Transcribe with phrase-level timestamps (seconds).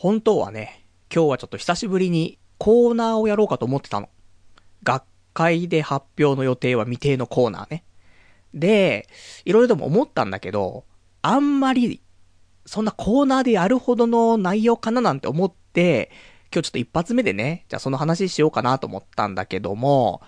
[0.00, 4.08] 本当はね、今日はちょっと久しぶりにコーナーをやろうかと思ってたの。
[4.82, 7.84] 学会で発表の予定は未定のコーナーね。
[8.54, 9.10] で、
[9.44, 10.86] いろいろでも思ったんだけど、
[11.20, 12.00] あんまり、
[12.64, 16.10] そんなコーナーでやるほどの内容かななんて思って、
[16.50, 20.22] 今日ちょっと一発目でね、じゃあその話しようかなと思ったんだけども、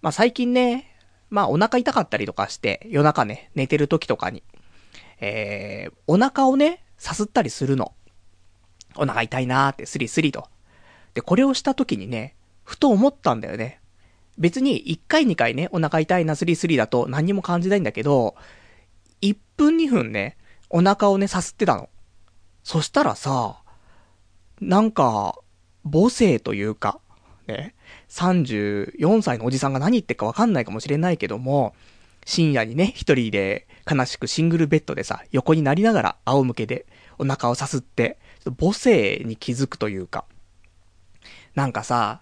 [0.00, 0.96] まあ最近ね、
[1.28, 4.42] まあお腹痛かったりとかして、夜中ね、寝てる時とかに、
[5.20, 7.92] えー、お腹をね、さすったりするの。
[8.98, 10.48] お腹痛いなーってスリスリと。
[11.14, 12.34] で、これをした時にね、
[12.64, 13.80] ふと思ったんだよね。
[14.36, 18.36] 別に1回2回ね、お腹痛いなスリスリだと何にも感じないんだけど、
[19.22, 20.36] 1分2分ね、
[20.70, 21.88] お腹をね、さすってたの。
[22.62, 23.62] そしたらさ、
[24.60, 25.38] なんか、
[25.90, 27.00] 母性というか、
[27.46, 27.74] ね、
[28.10, 31.74] 34歳のおじさんが何言ってるかわかんないかもしれないけども、
[32.24, 36.86] 深夜にね、一人で悲しくシングルベッドでさ、横になりながら仰向けで
[37.18, 38.18] お腹をさすって、
[38.52, 40.24] 母性に気づくというか、
[41.54, 42.20] なんかさ、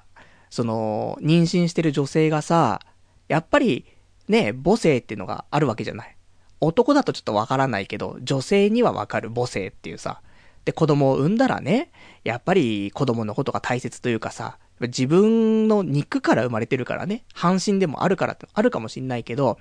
[0.50, 2.81] その、妊娠してる女性がさ、
[3.28, 3.84] やっぱり、
[4.28, 6.17] ね、母性っていうのがあるわけじゃない。
[6.61, 10.20] 男だとちょっとわからないけど、女性にはわかる母性っていうさ。
[10.65, 11.91] で、子供を産んだらね、
[12.25, 19.59] やっぱり子供のことが大切というかさ、自分の肉から生まれてるからね、半身でもあるからってあるかもしんないけど、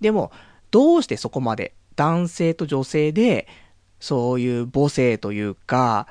[0.00, 0.32] でも、
[0.70, 3.46] どうしてそこまで男性と女性で、
[4.00, 6.06] そういう母性というか、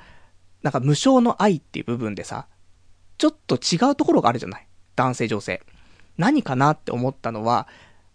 [0.64, 2.48] なんか無償の愛っていう部分でさ、
[3.18, 4.68] ちょっと違うところがあるじゃない？
[4.96, 5.62] 男性女性。
[6.18, 7.68] 何かなって思ったのは、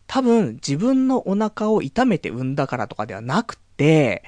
[0.07, 4.25] 多分自分のお腹を痛めて産んだからとかではなくて、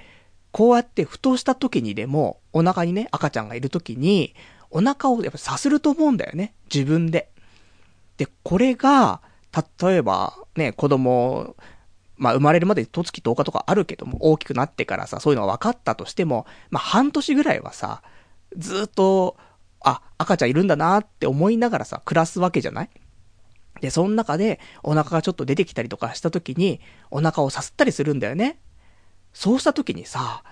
[0.53, 4.35] こうやってふとした時にでも、お腹にね、赤ちゃんがいる時に、
[4.71, 6.55] お腹をやっぱさすると思うんだよね。
[6.73, 7.31] 自分で。
[8.17, 9.21] で、これが、
[9.83, 11.57] 例えば、ね、子供、
[12.25, 18.03] まあ、生まれるまで十月10日とかあるけども、大きくなってからさ、そういうのが分かったとしても、まあ、半年ぐらいはさ、
[18.57, 19.37] ずっと、
[19.81, 22.91] あ、赤ちゃんいるんだなって思いながらさ、暮らすわけじゃない？
[23.81, 28.59] で、その中で、お腹がちょっと出てきたりとかした時に、お腹をさすったりするんだよね。
[29.35, 30.43] そうした時にさ、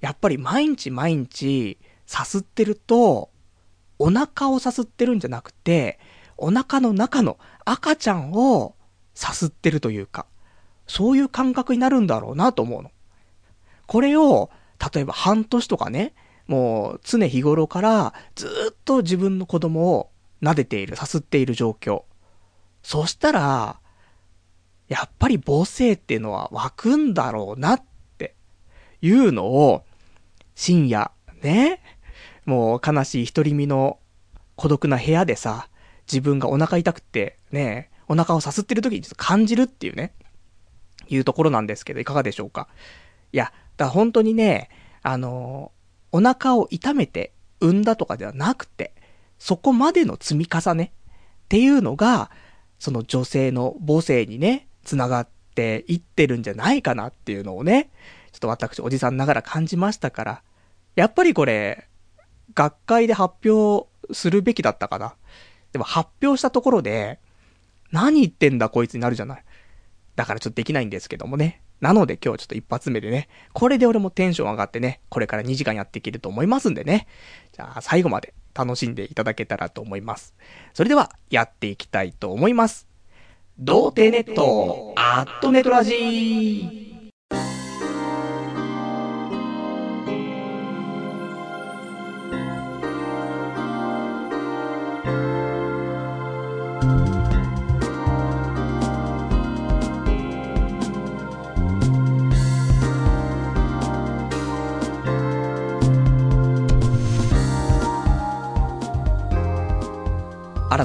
[0.00, 3.30] やっぱり毎日毎日、さすってると、
[3.98, 5.98] お腹をさすってるんじゃなくて、
[6.36, 8.76] お腹の中の赤ちゃんを
[9.14, 10.26] さすってるというか、
[10.86, 12.90] そういう感覚になるんだろうなと思うの。
[13.86, 14.50] これを、
[14.94, 16.14] 例えば半年とかね、
[16.46, 20.10] もう常日頃からずっと自分の子供を
[20.42, 22.02] 撫でている、さすっている状況。
[22.82, 23.80] そしたら、
[24.88, 27.82] やっぱり母性っていうのは湧くんだろうなっ
[28.18, 28.34] て
[29.02, 29.84] いうのを、
[30.54, 31.10] 深夜、
[31.42, 31.82] ね、
[32.44, 33.98] もう悲しい独り身の
[34.54, 35.68] 孤独な部屋でさ、
[36.06, 40.12] 自分がお腹痛くて、ね、お腹をさすってる時にちょっと感じるっていうね、
[41.08, 42.68] いうところなんですけど、いかがでしょうか？
[43.32, 44.70] いや、だ本当にね、
[45.02, 45.72] あの、
[46.12, 48.92] お腹を痛めて産んだとかではなくて、
[49.38, 50.92] そこまでの積み重ね
[51.44, 52.30] っていうのが、
[52.78, 57.90] その女性の母性にね、繋がっていってるんじゃないかなっていうのをね、
[58.32, 60.42] ちょっと私おじさんながら感じましたから、
[60.94, 61.88] やっぱりこれ、
[62.54, 65.14] 学会で発表するべきだったかな。
[65.72, 67.18] でも発表したところで、
[67.92, 69.44] 何言ってんだこいつになるじゃない。
[70.16, 71.62] だからちょっとできないんですけどもね。
[71.80, 77.06] なので今日ちょっと一発目でね、これで俺もテンション上がってね、これから2時間やっていけると思いますんでね。
[77.52, 80.34] じゃあ最後まで楽しんでいただけたらと思います。
[80.72, 82.88] それではやっていきたいと思います。
[83.58, 86.85] 童貞ネット、アットネトラジー。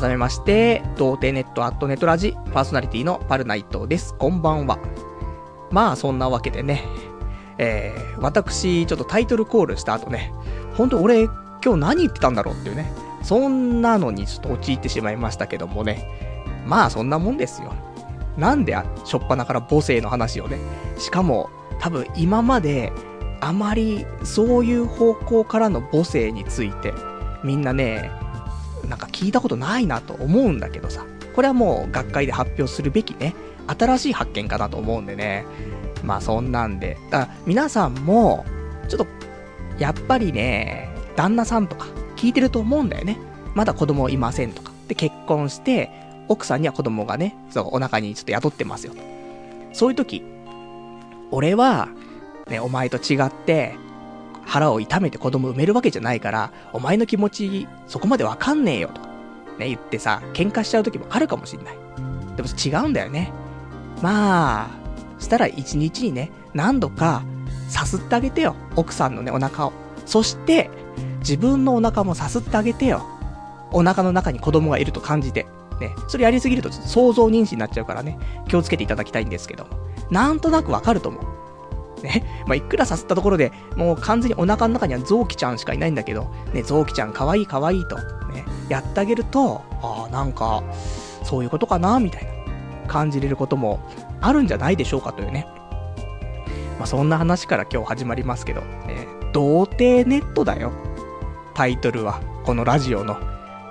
[0.02, 4.16] 改めまして、童貞ネットアットネトラジパーソナリティのパルナイトです。
[4.16, 4.80] こんばんは。
[5.70, 6.84] まあ、そんなわけでね、
[7.60, 10.34] えー、私、ちょっとタイトルコールした後ね、
[10.76, 11.26] ほんと俺、
[11.64, 16.08] 今日何言ってたんだろうっていうね、そんなのにちょっと陥ってしまいましたけどもね、
[16.66, 17.72] まあ、そんなもんですよ。
[18.38, 18.76] なんで、
[19.06, 20.58] しょっぱなから母性の話をね、
[20.98, 22.92] しかも、多分今まで、
[23.40, 26.92] あまりそういう方向からの母性について、
[27.44, 28.12] みんなね、
[28.90, 31.06] なんか聞いたことないなと思うんだけどさ、
[31.36, 33.36] これはもう学会で発表するべきね、
[33.68, 35.46] 新しい発見かなと思うんでね。
[36.04, 38.46] まあそんなんで、だから皆さんも、
[38.88, 39.08] ちょっと、
[39.78, 43.18] やっぱりね、旦那さんとか聞いてると思うんだよね。
[43.56, 44.72] まだ子供いませんとか。
[44.88, 45.90] で、結婚して、
[46.28, 49.00] 奥さんには子供がね、そう、お腹にちょっと宿ってますよと。
[49.74, 50.24] そういう時、
[51.32, 51.90] 俺は、
[52.48, 53.76] ね、お前と違って、
[54.46, 59.02] 腹を痛めて子供産めるわけじゃないから、お前の気持ち、そこまでわかんねえよ、と。
[59.58, 61.78] ね、言ってさ、喧嘩しちゃう時もあるかもしんない。
[62.36, 63.32] でも違うんだよね。
[64.02, 64.70] まあ、
[65.20, 67.24] したら一日にね、何度か、
[67.68, 68.56] さすってあげてよ。
[68.76, 69.74] 奥さんのね、お腹を。
[70.06, 70.70] そして、
[71.20, 73.06] 自分のお腹もさすってあげてよ。
[73.72, 75.46] お腹の中に子供がいると感じて。
[75.82, 78.18] ね、それやりすぎると想像妊娠になっちゃうからね、
[78.48, 79.66] 気をつけていただきたいんですけど
[80.12, 81.24] なんとなくわかると思う。
[82.04, 90.64] ね、 まあ、いくらさすったところで、もう完全にお腹の中には臓器ちゃんしかいないんだけど、ね、臓器ちゃんかわいいかわいいと、ね、やってあげると、ああ、なんか、
[91.24, 92.30] そういうことかな、みたいな、
[92.88, 93.80] 感じれることも
[94.20, 95.48] あるんじゃないでしょうかというね。
[96.78, 100.72] まあ、そんな話から今日始まりますけど、ね、童貞ネットだよ。
[101.54, 103.20] タイトルは、このラジオの。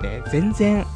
[0.00, 0.86] ね、全然、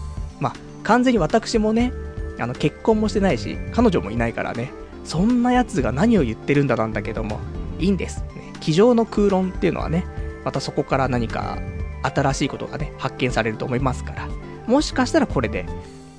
[0.41, 0.53] まあ、
[0.83, 1.93] 完全に私もね、
[2.39, 4.71] あの、結婚もしてないし、彼女もいないからね、
[5.05, 7.41] そんな奴が何を言ってるんだなんだけども、
[7.79, 8.23] いいんです。
[8.35, 10.06] ね、机上の空論っていうのはね、
[10.45, 11.59] またそこから何か
[12.03, 14.29] 新しいことがね、発見されると思いますから、
[14.67, 15.67] もしかしたらこれで、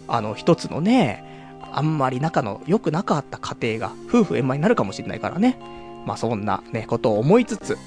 [0.08, 1.24] あの、一つのね、
[1.72, 5.58] あんまり仲の良くなかった家庭が夫婦円満になるかもしれないからね。
[6.06, 7.78] まあそんなね、ことを思いつつ、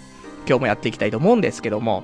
[0.47, 2.03] 今日もやっていきたいと思うんですけども、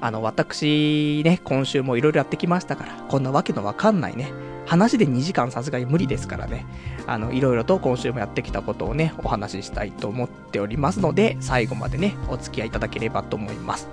[0.00, 4.32] あの、私ね、今週もいろいろやってきましたから、こんなわけのわかんないね、
[4.66, 6.64] 話で2時間さすがに無理ですからね、
[7.06, 13.88] あの、いろいろと今週もやってきたことをね、お話ししたいと思っておりますので、最後までね、お付き合いいただければと思います。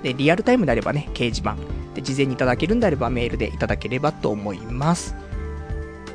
[0.03, 1.55] で、リアルタイムであればね、掲示板。
[1.95, 5.15] で、事前にいただけるんであればメールでいただければと思います。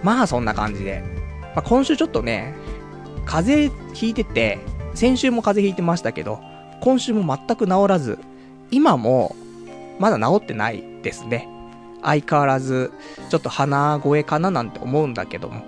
[0.01, 1.03] まあ、そんな感じで。
[1.55, 2.55] まあ、今週ちょっとね、
[3.25, 4.59] 風邪ひいてて、
[4.93, 6.39] 先週も風邪ひいてましたけど、
[6.81, 8.19] 今週も全く治らず、
[8.71, 9.35] 今も、
[9.99, 11.47] まだ治ってないですね。
[12.01, 12.91] 相変わらず、
[13.29, 15.61] ちょっと鼻声かななんて思うんだけども。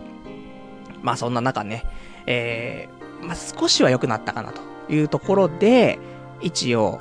[1.02, 1.84] まあそんな中ね、
[2.26, 4.62] えー、まあ少しは良くなったかなと
[4.92, 6.00] いうところで、
[6.42, 6.98] 一応、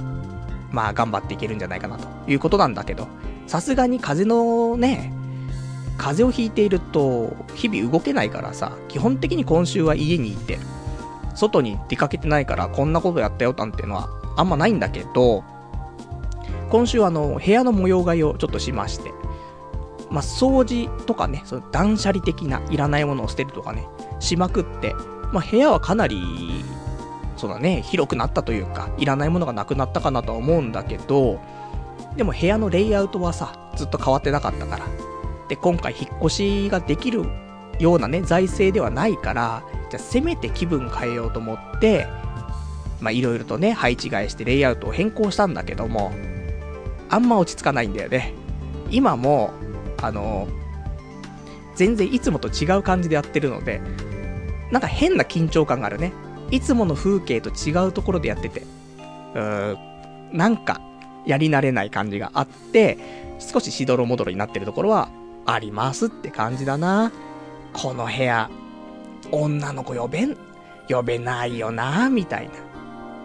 [0.70, 3.08] まあ頑張っていけるんじゃないかなということなんだけど、
[3.46, 5.12] さすがに風のね、
[6.02, 10.58] 風邪をひいていると、日々動けないからさ、基本的に今週は家にいて、
[11.37, 15.44] 外に出かけてないからこんなことやったよなんていうのはあんまないんだけど、
[16.70, 19.12] 今週はあの、部屋の模様替えをちょっとしまして、
[20.10, 23.87] まあ、掃除とかね、その断捨離的ないらないものを捨てるとかね、
[24.19, 24.94] しまくって、
[25.32, 26.64] まあ、部屋はかなり
[27.37, 31.38] そうだね、広くなったというか、いらないものがなくなったかなとは思うんだけど、
[32.16, 35.11] でも部屋のレイアウトはさ、ずっと変わってなかったから。
[35.52, 37.26] で、今回引っ越しができる
[37.78, 42.06] ようなね、財政ではないから、じゃあせめて気分変えようと思って、
[43.02, 46.10] まあいろいろとね、配置換えしてレイアウトを変更したんだけども、
[47.10, 48.32] あんま落ち着かないんだよね。
[48.90, 49.50] 今も、
[50.00, 50.49] あの、
[51.74, 53.82] 全然いつもと違う感じでやってるので、
[54.70, 56.15] なんか変な緊張感があるね。
[56.50, 58.62] いつもの風景と違うところでやってて、
[59.34, 59.76] うー
[60.32, 60.81] ん、なんか、
[61.26, 62.96] やり慣れない感じがあって、
[63.38, 65.10] 少ししどろもどろになってるところは
[65.46, 67.13] ありますって感じだな。
[67.72, 68.51] この部屋、
[69.31, 70.37] 女の子呼べん、
[70.89, 72.53] 呼べないよな、みたいな。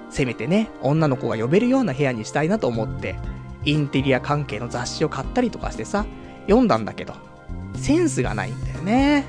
[0.10, 3.16] せめてね、女の子が呼べるような部屋にしたいなと思って、
[3.66, 6.06] インテリア関係の雑誌を買ったりとかしてさ、
[6.48, 7.14] 読んだんだけど、
[7.76, 9.26] センスがないんだよね。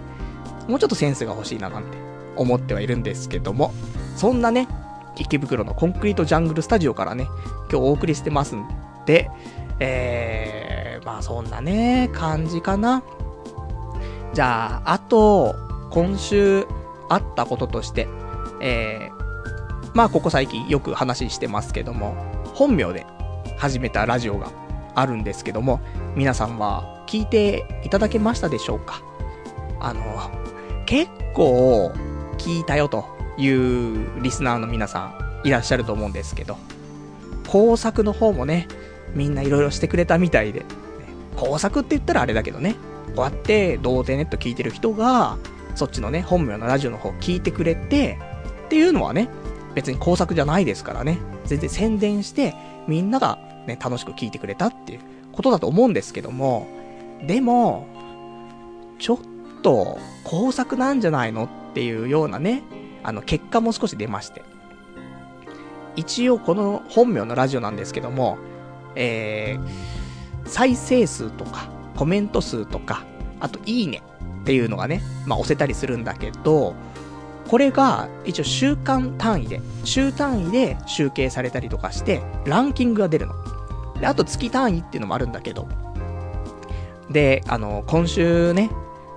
[0.69, 1.99] もうちょっとセンスが欲しいななんて
[2.37, 3.73] 思ってはいるんですけども、
[4.17, 4.69] そんなね、
[5.17, 7.29] 池袋のコンクリートジャングルスタジオからね、
[7.71, 8.65] 今日お送りしてますん
[9.07, 9.31] で、
[9.81, 13.03] えー、まあそんなね、感じかな。
[14.33, 15.55] じゃあ、あと、
[15.91, 16.67] 今週
[17.09, 18.09] あったこととして、
[18.61, 22.15] えー、まあここ最近よく話してますけども、
[22.55, 23.07] 本名で
[23.57, 24.51] 始めたラジオが
[24.95, 25.81] あるんですけども、
[26.15, 29.03] 皆さんは聞いていただけましたでしょうか？
[29.81, 30.03] あの、
[30.87, 31.93] 結構、
[32.37, 33.05] 聞いたよと
[33.37, 35.13] いうリスナーの皆さ
[35.45, 36.57] んいらっしゃると思うんですけど、
[37.49, 38.69] 工作の方もね、
[39.15, 40.65] みんないろいろしてくれたみたいで、
[41.37, 42.77] 工作って言ったらあれだけどね、
[43.15, 45.39] こうやって童貞ネット聞いてる人が、
[45.75, 48.19] そっちのね、本名のラジオの方聞いてくれて、
[48.67, 49.29] っていうのはね、
[49.75, 52.55] 別に工作じゃないですからね、全然宣伝して、
[52.87, 55.01] みんながね、楽しく聞いてくれたっていう
[55.33, 56.67] ことだと思うんですけども、
[57.27, 57.87] でも、
[58.99, 59.19] ちょっ
[59.63, 62.63] と、工作なんじゃないのっていうようなね、
[63.03, 64.43] あの、結果も少し出まして。
[65.97, 68.39] 一応この本名のラジオなんですけども、
[68.99, 73.05] えー、再生数とか、コメント数とか、
[73.41, 74.03] あと、いいね
[74.43, 76.75] っていうのがね、まあ、押せたりするんだけど、
[77.47, 83.35] これが、一応週間単位で、週単位で集計されたりとかして、ランキングが出るの。
[84.01, 85.69] で、あと月単位っていうのもあるんだけど、
[87.09, 88.71] で、あの、今週ね、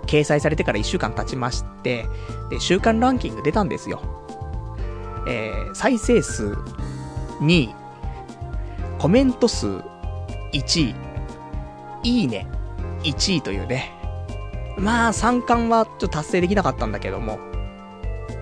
[0.05, 2.05] 掲載されてから1週間経ちまして、
[2.49, 4.01] で、週間ランキング出たんですよ。
[5.27, 6.55] えー、再生数
[7.41, 7.75] 2位、
[9.01, 9.65] コメント数
[10.53, 10.95] 1位、
[12.03, 12.45] いいね
[13.01, 13.91] 1位というね。
[14.77, 17.39] まあ、3冠はちょっと達成できなかったんだけども、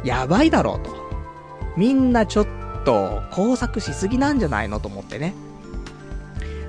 [0.03, 0.93] やばいだろうと。
[1.77, 2.47] みんなちょっ
[2.83, 5.33] と工作しすぎなんじゃないのと思ってね。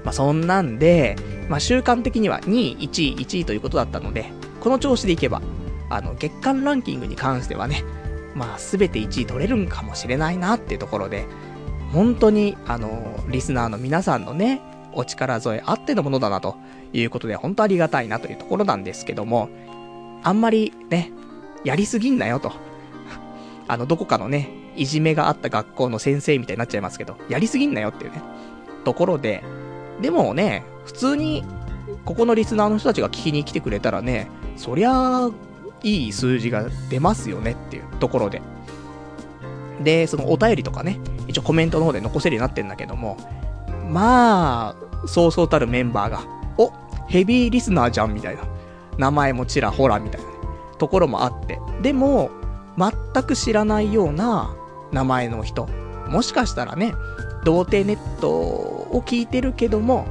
[0.05, 1.17] まあ、そんなんで、
[1.49, 4.31] まあ、習慣的には2位、1位、1位ということだったので、
[4.61, 5.43] この調子でいけば、
[5.89, 7.83] あの、月間ランキングに関してはね、
[8.37, 11.27] まあ、すべて1位取れるんかもしれないなっていうところで、
[11.93, 14.61] 本当に、あの、リスナーの皆さんのね、
[14.93, 16.57] お力添えあってのものだなと
[16.93, 19.49] いうことで、本当ありがたいなというところなんですけども、
[20.23, 21.13] あんまりね、
[21.65, 22.53] やりすぎんなよと。
[23.69, 28.23] あの、どこかのね、いじめがあった学校の先生みたいになっちゃいますけど、やりすぎんなよっていうね、
[28.85, 29.43] ところで、
[30.01, 31.45] でもね、普通に、
[32.05, 35.31] ここのリスナーの人たちが聞きに来てくれたらね、そりゃあ、
[35.83, 38.43] いい数字が出ますよねっていうところで。
[39.81, 43.17] で、そのお便りとかね、一応コメントの方で残せるようになってんだけども、
[43.89, 46.23] まあ、そうそうたるメンバーが、
[46.59, 46.73] お
[47.09, 48.43] ヘビーリスナーじゃんみたいな。
[48.99, 50.35] 名前もちらほらみたいな、ね、
[50.79, 51.59] ところもあって。
[51.83, 52.31] でも、
[52.77, 54.55] 全く知らないような
[54.93, 55.69] 名前の人。
[56.09, 56.95] もしかしたらね、
[57.45, 60.07] 童貞ネットを聞いてるけども、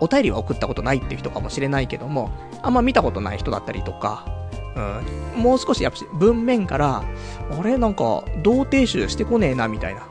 [0.00, 2.30] お便りは送ったことないっていう人かもしれないけども、
[2.62, 4.26] あんま見たことない人だったりとか、
[4.76, 7.04] うん、もう少しやっぱ文面から、
[7.50, 7.78] あれ？
[7.78, 10.06] なんか、童貞集してこねえなみたいな、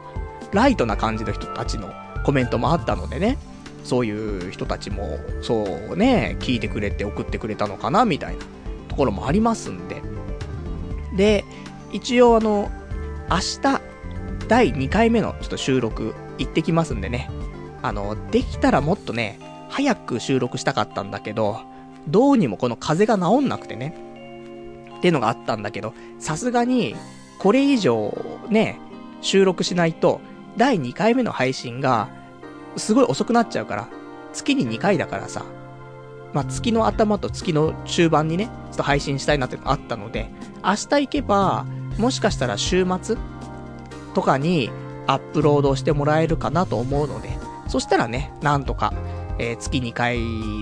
[0.52, 1.92] ライトな感じの人たちの
[2.26, 3.38] コメントもあったのでね、
[3.84, 8.42] そういう人たちも、そうね、聞いてくれて送ってくれたのかなみたいな
[8.88, 10.02] ところもありますんで。
[11.16, 11.44] で、
[11.92, 12.72] 一応あの、
[13.30, 13.82] 明日、
[14.48, 17.30] 第2回目のちょっと収録行ってきますんでね。
[17.82, 19.40] あの、できたらもっとね、
[19.70, 21.60] 早く収録したかったんだけど、
[22.08, 24.13] どうにもこの風が治んなくてね。
[25.04, 26.96] っていうのがあったんだけど、さすがに、
[27.38, 28.18] これ以上
[28.48, 28.80] ね、
[29.20, 30.22] 収録しないと、
[30.56, 32.08] 第2回目の配信が、
[32.78, 33.90] すごい遅くなっちゃうから、
[34.32, 35.44] 月に2回だからさ、
[36.32, 40.30] まあ、月の頭と月の中盤にね、ちょっと配信したいなってのがあったので、
[40.64, 41.66] 明日行けば、
[41.98, 43.18] もしかしたら週末
[44.14, 44.72] とかに
[45.06, 48.94] アップロードしてもらえるかなと思うので、そしたらね、なんとか、
[49.38, 50.18] えー、月2回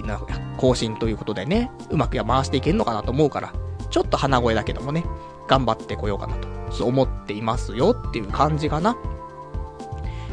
[0.08, 3.54] の更新ということでね、うまくや回していけるのかなと思うから、
[3.92, 5.06] ちょっと鼻声だけどもね、
[5.48, 8.98] 頑張ってこようかなと、そう思っていますよっていう感じかな。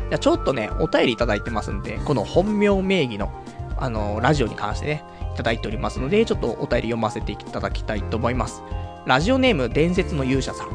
[0.09, 3.31] じゃちょっとね、お便りいただいてますんで、この本名名義の、
[3.77, 8.63] あの、ラジオに関してね、いただいておりますので、ちょっとお便り読ませていただきたいと思います。
[9.07, 10.69] ラジオネーム伝説の勇者さん。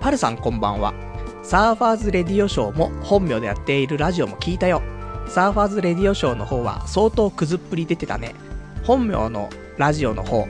[0.00, 0.94] パルさんこんばんは。
[1.42, 4.82] サーファーズレディオショーも本名でやっているラジオも聞いたよ。
[5.28, 8.34] サーファーズレディオショーの方は相当くずっぷり出てたね。
[8.84, 10.46] 本名のラジオの方、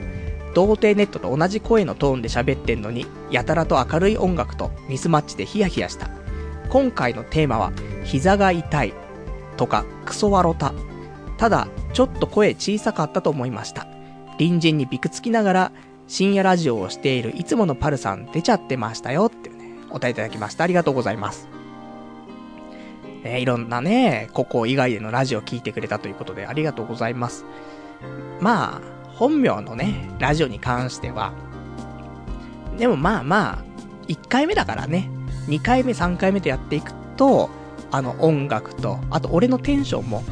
[0.67, 6.09] 童貞ネットと同じ声のトーンで喋ってんのに、やたらと明るい音楽とミスマッチでヒヤヒヤした。
[6.69, 7.71] 今回のテーマは、
[8.03, 8.93] 膝が痛い
[9.55, 10.73] とか、クソワロタ。
[11.37, 13.87] ただ、ちょっと声小さかったと思いました。
[14.37, 15.71] 隣人にびくつきながら、
[16.07, 20.65] 深夜ラジオをしているいつものパルさん出ちゃってましたよってねお答えいただきました。
[20.65, 21.47] ありがとうございます。
[23.23, 27.45] えいろんなね、ここ以外でのラジオ聞いてくれたということでありがとうございます。
[28.41, 31.33] まあ、本名のね、ラジオに関しては、
[32.77, 33.63] でもまあまあ、
[34.07, 35.09] 1回目だからね、
[35.47, 37.49] 2回目、3回目とやっていくと、
[37.91, 40.23] あの音楽と、あと俺のテンションも、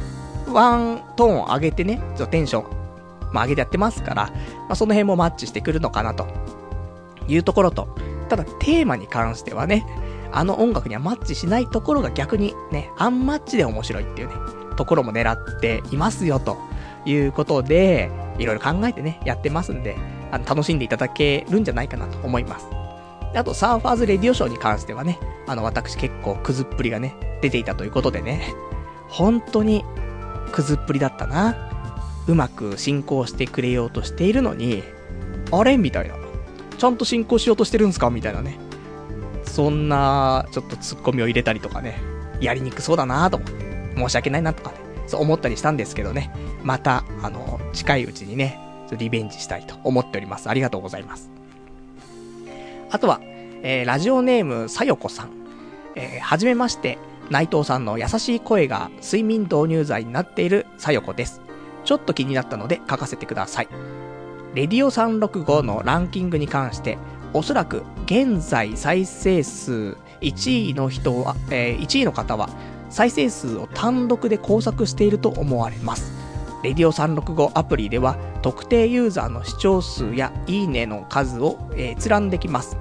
[0.50, 6.26] ワントーン上げてね、ちょっとテンション、まあ上げてやってますから、まあその辺もマッチしてくるのかなと、
[7.28, 7.94] いうところと、
[8.30, 9.84] ただテーマに関してはね、
[10.32, 14.34] あの音楽にはマッチしないところが逆にね、アンマッチで面白いっていうね、
[14.78, 16.56] ところも狙っていますよ、と
[17.10, 19.96] いうことで、いろいろ考えてね、やってますんで、
[20.30, 22.66] あの、楽しんでいただけるんじゃないかなと思います。
[23.34, 28.54] あと、サーファーズレディオショーに関してはね、あの、私結構クズっぷりがね、出ていたということでね、
[29.08, 29.84] 本当に
[30.52, 31.70] クズっぷりだったな。
[32.26, 34.82] うまく進行してくれようとしているのに、
[35.50, 35.78] あれ？
[35.78, 36.14] みたいな。
[36.76, 38.10] ちゃんと進行しようとしてるんすか？
[38.10, 38.58] みたいなね。
[39.44, 41.98] そんな、ちょっとツッコミを入れたりとかね、
[42.40, 44.76] やりにくそうだなと思って、申し訳ないなとかね、
[45.08, 46.30] そう思ったりしたんですけどね、
[46.62, 48.58] また、あの、近いうちにね、
[48.96, 50.48] リベンジしたいと思っております。
[50.48, 51.30] ありがとうございます。
[52.90, 53.20] あとは、
[53.62, 55.30] えー、ラジオネームさよこさん。
[55.94, 56.98] えー、はじめまして、
[57.30, 61.42] 内藤さんの優しい声が睡眠導入剤になっているさよこです。
[61.84, 63.68] ちょっと気になったので書かせてください。
[64.54, 66.98] レディオ365のランキングに関して、
[67.34, 72.48] おそらく現在再生数1位の人は、えー、1位の方は
[72.90, 76.12] 再生数を単独で工作していると思われます。
[76.62, 82.76] レディオ365アプリでは特定ユーザーの視聴数やいいねの数を、閲覧できます。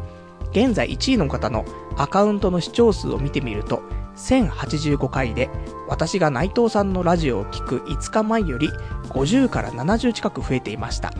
[0.52, 1.66] 現在1位の方の
[1.98, 3.84] アカウントの視聴数を見てみると、
[4.16, 5.50] 1085回で、
[5.88, 8.70] 私が内藤さんのラジオを聴く5日前より
[9.10, 11.14] 50から70近く増えていました。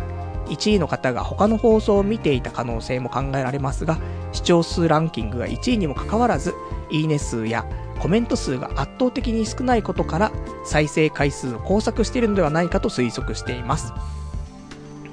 [0.48, 4.00] 1位の方が他の放送を見ていた可能性も考えられますが、
[4.32, 6.56] 視聴数ランキングが1位にもかかわらず、
[6.90, 7.66] いいね数や
[7.98, 10.32] コメント数が圧倒的に少ないことから、
[10.66, 13.94] 再生回数を工作しているのではないかと推測しています。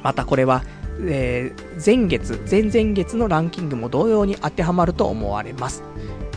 [0.02, 0.62] またこれは、
[1.00, 5.82] えー、前月、前々月のランキングも同様に当てはまると思われます。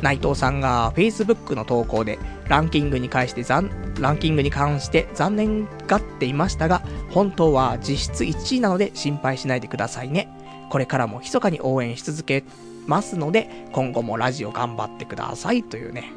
[0.01, 10.29] 内藤さんが Facebook の投稿でランキングに関して残、ランキングに関して残念がっていましたが、本当は実質1位なので心配しないでくださいね。
[10.69, 12.43] これからも密かに応援し続け
[12.85, 16.11] ますので、今後もラジオ頑張ってくださいというね、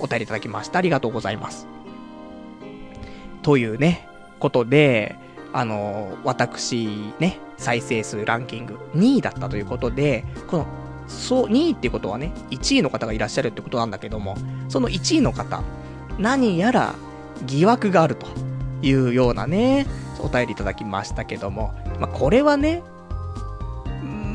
[0.00, 0.78] お便りいただきました。
[0.78, 1.66] ありがとうございます。
[3.42, 5.16] というね、ことで、
[5.52, 10.66] あの、私ね、再生数ランキング2位だったということで、この
[11.08, 14.36] そう、2位っていうことはね、1位の方がいらっしゃるってことなんだけども、
[14.68, 15.62] その1位の方、
[16.18, 16.94] 何やら
[17.46, 18.26] 疑惑があると
[18.82, 19.86] いうようなね、
[20.20, 22.82] お便りいただきましたけども、まあ、これはね、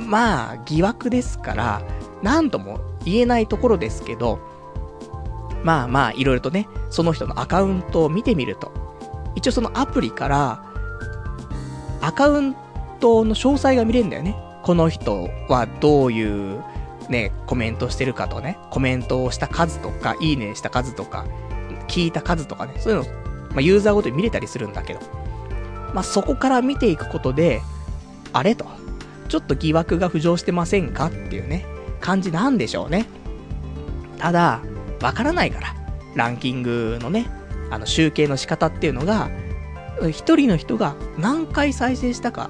[0.08, 1.82] まあ、疑惑ですから、
[2.22, 4.40] なんとも言えないところですけど、
[5.64, 8.72] まあまあ、いろいろとね、その人のアカウントを見てみると、
[9.36, 10.64] 一応そのアプリから、
[12.02, 12.56] アカウン
[13.00, 14.36] トの詳細が見れるんだよね。
[14.64, 16.64] この人はどういう
[17.10, 21.26] ね、コメントしてるかとね、コメントをした数とか、いいねした数とか、
[21.88, 23.06] 聞いた数とかね、そういうの、
[23.50, 25.00] まあ、ユーザーごとに見れたりするんだけど、
[25.94, 27.62] まあ、そこから見ていくことで、
[28.34, 28.66] あれと、
[29.28, 31.66] ちょっと疑惑が浮上してませんかっていうね、
[32.00, 33.08] 感じなんでしょうね。
[34.18, 34.62] ただ、
[35.02, 35.76] わからないから、
[36.16, 37.28] ランキングのね、
[37.70, 39.30] あの集計の仕方っていうのが、
[40.12, 42.50] 一人の人が何回再生したか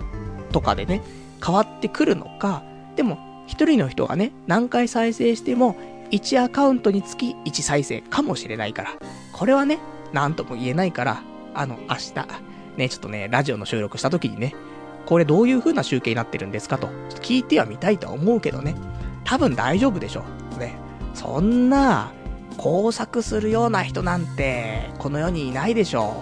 [0.51, 1.01] とかでね、
[1.43, 2.63] 変わってくるのか、
[2.95, 5.75] でも、一人の人がね、何回再生しても、
[6.11, 8.91] 1アカウントにつき1再生かもしれないから、
[9.31, 9.79] これはね、
[10.13, 12.13] なんとも言えないから、あの、明日、
[12.77, 14.55] ね、ちょっとね、ラジオの収録した時にね、
[15.05, 18.75] これどういう風な集計になってるんですかと、ちょっと聞いてはみたいとは思うけどね、
[19.23, 20.23] 多分大丈夫でしょ
[20.55, 20.59] う。
[20.59, 20.75] ね、
[21.13, 22.11] そんな、
[22.61, 26.21] 工作するような人なんて、この世にいないでしょ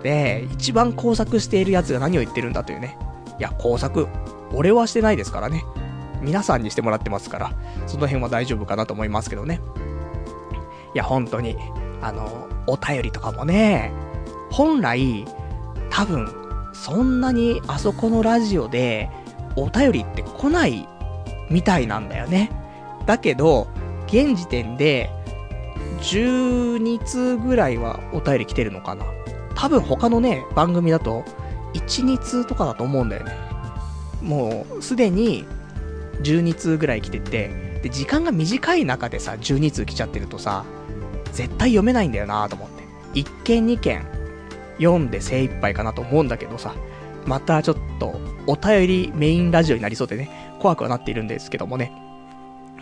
[0.00, 0.02] う。
[0.02, 2.96] で、一番工作している奴が何を言ってるんだというね。
[3.38, 4.08] いや、工作、
[4.54, 5.62] 俺はしてないですからね。
[6.22, 7.52] 皆さんにしてもらってますから、
[7.86, 9.60] その辺は大丈夫かなと思いますけどね。
[10.94, 11.54] いや、本当に、
[12.00, 13.92] あの、お便りとかもね、
[14.50, 15.26] 本来、
[15.90, 16.32] 多分、
[16.72, 19.10] そんなにあそこのラジオで、
[19.54, 20.88] お便りって来ない
[21.50, 22.50] みたいなんだよね。
[23.04, 23.68] だけど、
[24.06, 25.10] 現時点で、
[26.06, 29.04] 12通ぐらいはお便り来てるのかな？
[29.56, 31.24] 多分他のね、番組だと、
[31.74, 33.32] 1、2通とかだと思うんだよね。
[34.22, 35.44] もう、すでに、
[36.22, 40.64] 12通ぐらい来てて、で、時間が短い中でさ、12通来ちゃってるとさ、
[41.32, 42.84] 絶対読めないんだよなと思って。
[43.20, 44.06] 1件2件
[44.78, 46.74] 読んで精一杯かなと思うんだけどさ、
[47.26, 48.14] またちょっと、
[48.46, 51.92] お便りメインラジオになりそうでね、怖くはなっているんですけどもね。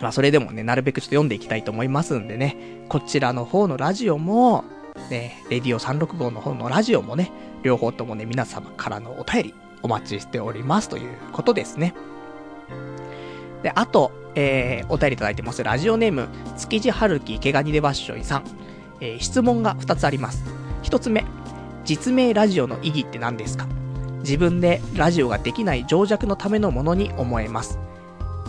[0.01, 2.57] まあそれでもね、なるべくちょっと読んでいきたいと思いますんでね、
[2.89, 4.65] こちらの方のラジオも、
[5.09, 7.31] ね、レディオ365の方のラジオもね、
[7.63, 9.53] 両方ともね、皆様からのお便り
[9.83, 11.93] お待ちしておりますということですね。
[13.63, 15.63] で、あと、えー、お便りいただいてます。
[15.63, 16.27] ラジオネーム、
[16.57, 18.43] 築地春樹毛ガニでワッショイさん。
[19.01, 20.43] えー、質問が2つあります。
[20.83, 21.25] 1つ目、
[21.83, 23.67] 実名ラジオの意義って何ですか？
[24.19, 27.79] 自分でラジオができない情弱のためのものに思えます。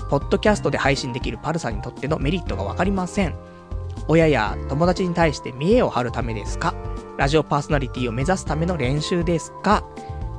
[0.09, 3.35] ポッドキャストで配信できるパルさんにとってのメリットがわかりません。
[4.09, 6.75] 親や友達に対して見栄を張るためですか？
[7.17, 9.85] ラジオパーソナリティを目指すための練習ですか？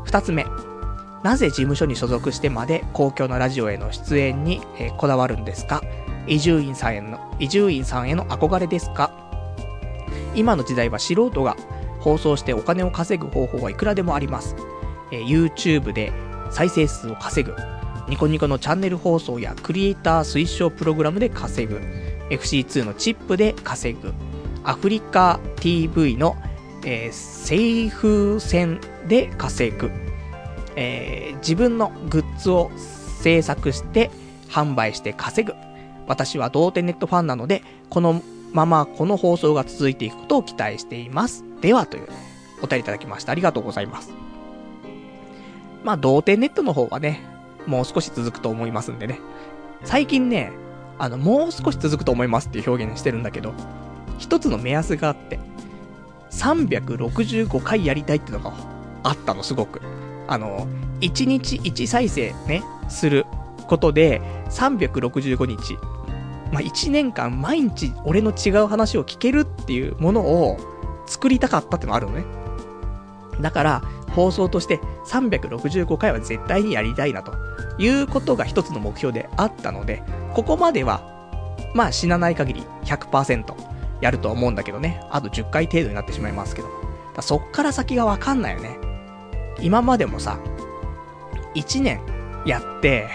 [0.06, 0.46] 二つ目、
[1.24, 4.62] なぜ事務所に所属してまで公共のラジオへの出演に、
[4.98, 5.82] こだわるんですか？
[6.28, 9.12] 伊集院さんへの、伊集院さんへの憧れですか？
[10.34, 11.58] 今の時代は素人が
[12.00, 14.56] 放送してお金を稼ぐ方法はいくらでもあります。
[15.12, 16.14] え、YouTube で
[16.52, 17.56] 再生数を稼ぐ。
[18.10, 21.82] ニコニコのチャンネル放送やクリエイター推奨プログラムで稼ぐ。
[22.30, 24.14] FC2 のチップで稼ぐ。
[24.64, 26.36] アフリカ TV の、
[26.86, 29.92] えー、政府戦で稼ぐ。
[30.76, 32.72] えー、自分のグッズを
[33.22, 34.10] 制作して
[34.48, 35.56] 販売して稼ぐ。
[36.08, 38.22] 私は同点ネットファンなので、この
[38.54, 41.44] ままこの放送が続いていくことを期待しています。
[41.60, 42.08] では、という
[42.62, 43.34] お便りいただきました。
[43.34, 44.14] ありがとうございます。
[45.84, 47.22] まあ、同点ネットの方はね、
[47.68, 49.20] もう少し続くと思いますんでね。
[49.84, 50.52] 最近ね、
[50.98, 53.54] あの、もう少し続くと思いますっていう表現してるんだけど、
[54.18, 55.40] 一つの目安があって、
[56.32, 58.54] 365回やりたいっていうのが
[59.04, 59.82] あったの、すごく。
[60.28, 60.68] あの、
[61.02, 63.26] 1日1再生ね、する
[63.68, 65.78] ことで、365日、
[66.52, 70.58] まあ、1年間毎日俺の違う話を聞けるっていうものを
[71.06, 72.26] 作りたかったってのあるのね。
[73.42, 77.34] だから、放送として365回は絶対にやりたいなと
[77.78, 80.02] いうことが一つの目標であったので、
[80.34, 81.02] ここまでは、
[81.74, 83.54] まあ死なない限り100%
[84.02, 85.02] やると思うんだけどね。
[85.12, 86.68] あと10回程度になってしまいますけど。
[87.16, 88.78] だそっから先がわかんないよね。
[89.60, 90.40] 今までもさ、
[91.56, 92.00] 1年
[92.46, 93.08] やって、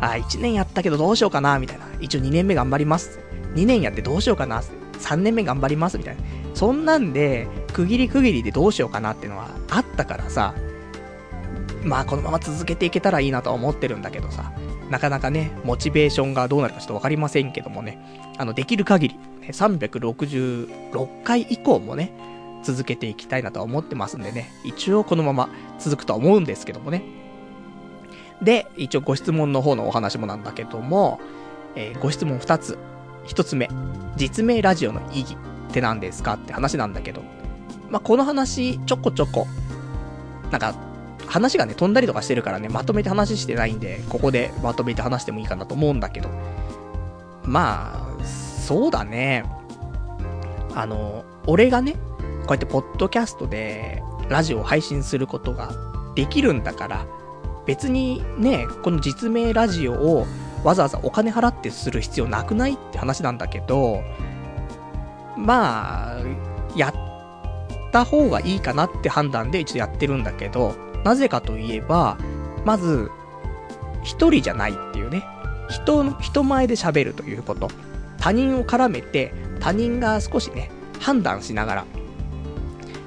[0.00, 1.84] あ、1年やったけどどうしようかな、みたいな。
[2.00, 3.20] 一応2年目頑張ります。
[3.54, 4.62] 2年やってどうしようかな、
[4.98, 6.22] 3年目頑張ります、みたいな。
[6.54, 10.54] そんなんで、区切り区切りでどうしようかなっていうのはあったからさ、
[11.84, 14.52] まあこのまま続けていけたらいいなとは思ってるんだけどさ、
[14.90, 17.98] なかなかね、モチベーションがどうなるかちょっとわかりませんけどもね、
[18.38, 22.12] あの、できる限り、ね、366回以降もね、
[22.62, 27.02] 続けていきたいなとは思ってますんでね、一応このまま続くとは思うんですけどもね。
[28.42, 31.20] で、一応ご質問の方のお話もなんだけども、
[31.74, 32.78] えー、ご質問2つ。
[33.26, 33.68] 1つ目、
[34.16, 37.22] 実名ラジオの意義って何ですかって話なんだけど、
[37.90, 39.46] まあ、この話、ちょこちょこ、
[40.50, 40.74] なんか、
[41.26, 46.30] 話がね、飛んだりとかしてるからね、まとめて話してないんで、ここでまとめて話してもいいかなと思うんだけど、
[47.44, 49.44] まあ、そうだね。
[50.74, 51.98] あの、俺がね、こ
[52.50, 55.72] うやってポッドキャストでラジオを配信することが
[56.14, 57.06] できるんだから、
[57.66, 60.26] 別にね、この実名ラジオを
[60.64, 64.02] わざわざお金払ってする必要なくないって話なんだけど、
[65.36, 66.16] まあ、
[66.74, 67.07] やっ
[67.90, 70.74] た方がいいかなって判断で一度やってるんだけど、
[71.04, 72.18] なぜかといえば、
[72.64, 73.10] まず、
[74.02, 75.24] 一人じゃないっていうね。
[75.68, 77.68] 人の、人前で喋るということ。
[78.18, 80.70] 他人を絡めて、他人が少しね、
[81.00, 81.84] 判断しながら、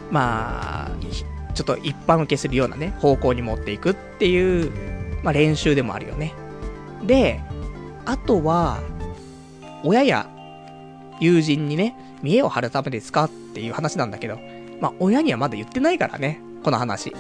[0.09, 0.91] まあ、
[1.53, 4.71] ちょっと一般受けするようなね、方向に持っていくっていう、
[5.23, 6.33] まあ練習でもあるよね。
[7.05, 7.41] で、
[8.05, 8.79] あとは、
[9.83, 10.29] 親や
[11.19, 14.39] 友人にね、見栄を張るためですかっていう話なんだけど、
[14.81, 17.13] まあ親にはまだ言ってないからね、この話。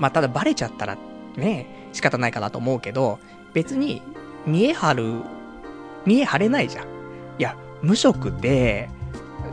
[0.00, 0.96] まあただバレちゃったら、
[1.36, 3.20] ね、仕方ないかなと思うけど、
[3.52, 4.02] 別に、
[4.46, 5.22] 見栄張る、
[6.06, 6.86] 見栄張れないじゃん。
[7.38, 8.88] いや、無職で、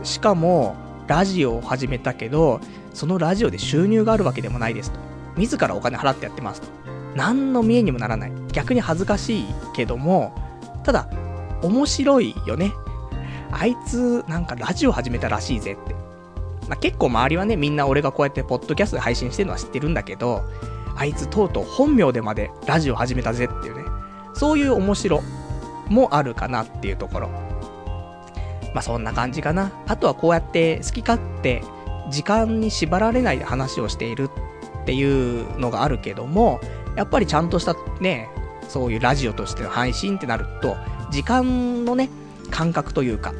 [0.02, 0.74] しかも、
[1.06, 2.60] ラジオを始めたけど、
[2.94, 4.98] そのラジオで収入があるわけでもないですと。
[5.36, 6.68] 自らお金払ってやってますと。
[7.14, 8.32] 何の見えにもならない。
[8.52, 10.32] 逆に恥ずかしいけども、
[10.84, 11.08] ただ、
[11.62, 12.72] 面白いよね。
[13.50, 15.94] あいつ、なんかラジオ始めたらしいぜって。
[16.70, 20.44] まあ、結構周りはね、みんな俺がこうやってポッドキャストで配信してるのは知ってるんだけど、
[20.94, 23.84] あいつとうとう本名でまでラジオ始めたぜっていうね。
[24.34, 25.20] そういう面白
[25.88, 27.28] もあるかなっていうところ。
[28.72, 29.72] まあそんな感じかな。
[29.88, 31.64] あとはこうやって好き勝手
[32.08, 34.30] 時間に縛られないで話をしている
[34.82, 36.60] っていうのがあるけども、
[36.94, 38.28] やっぱりちゃんとしたね、
[38.68, 40.76] そういうラジオとしての配信ってなると、
[41.10, 42.10] 時間のね、
[42.52, 43.34] 感覚というか、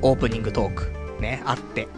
[0.00, 1.88] オープニングトーク、ね、あって、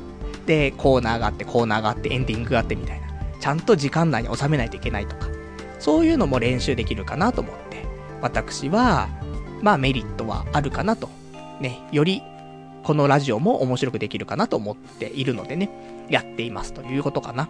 [0.47, 3.07] で、コーナーがあって、コーナーがあって、エンディングがあってみたいな。
[3.41, 5.29] ちゃんと時間内に収めないといけないとか、
[5.79, 7.85] そういうのも練習できるかなと思って、
[8.21, 9.09] 私は、
[9.63, 11.09] まあメリットはあるかなと。
[11.61, 12.23] ね、より
[12.83, 15.71] このラジオも面白くできるかなと思っているのでね、
[16.09, 17.49] やっていますということかな。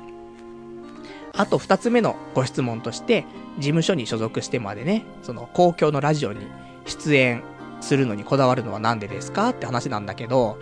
[1.35, 3.25] あと二つ目のご質問として、
[3.57, 6.47] 事務所に所属してまでね、その公共のラジオに
[6.85, 7.43] 出演
[7.81, 10.59] するのにこだわるのはなんでですかって話なんだけど、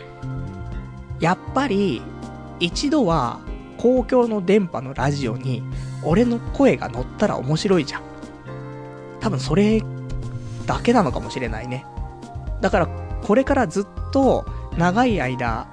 [1.19, 2.03] やっぱり、
[2.61, 3.41] 一度は
[3.79, 5.63] 公共の電波のラジオに
[6.05, 8.03] 俺の声が乗ったら面白いじゃん。
[9.21, 9.83] 多分それ
[10.67, 11.85] だけなのかもしれないね。
[12.61, 12.87] だから
[13.23, 14.47] これからずっと
[14.77, 15.67] 長い間、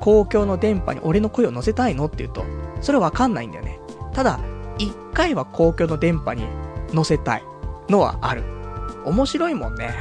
[0.00, 2.44] 公共の電波に俺の声を乗せたいのって言うと、
[2.80, 3.78] それはわかんないんだよね。
[4.12, 4.40] ただ、
[4.78, 6.44] 一回は公共の電波に
[6.92, 7.44] 乗せたい
[7.88, 8.44] のはある。
[9.04, 9.94] 面白いもんね。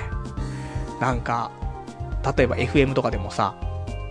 [1.00, 1.52] なんか、
[2.38, 3.56] 例えば FM とかでもさ、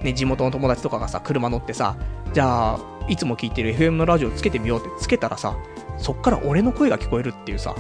[0.05, 1.97] ね、地元の友達とかがさ、車乗ってさ、
[2.33, 5.57] じゃあ、いつも聞いてる FM のラジオつけてみようってつけたらさ、
[5.99, 7.75] そっから俺の声が聞こえるっていうさ、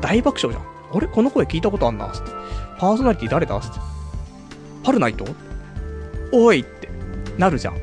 [0.00, 0.74] 大爆笑じゃん。
[0.92, 2.08] 俺この声聞いたことあんな？
[2.10, 2.30] つって。
[2.78, 3.58] パーソナリティ誰だ？
[3.60, 3.80] つって。
[4.82, 5.24] パルナイト？
[6.32, 6.88] おいって
[7.38, 7.76] なるじゃん。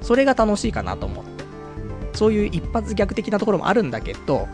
[0.00, 1.44] それが楽しいかなと思って。
[2.14, 4.46] そういう一発逆的なところもあるんだけど、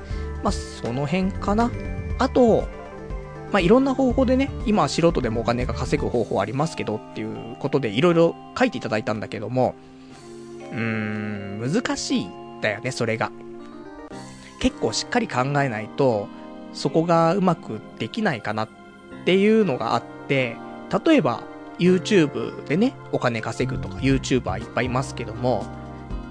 [0.42, 1.70] まあ、その辺かな。
[2.18, 2.68] あと、
[3.53, 9.75] まあ、いろんな方法でね、今は素人でもお金が稼ぐ方法ありますけどっていうことでいろいろ書いていただいたんだけども、
[10.71, 13.33] うーん、難しいんだよね、それが。
[14.61, 16.29] 結構しっかり考えないと、
[16.75, 18.69] そこがうまくできないかなっ
[19.25, 20.57] ていうのがあって、
[21.05, 21.43] 例えば、
[21.79, 25.65] YouTube でね、お金稼ぐとか YouTuber いっぱいいますけども、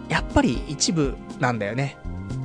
[0.10, 1.97] やっぱり一部なんだよね。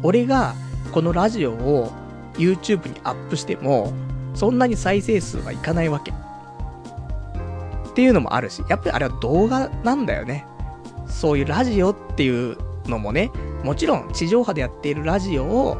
[0.02, 0.54] 俺が
[0.92, 1.92] このラジオを
[2.34, 3.92] YouTube にアップしても、
[4.34, 6.12] そんなに再生数はいかないわけ。
[6.12, 10.46] っていうのもあるし、やっぱりあれは動画なんだよね。
[11.06, 13.30] そういうラジオっていうのもね、
[13.64, 15.76] もちろん地上波でやっているラジオを、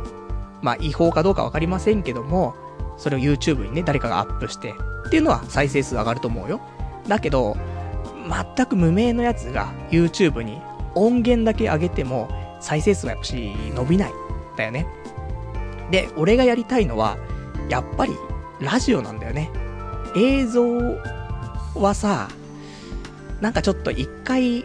[0.60, 2.54] まあ違法かどうかわかりませんけども、
[2.98, 4.74] それを YouTube にね、誰かがアップして、
[5.06, 6.60] っていうのは再生数上がると思うよ。
[7.08, 7.56] だけど、
[8.56, 10.60] 全く無名のやつが YouTube に
[10.94, 12.28] 音源だけ上げても
[12.60, 14.12] 再生数はやっぱし伸びない。
[14.56, 14.86] だよね。
[15.90, 17.16] で、俺がやりたいのは、
[17.68, 18.12] やっぱり
[18.62, 19.50] ラジオなんだよね。
[20.16, 20.62] 映像
[21.74, 22.28] はさ、
[23.40, 24.64] なんかちょっと一回、う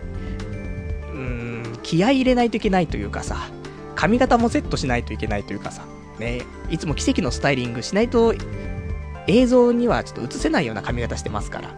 [1.14, 3.50] ーん、気合い入れないといけないというかさ、
[3.96, 5.84] 髪型もセットしないといけないというかさ、
[6.20, 8.34] ね、いつも奇跡のスタイリングしないと、
[9.28, 11.74] 映像にはちょっと映せないような髪型してますから、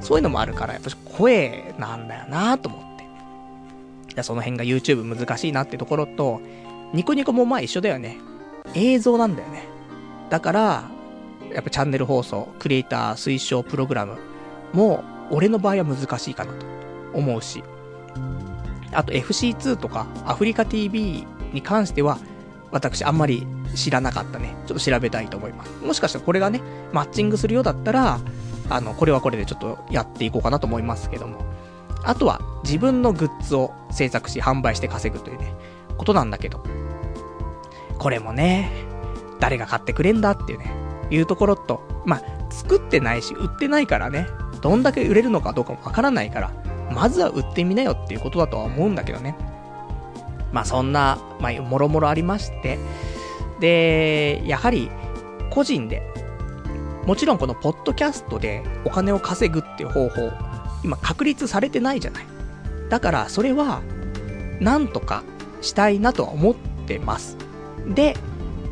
[0.00, 2.80] そういうのもあるから、やっぱ声なんだよなと思っ
[4.14, 4.22] て。
[4.22, 6.40] その辺が YouTube 難しいなってところと、
[6.92, 8.18] ニコニコもまあ一緒だよね。
[8.74, 9.64] 映像なんだよね。
[10.28, 10.90] だから、
[11.52, 14.18] やっぱチャンネル放送、クリエイター推奨プログラム
[14.72, 16.66] も、俺の場合は難しいかなと
[17.14, 17.62] 思うし。
[18.92, 22.18] あと FC2 とかアフリカ TV に関しては、
[22.70, 24.54] 私あんまり知らなかったね。
[24.66, 25.70] ちょっと調べたいと思います。
[25.82, 26.60] もしかしたらこれがね、
[26.92, 28.20] マッチングするようだったら、
[28.68, 31.44] あの、これはこれでちょっとやっていこうかなと思いますけども。
[32.04, 35.54] あとは、自分のグッズを制作し販売して稼ぐというね、
[35.96, 36.62] ことなんだけど。
[37.98, 38.70] これもね、
[39.38, 40.81] 誰が買ってくれんだっていうね、
[41.14, 44.26] いうところと、まあ、作ってないし、売ってないからね、
[44.60, 46.52] どんだけ売れるのかどうかもわからないから、
[46.92, 49.36] まずは売ってみなよっていうことだとは思うんだけどね。
[50.52, 52.78] まあそんな、まあ、もろもろありまして、
[53.60, 54.90] で、やはり、
[55.50, 56.02] 個人で、
[57.06, 60.32] もちろんこのポッドキャストでお金を稼ぐっていう方法、
[60.84, 62.26] 今確立されてないじゃない。
[62.88, 63.82] だからそれは、
[64.60, 65.22] なんとか
[65.60, 66.54] したいなとは思っ
[66.86, 67.36] てます。
[67.88, 68.16] で、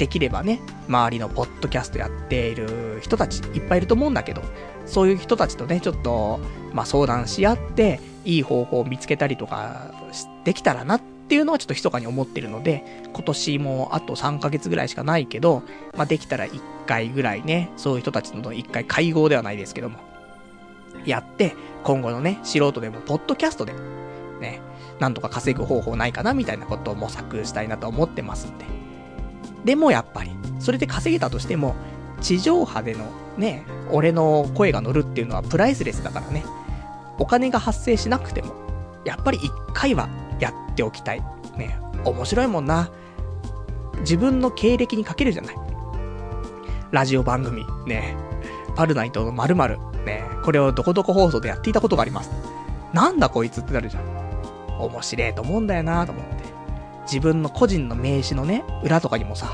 [0.01, 4.41] できればね、周りのポッドキャストやっている人たちいっぱいいると思うんだけど、
[4.87, 6.41] そういう人たちとね、ちょっと、
[6.73, 9.93] まあ相談し合って、いい方法を見つけたりとか
[10.45, 12.83] できたらなっていうのはちょっと密かに思ってるので、
[13.13, 19.99] 今年もあと3ヶ月ぐらいしかないけど、まあできたら1回ぐらいね、そういう人たちの1回会合ではないですけども、
[21.05, 23.75] やって、今後のね、素人でもポッドキャストで、
[24.41, 24.63] ね、
[24.99, 28.80] なんとか稼ぐ方法ないかなみたいなことを模索したいなと思ってますんで。
[29.65, 31.75] でもやっぱり、それで稼げたとしても、
[32.21, 33.05] 地上波での
[33.37, 36.45] ね、俺の声が乗るっていうのはプライスレスだからね。
[37.19, 38.55] お金が発生しなくても、
[39.05, 41.23] やっぱり一回はやっておきたい。
[41.57, 42.91] ね、面白いもんな。
[44.01, 45.57] 自分の経歴にかけるじゃない。
[46.91, 48.17] ラジオ番組、ね、
[48.75, 52.31] パルナイトの〇〇、ね、これをどこどこ放送でやっていたことがあります。
[52.93, 54.05] なんだこいつってなるじゃん。
[54.79, 56.40] 面白いと思うんだよなと思って。
[57.11, 59.53] 自分の個人の名刺のね、裏とかにもさ、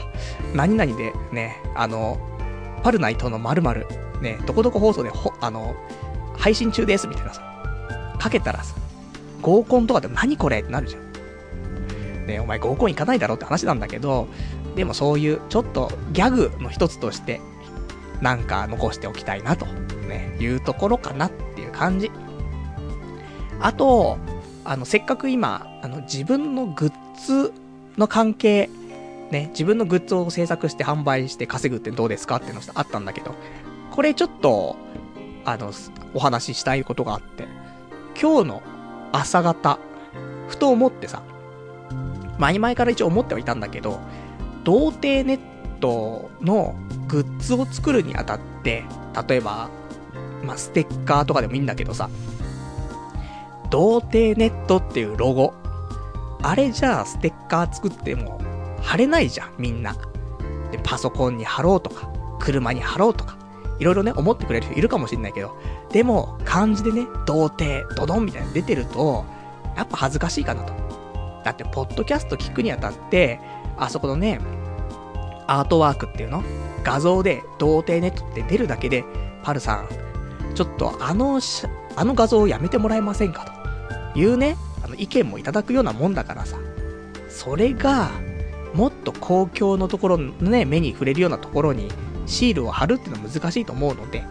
[0.55, 2.19] 何々でね、あの、
[2.83, 3.87] パルナイトの〇〇、
[4.21, 5.75] ね、どこどこ放送でほ、あの、
[6.37, 7.42] 配信中ですみたいなさ、
[8.19, 8.75] かけたらさ、
[9.40, 12.27] 合コンとかでも何これってなるじゃん。
[12.27, 14.29] ねお前合コン行かないだろって話なんだけど、
[14.75, 17.40] でもそういうちょっとギャグの一つとして、
[18.21, 22.11] なんか残しておきたいなと、ね、いうところかなっていう感じ。
[23.61, 24.19] あと、
[24.66, 26.92] あの、せっかく今、あの、自分のグッ
[27.24, 27.52] ズ
[27.96, 28.68] の関係、
[29.31, 33.35] ね、自分のグッズを制作して販売して稼ぐってどうですかっていうのがあったんだけど、
[33.92, 34.76] これちょっと、
[35.44, 35.72] あの、
[36.14, 37.46] お話ししたいことがあって、
[38.20, 38.62] 今日の
[39.12, 39.79] 朝方、
[40.48, 41.22] ふと思ってさ、
[42.38, 44.00] 前々から一応思ってはいたんだけど、
[44.64, 45.38] 童貞ネッ
[45.79, 46.74] トの
[47.07, 48.83] グッズを作るにあたって、
[49.29, 49.70] 例えば、
[50.42, 52.11] まあ、ステッカーとかでもいいんだけどさ、
[53.70, 55.55] 童貞ネットっていうロゴ、
[56.42, 58.40] あれじゃあステッカー作っても
[58.83, 59.94] 貼れないじゃん、みんな。
[60.70, 63.37] で、パソコンに貼ろうとか、車に貼ろうとか、
[63.79, 65.57] いろいろね、思ってくれる人いるかもしんないけど、
[65.90, 69.24] でも、漢字でね、童貞、ドドンみたいな出てると、
[69.76, 70.72] やっぱ恥ずかしいかなと。
[71.44, 73.40] だって、ポッドキャスト聞くにあたって、
[73.76, 74.40] あそこのね、
[75.46, 76.42] アートワークっていうの？
[76.83, 79.05] 画像で、童貞ネットって出るだけで、
[79.42, 79.88] パルさん、
[80.55, 81.40] ちょっとあの、
[81.96, 83.52] あの画像をやめてもらえませんかと
[84.16, 86.59] いうね、あの意見もいただくようなもんだからさ、
[87.29, 88.11] それが、
[88.74, 91.88] もっと公共のところのね、目に触れるようなところに
[92.26, 94.24] シールを貼るっていうのは難しいと思うので、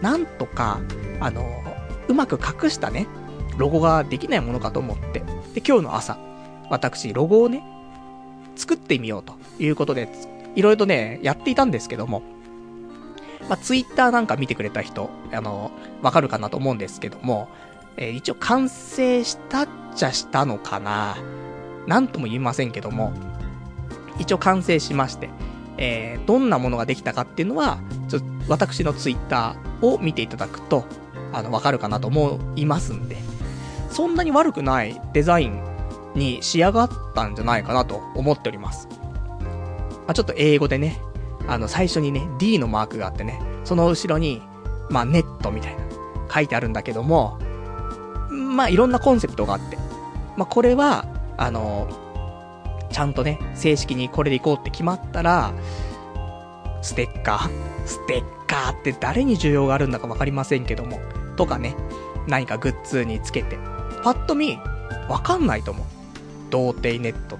[0.00, 0.80] なんとか、
[1.20, 1.62] あの、
[2.08, 3.06] うまく隠したね、
[3.56, 5.20] ロゴができないものかと思って、
[5.54, 6.18] で、今日の朝、
[6.70, 7.62] 私、ロゴをね、
[8.54, 10.08] 作ってみようということで、
[10.54, 12.22] いろいろとね、やっていたんですけども、
[13.48, 15.70] まあ、ツイッターなんか見てくれた人、あの、
[16.02, 17.48] わかるかなと思うんですけども、
[17.96, 21.16] えー、一応完成したっちゃしたのかな。
[21.86, 23.12] なんとも言いませんけども、
[24.18, 25.30] 一応完成しまして、
[25.78, 27.78] えー、どんなものができたかっていうのは、
[28.08, 30.84] ちょっと私のツイッターを見ていただくと、
[31.32, 33.16] あの、わかるかなと思いますんで、
[33.90, 35.62] そんなに悪くないデザイン
[36.14, 38.88] に仕上がったんじゃないかなと思っております。
[40.06, 41.00] まあ、ちょっと英語でね、
[41.48, 44.42] あの、最初にね、D のマークがあってね、その後ろに、
[44.90, 45.82] まあ、ネットみたいな、
[46.32, 47.38] 書いてあるんだけども、
[48.56, 49.76] まあ、いろんなコンセプトがあって、
[50.36, 51.86] まあ、これは、あの、
[52.90, 55.52] ちゃんとね、正式にこれでいこうって決まったら、
[56.82, 57.50] ステッカー。
[57.86, 60.98] ステッカーって誰に需要があるんだかわかりませんけども、
[61.36, 61.76] とかね、
[62.26, 63.58] 何かグッズにつけて、
[64.02, 64.58] パッと見、
[65.08, 65.86] わかんないと思う。
[66.50, 67.38] 童貞ネット。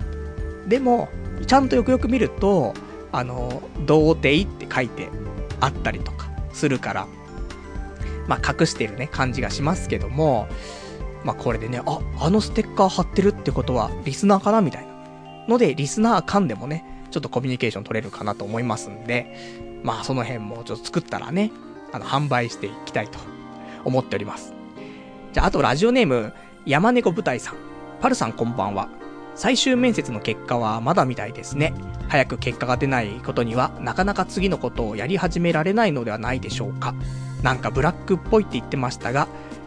[0.68, 1.09] でも、
[1.46, 2.74] ちゃんとよくよく見ると、
[3.12, 5.09] あの、童貞って書いて
[5.61, 7.07] あったりとかするから、
[8.26, 10.48] まあ、隠してるね、感じがしますけども、
[11.26, 14.92] まあ、これでね、あ、あのステッカー貼ってるってことは、リスナーかなみたいな。
[15.48, 21.50] ので、リスナー間でもね、ちょっとコミュニケーション取れるかなと思いますんで、まあ、その辺もちょっと作ったらね、
[21.92, 23.18] あの、販売していきたいと
[23.84, 24.54] 思っております。
[25.32, 26.32] じゃあ、あとラジオネーム、
[26.64, 27.54] 山猫舞台さん。
[28.00, 28.88] パルさんこんばんは。
[29.34, 31.74] 最終面接の結果はまだみたいですね。
[32.08, 36.94] 早く結果が出ないことには、なかなか次のことをやり始められないのではないでしょうか。
[37.42, 39.26] なんかブラックっぽいって言ってましたが、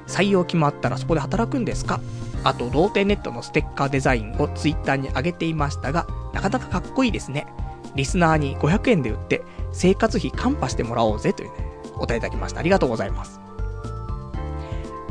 [0.10, 2.02] 採用決まったらそこで働くんですか？
[2.44, 7.48] あと、童貞ネットのステッカーデザインをツイッターに上げていましたが、なかなかかっこいいですね。
[7.96, 9.42] リスナーに500円で売って、
[9.72, 11.56] 生活費カンパしてもらおうぜというね、
[11.96, 12.60] お答えいただきました。
[12.60, 13.40] ありがとうございます。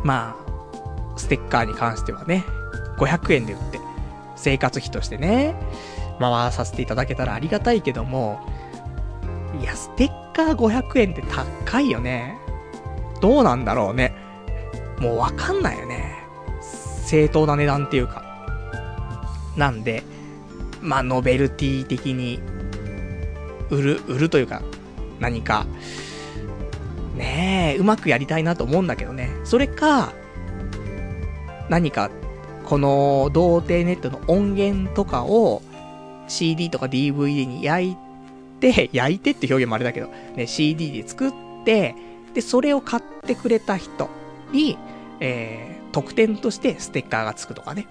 [0.05, 2.45] まあ、ステッカーに関してはね、
[2.99, 3.81] 500円で売って、
[4.37, 5.55] 生活費としてね、
[6.19, 8.41] 回させていただけたらありがたいけども、
[9.61, 11.23] いや、ステッカー500円って
[11.67, 12.39] 高いよね。
[13.21, 14.15] どうなんだろうね。
[15.01, 16.25] もうわかんないよね。
[17.07, 18.25] 正当な値段っていうか。
[19.57, 20.03] なんで、
[20.81, 22.41] まあ、ノベルティ的に、
[23.71, 24.63] 売る、売るというか、
[25.19, 25.67] 何か、
[27.17, 29.31] ねえ、うまくやりたいなと思うんだけどね。
[29.45, 30.13] それか、
[31.69, 32.11] 何か
[32.65, 35.63] この童貞ネットの音源とかを
[36.29, 37.97] CD とか DVD に焼い
[38.61, 41.33] て、焼いてって表現もあれだけど、ね、CD で作っ
[41.65, 41.95] て、
[42.35, 44.11] で、それを買ってくれた人
[44.53, 44.77] に、
[45.21, 47.87] えー、特典としてステッカーがつくとかね。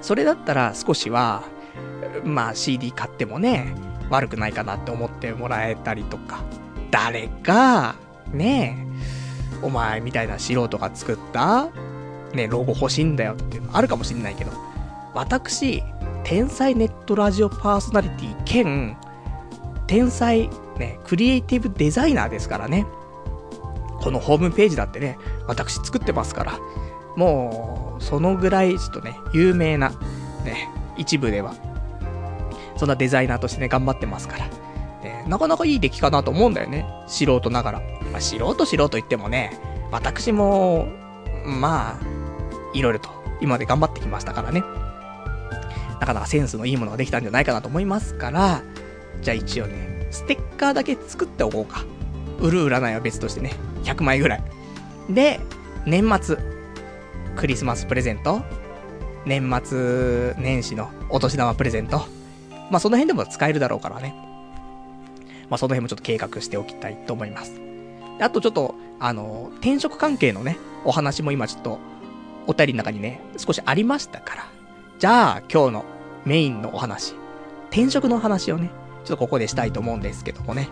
[0.00, 1.42] それだったら少しは、
[2.24, 3.74] まあ CD 買ってもね、
[4.10, 6.44] 悪くないかなって思ってもらえたりとか、
[6.90, 7.96] 誰が、
[8.32, 8.78] ね
[9.62, 11.68] え、お前みたいな素人が作った
[12.34, 14.52] ね、ロゴ欲しいんだよっていうのあるかもしんないけど、
[15.14, 15.82] 私、
[16.24, 18.96] 天才ネットラジオパーソナリティ兼、
[19.86, 22.86] 天才、ね、クリエイティブデザイナーですからね。
[24.00, 26.58] このホームページだってね、私作ってますから、
[27.16, 29.90] もう、そのぐらいちょっとね、有名な、
[30.44, 31.54] ね、一部では、
[32.76, 34.46] そんなデザイナーとしてね、頑張ってますから。
[35.02, 36.86] ね、なかなかいい出来かなと思うんだよね。
[37.06, 37.80] 素人ながら。
[38.12, 39.58] まあ、素人素人言ってもね、
[39.90, 40.86] 私も、
[41.44, 42.16] まあ、
[42.74, 43.08] いろいろと
[43.40, 44.62] 今まで頑張ってきましたからね。
[46.00, 48.62] なかなかセンスのいいものができたんじゃないかなと思いますから、
[49.22, 51.84] じゃあ一応ね、ステッカーだけ作っておこうか。
[52.40, 53.52] 売る売らないは別としてね、
[53.84, 54.42] 100枚ぐらい。
[55.10, 55.40] で、
[55.86, 56.36] 年末、
[57.36, 58.42] クリスマスプレゼント、
[59.24, 61.98] 年末年始のお年玉プレゼント。
[62.70, 64.14] まあその辺でも使えるだろうからね。
[65.48, 67.52] まあその辺もちょっと計画しておきたいと思います。
[68.20, 71.78] あとちょっと、あの、転職関係のね、お話も今ちょっと
[72.46, 74.46] お便りの中にね、少しありましたから。
[74.98, 75.84] じゃあ、今日の
[76.24, 77.14] メインのお話。
[77.70, 78.70] 転職の話をね、
[79.04, 80.68] ちょっとここでしたいと思うんですけどもね。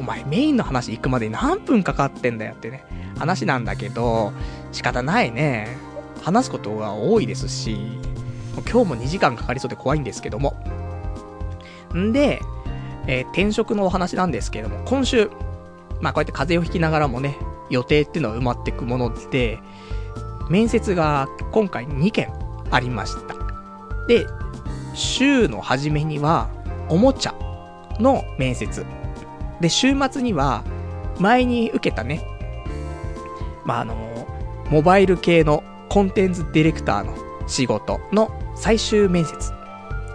[0.00, 2.84] お前メインの話行くまで何分かかってんだよってね、
[3.18, 4.32] 話なんだけど、
[4.72, 5.76] 仕方ないね。
[6.22, 7.76] 話すことが多いですし、
[8.70, 10.56] 今日も2時間かかりそうで怖いんですけども。
[11.94, 12.40] んで、
[13.06, 15.30] えー、転職のお話なんですけども、今週、
[16.00, 17.36] まあこうやって風邪をひきながらもね、
[17.68, 19.58] 予定っていうのは埋まっていくもので、
[20.48, 22.32] 面接が今回2件
[22.70, 23.34] ありました。
[24.06, 24.26] で、
[24.94, 26.48] 週の初めには、
[26.88, 27.34] おもちゃ
[28.00, 28.99] の面接。
[29.60, 30.64] で、週末には、
[31.18, 32.26] 前に受けたね、
[33.64, 34.26] まあ、あの、
[34.70, 37.14] モバイル系のコンテンツディレクターの
[37.48, 39.50] 仕事の最終面接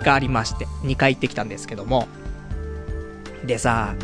[0.04, 2.08] がありまして、2回行ってきたんですけども、
[3.46, 3.96] でさ、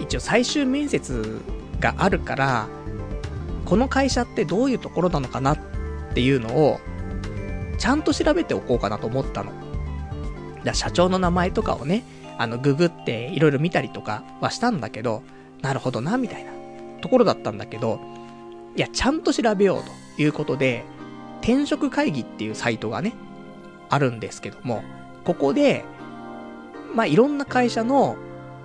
[0.00, 1.40] 一応最終面接
[1.80, 2.68] があるから、
[3.64, 5.58] この会社ってどういうところなのかなっ
[6.14, 6.80] ていうのを、
[7.78, 9.52] ちゃんと調べておこうかなと思ったの。
[10.64, 12.02] だ社長の名前とかをね、
[12.38, 15.22] あの、ググっていろいろ見たりとかはしたんだけど、
[15.60, 16.52] なるほどな、みたいな
[17.00, 18.00] ところだったんだけど、
[18.76, 19.82] いや、ちゃんと調べよう
[20.16, 20.84] ということで、
[21.42, 23.14] 転職会議っていうサイトがね、
[23.90, 24.82] あるんですけども、
[25.24, 25.84] ここで、
[26.94, 28.16] まあ、いろんな会社の、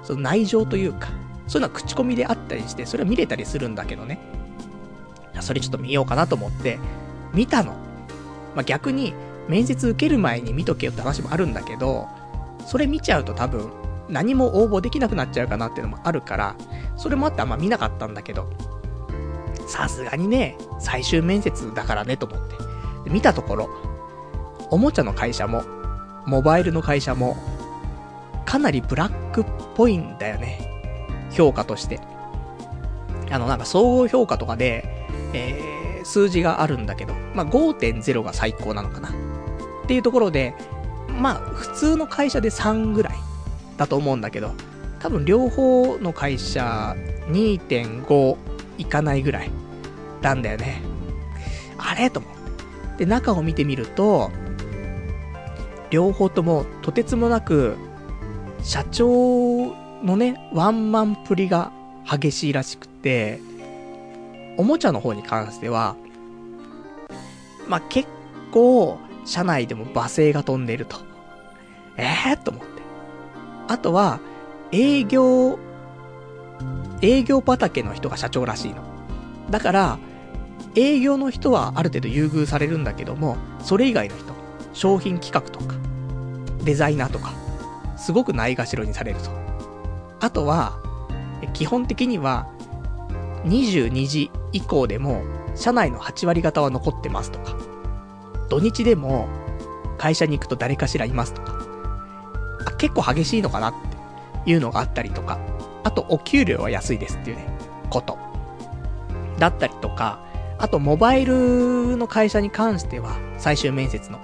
[0.03, 1.09] その内情というか、
[1.47, 4.19] そういうのは口コミであったりして、それは見れたりするんだけどね。
[5.39, 6.77] それちょっと見ようかなと思って、
[7.33, 7.73] 見たの。
[8.55, 9.13] まあ、逆に、
[9.47, 12.07] 面接受ける前に見とけよって話もあるんだけど、
[12.65, 13.71] それ見ちゃうと多分、
[14.09, 16.55] 何も応募できなくなっちゃうかなっていうのもあるから、
[16.97, 18.49] それもあってあんま見なかったんだけど、
[19.67, 22.55] さすがにね、最終面接だからねと思って。
[23.05, 23.69] で見たところ、
[24.69, 25.63] おもちゃの会社も、
[26.25, 27.37] モバイルの会社も、
[28.45, 29.45] かなりブラックっ
[29.75, 30.69] ぽいんだよね。
[31.31, 31.99] 評価として。
[33.31, 39.09] あの、なんか総合評価とかで、えー、数字があるんだけど、まあ、5.0が最高なのかな。
[39.09, 39.11] っ
[39.87, 40.55] ていうところで、
[41.09, 43.13] まあ、普通の会社で3ぐらい
[43.77, 44.51] だと思うんだけど、
[44.99, 46.95] 多分両方の会社
[47.27, 48.37] 2.5
[48.77, 49.51] いかないぐらい
[50.21, 50.81] なんだよね。
[51.77, 52.09] あれ？
[52.09, 52.31] と思っ
[52.97, 53.05] て。
[53.05, 54.31] で、中を見てみると、
[55.89, 57.75] 両方ともとてつもなく、
[58.63, 61.71] 社長のね、ワンマンプリが
[62.09, 63.39] 激しいらしくて、
[64.57, 65.95] おもちゃの方に関しては、
[67.67, 68.07] まあ、結
[68.51, 70.97] 構、社内でも罵声が飛んでると。
[71.97, 72.81] ええー、と思って。
[73.67, 74.19] あとは、
[74.71, 75.59] 営業、
[77.01, 78.83] 営業畑の人が社長らしいの。
[79.49, 79.99] だから、
[80.75, 84.33] 営業の人はある程度優遇されるんだけども、それ以外の人、
[84.73, 85.75] 商品企画とか、
[86.63, 87.33] デザイナーとか、
[87.97, 89.29] すごくないがしろにされると。
[90.19, 90.79] あとは、
[91.53, 92.47] 基本的には、
[93.45, 95.23] 22時以降でも、
[95.55, 97.55] 社内の8割方は残ってますとか、
[98.53, 99.27] 土日でも、
[99.97, 101.57] 会社に行くと誰かしらいますとか、
[102.67, 103.73] あ、結構激しいのかなっ
[104.43, 105.39] ていうのがあったりとか、
[105.83, 107.47] あと、お給料は安いですっていうね、
[107.89, 108.19] こと。
[109.39, 110.23] だったりとか、
[110.59, 114.19] あと、モバイルの会社に関しては、最終面接の。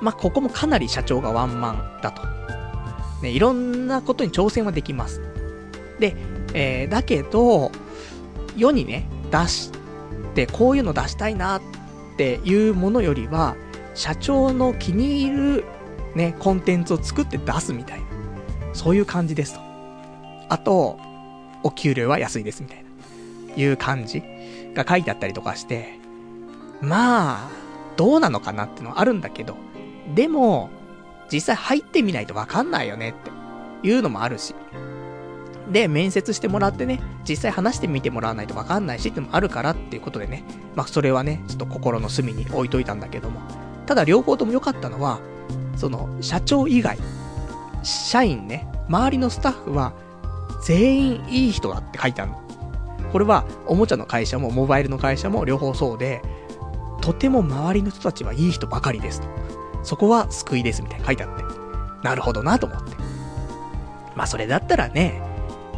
[0.00, 2.22] まあ、ここもかなり社長がワンマンだと。
[3.22, 5.22] ね、いろんなことに挑戦はできます。
[6.00, 6.16] で、
[6.54, 7.70] えー、だけど、
[8.56, 9.70] 世にね、出し
[10.34, 11.62] て、こういうの出したいなっ
[12.12, 13.56] っていうものよりは、
[13.94, 15.64] 社長の気に入る、
[16.14, 18.06] ね、コンテンツを作って出すみたいな。
[18.72, 19.60] そういう感じですと。
[20.48, 20.98] あと、
[21.62, 22.82] お給料は安いですみたいな。
[23.54, 24.22] いう感じ
[24.74, 25.98] が書いてあったりとかして、
[26.80, 27.50] まあ、
[27.96, 29.56] どうなのかなってのはあるんだけど、
[30.14, 30.70] でも、
[31.30, 33.14] 実際入ってみないとわかんないよねっ
[33.82, 34.54] ていうのもあるし。
[35.72, 40.44] で、面接してもらってね、実際話してみてもらわないとわかんないしってのもあるからっていうことでね、
[40.76, 43.40] まあそれはね、ちょっと心の隅に置いといたんだけども。
[43.86, 45.18] ただ両方とも良かったのは、
[45.76, 46.98] その、社長以外、
[47.82, 49.92] 社員ね、周りのスタッフは、
[50.64, 52.42] 全員いい人だって書いてあるの。
[53.10, 56.22] これは、おもちゃの会社も、モバイルの会社も両方そうで、
[57.00, 59.26] とても周りの人たちはいい人ばかりですと。
[59.82, 61.42] そこは救いですみたいな書いてあって。
[62.02, 62.96] なるほどなと思って。
[64.14, 65.20] まあそれだったらね、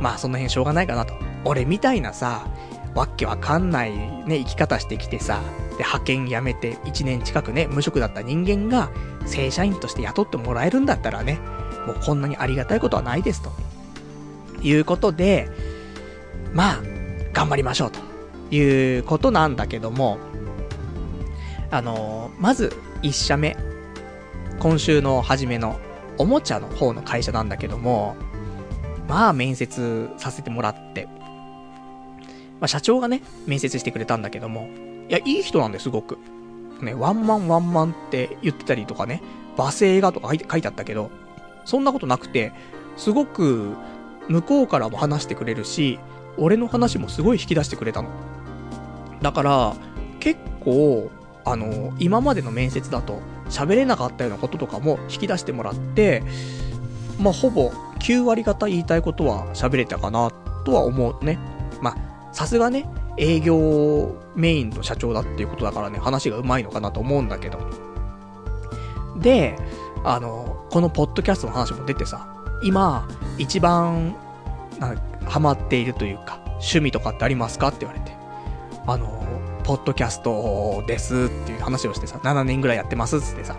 [0.01, 1.15] まあその辺しょうがないかなと。
[1.45, 2.47] 俺みたいなさ、
[2.95, 5.41] わけわかんないね、生き方してきてさ、
[5.71, 8.91] で、派遣辞めて1年近くね、無職だった人間が、
[9.27, 11.39] 正社員として雇ってもらえるんだったらね、
[11.87, 13.51] もうこんなにありがたいことはないですと。
[14.63, 15.51] いうことで、
[16.53, 16.83] まあ、
[17.33, 18.01] 頑張りましょうと
[18.55, 20.19] いうことなんだけども、
[21.71, 22.73] あの、まず
[23.03, 23.57] 1社目、
[24.61, 25.79] 今週の初めの
[26.17, 28.17] おもちゃの方の会社なんだけども、
[29.09, 31.09] まあ面接させてもらって、
[32.61, 34.69] まあ社長がね、面接してくれたんだけども、
[35.09, 36.19] いや、いい人なんですごく。
[36.81, 39.23] ね、ワンマンワンマンって言ってたりとかね、
[39.57, 41.11] 罵声がとか書いてあったけど、
[41.65, 42.53] そんなことなくて、
[42.97, 43.75] すごく、
[44.29, 45.99] 向こうからも話してくれるし、
[46.37, 48.09] 俺の話もすごい引き出してくれたの。
[49.23, 49.77] だから、
[50.21, 51.11] 結構、
[51.45, 56.23] あの、今までの面接だと喋れなかったようなこととかも引き出してもらって、
[57.21, 57.73] まあ、ほぼ
[58.05, 60.31] 9割方言いたいことは喋れたかな
[60.65, 61.39] とは思うね。
[61.81, 62.87] まあ、さすがね、
[63.17, 67.59] 営業メインの社長だっていうことだからね、話が上手いのかなと思うんだけど。
[69.17, 69.57] で、
[70.05, 72.29] あの、このポッドキャストの話も出てさ、
[72.63, 74.15] 今、一番、
[74.79, 74.95] な
[75.25, 78.13] ハマっているというか、趣味とかってありますかって言われて。
[78.87, 79.25] あの、
[79.63, 83.57] ポッドキャストですっていう話をしてさ、7年ぐらいやってますっつってさ、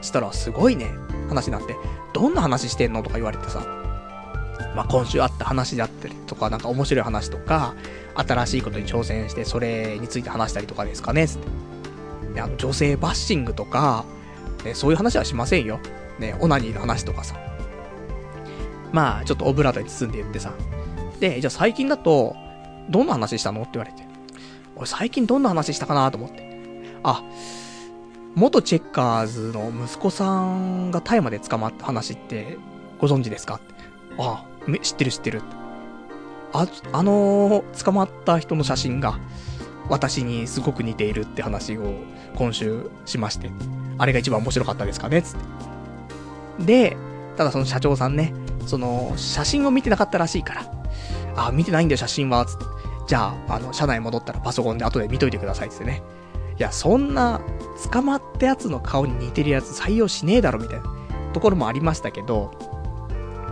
[0.00, 0.86] したらすごいね、
[1.28, 1.76] 話になって、
[2.14, 3.81] どんな話してんのとか言われてさ、
[4.74, 7.74] まあ、今週あった話だったりとか、なんか面白い話とか、
[8.14, 11.46] 新しいことに挑戦して、それについて話したりとかですかね、つって。
[12.34, 14.04] で、あの、女性バッシングとか、
[14.64, 15.78] ね、そういう話はしませんよ。
[16.18, 17.36] ね、オナニーの話とかさ。
[18.92, 20.52] まあ、ちょっとオブラートに包んで言ってさ。
[21.20, 22.36] で、じゃあ最近だと、
[22.88, 24.06] どんな話したのって言われて。
[24.76, 26.50] 俺最近どんな話したかなと思って。
[27.02, 27.22] あ、
[28.34, 32.56] 元チェッカーズの息子さんが大麻で捕まった話って
[32.98, 33.60] ご存知ですか？
[34.18, 34.44] ああ、
[34.82, 35.42] 知ってる知ってる。
[36.52, 39.18] あ、あのー、捕まった人の写真が
[39.88, 41.94] 私にすごく似ているって話を
[42.36, 43.50] 今週しまして。
[43.98, 45.38] あれが一番面白かったですかねつっ
[46.58, 46.64] て。
[46.64, 46.96] で、
[47.36, 48.34] ただその社長さんね、
[48.66, 50.72] その写真を見てなかったらしいから。
[51.36, 52.64] あ、見てないんだよ写真は、つって。
[53.06, 56.02] じゃあ、あの、社内戻ったらパソコンで後で見といてくださいってね。
[56.58, 57.40] いや、そんな、
[57.90, 60.84] 捕まったやつの顔に似てるやつ採用しねえだろ、みたいな
[61.32, 62.52] ところもありましたけど、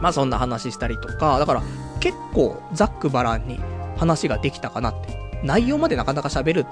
[0.01, 1.63] まあそんな話したりとか、だから
[2.01, 3.61] 結構ざっくばらんに
[3.99, 5.21] 話ができたかなって。
[5.43, 6.67] 内容までなかなか喋る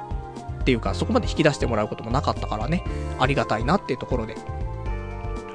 [0.60, 2.84] っていうか、そこまで引き出してもらうこともなかったからね、
[3.18, 4.36] ありがたいなっていうところで。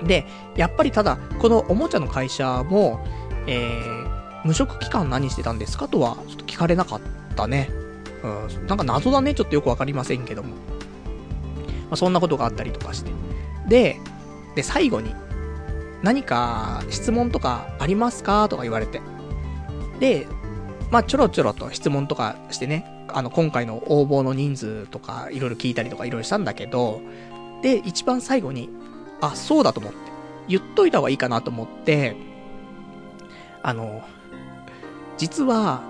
[0.04, 3.00] で、やっぱりただ、このおもちゃの会社も、
[3.48, 7.02] えー、無職期間何してたんですかとは、ちょっと聞かれなかっ
[7.36, 7.70] たね。
[8.24, 8.28] う
[8.64, 10.50] ん、なんか謎だね、ちょっとよくわかりませんけども。
[10.50, 10.56] ま
[11.92, 13.12] あ、そんなことがあったりとかして。
[13.68, 14.00] で、
[14.56, 15.14] で、最後に、
[16.04, 18.48] 何か質問とかありますか？
[18.50, 19.02] とか言われて。
[20.00, 20.28] で、
[20.92, 27.02] まあ、ちょろちょろと質問とかしてね、あの、今回の応募の人数とか、いろいろ聞いたりとかいろいろしたんだけど、
[27.62, 28.70] で、一番最後に、
[29.22, 29.98] あ、そうだと思って、
[30.50, 32.16] 言っといた方がいいかなと思って、
[33.64, 34.02] あの、
[35.18, 35.82] 実は、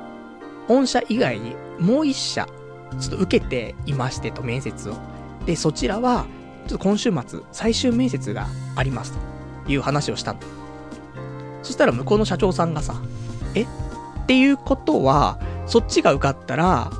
[0.68, 2.48] 御社以外にもう一社、
[3.00, 4.96] ちょっと受けていましてと、面接を。
[5.46, 6.28] で、そちらは、
[6.68, 9.33] ちょっと今週末、最終面接がありますと。
[9.68, 10.40] いう話をしたの。
[11.62, 13.02] そしたら向こうの社長さんがさ、
[13.56, 13.64] え？
[13.64, 13.68] っ
[14.26, 16.92] ていうことは、そっちが受かったら、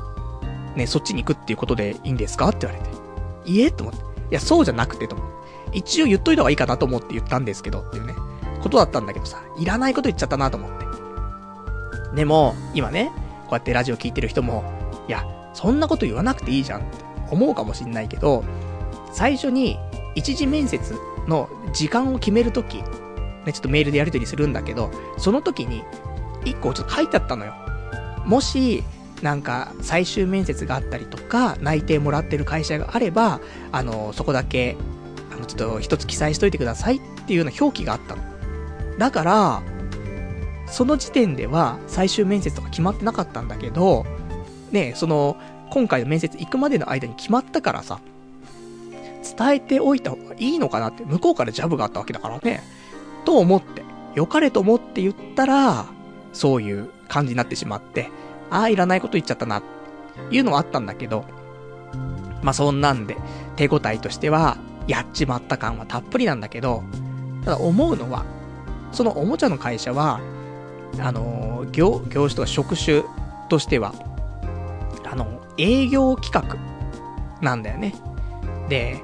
[0.76, 2.48] ね、そっちに行くっていうことでいいんですか？
[2.48, 3.50] って言われて。
[3.50, 3.70] いえ？
[3.70, 4.00] と思って。
[4.00, 5.28] いや、そうじゃなくてと思っ
[5.72, 5.78] て。
[5.78, 8.14] 一応言っといた方がいいかなと思って言ったんですけどっていうね、
[8.62, 10.84] ことだったんだけどさ、いらないこと言っちゃったなと思って。
[12.14, 13.10] でも、今ね、
[13.42, 14.64] こうやってラジオ聞いてる人も、
[15.08, 18.44] いや、そんなこと言わなくていいじゃんって思うかもしんないけど、
[19.12, 19.78] 最初に
[20.14, 20.96] 一次面接
[21.28, 22.84] の時間を決めるとき、ね、
[23.52, 25.84] ちょっとメールでやり取りするんだけど、その時に、
[26.44, 27.54] 一個ちょっと書いてあったのよ。
[28.26, 28.84] もし、
[29.22, 33.40] なんか、最終面接があったりとか、内定もらってる会社があれば、
[33.72, 34.76] あの、そこだけ、
[35.34, 38.22] あの、ちょっと一つ記載しといてくださいっていうような表記があったの。
[38.98, 39.62] だから、
[40.66, 44.06] その時点では最終面接とか決まってなかったんだけど、
[44.72, 45.36] ね、その、
[45.70, 48.00] 今回の面接行くまでの間に決まったからさ、
[49.24, 52.62] 伝えておいた方がいいのかなって、向こうからジャブがあったわけだからね。
[53.24, 53.82] と思って、
[54.14, 55.86] 良かれと思って言ったら、
[56.32, 58.10] そういう感じになってしまって、
[58.50, 59.62] ああ、いらないこと言っちゃったな、っ
[60.30, 61.24] ていうのはあったんだけど、
[62.42, 63.16] まあそんなんで、
[63.56, 66.82] 手応えとしては、やっちまった感はたっぷりなんだけど、
[67.44, 68.24] ただ思うのは、
[68.92, 70.20] そのおもちゃの会社は、
[70.98, 73.02] あのー、業、業種とか職種
[73.48, 73.94] としては、
[75.04, 76.56] あの、営業企画
[77.40, 77.94] なんだよね。
[78.68, 79.00] で、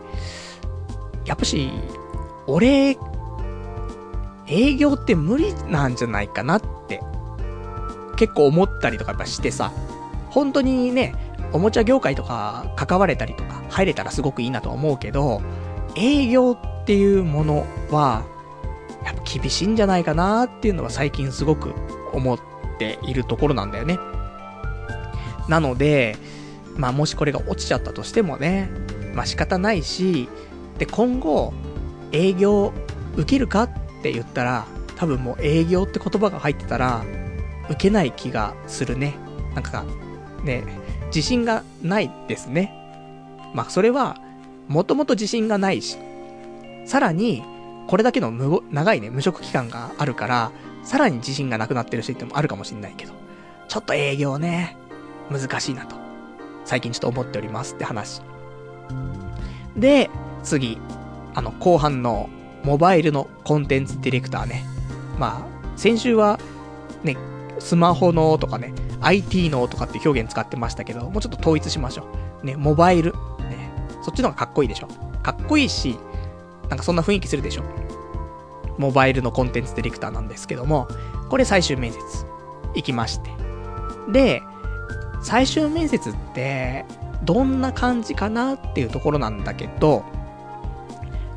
[1.24, 1.70] やっぱし、
[2.46, 2.96] 俺、
[4.46, 7.00] 営業って無理なんじゃないかなって
[8.16, 9.72] 結構思ったりとかやっぱしてさ、
[10.30, 11.14] 本当にね、
[11.52, 15.40] おもちゃ業界とか関われたりとか入れたらすごくいいなと思うけど、
[15.96, 18.24] 営業っていうものは、
[19.04, 21.72] やっぱ厳しいんじゃないかなっていうのは最近すごく
[22.12, 22.38] 思っ
[22.78, 23.98] ているところなんだよね。
[25.48, 26.16] なので、
[26.76, 28.70] まあもしこれが落ちちゃったとしてもね、
[29.14, 30.28] まあ仕方ないし、
[30.78, 31.52] で今後、
[32.12, 32.72] 営業
[33.16, 33.70] 受けるかっ
[34.02, 37.04] て言ったら、多分もう営業って言葉が入ってたら、
[37.70, 39.16] 受けない気がするね。
[39.54, 39.84] なんか、
[40.44, 40.64] ね、
[41.06, 42.72] 自信がないですね。
[43.54, 44.20] まあ、それは、
[44.68, 45.98] もともと自信がないし、
[46.86, 47.42] さらに、
[47.88, 50.52] これだけの無、長いね、無職期間があるから、
[50.84, 53.12] さらに自信がなくなってるしってもあるかもしんないけど、
[53.68, 54.76] ちょっと営業ね、
[55.30, 55.96] 難しいなと、
[56.64, 58.22] 最近ちょっと思っておりますって話。
[59.76, 60.10] で、
[60.42, 60.78] 次、
[61.34, 62.28] あの、後半の、
[62.62, 64.64] モバイルのコンテンツディレクターね。
[65.18, 66.38] まあ、先週は、
[67.02, 67.16] ね、
[67.58, 72.06] スマホのとかね、IT のとかって表現使ってましたけど、もうちょっと統一しましょ
[72.42, 72.46] う。
[72.46, 73.12] ね、モバイル。
[73.12, 73.70] ね、
[74.02, 74.88] そっちの方がかっこいいでしょ。
[75.22, 75.98] かっこいいし、
[76.68, 77.62] なんかそんな雰囲気するでしょ。
[78.78, 80.88] モバイルのコンテンツディレクターなんですけども、
[81.28, 82.00] これ最終面接、
[82.74, 83.30] 行きまして。
[84.10, 84.42] で、
[85.22, 86.86] 最終面接って、
[87.24, 90.04] どんな感じかなっていうところなんだけど、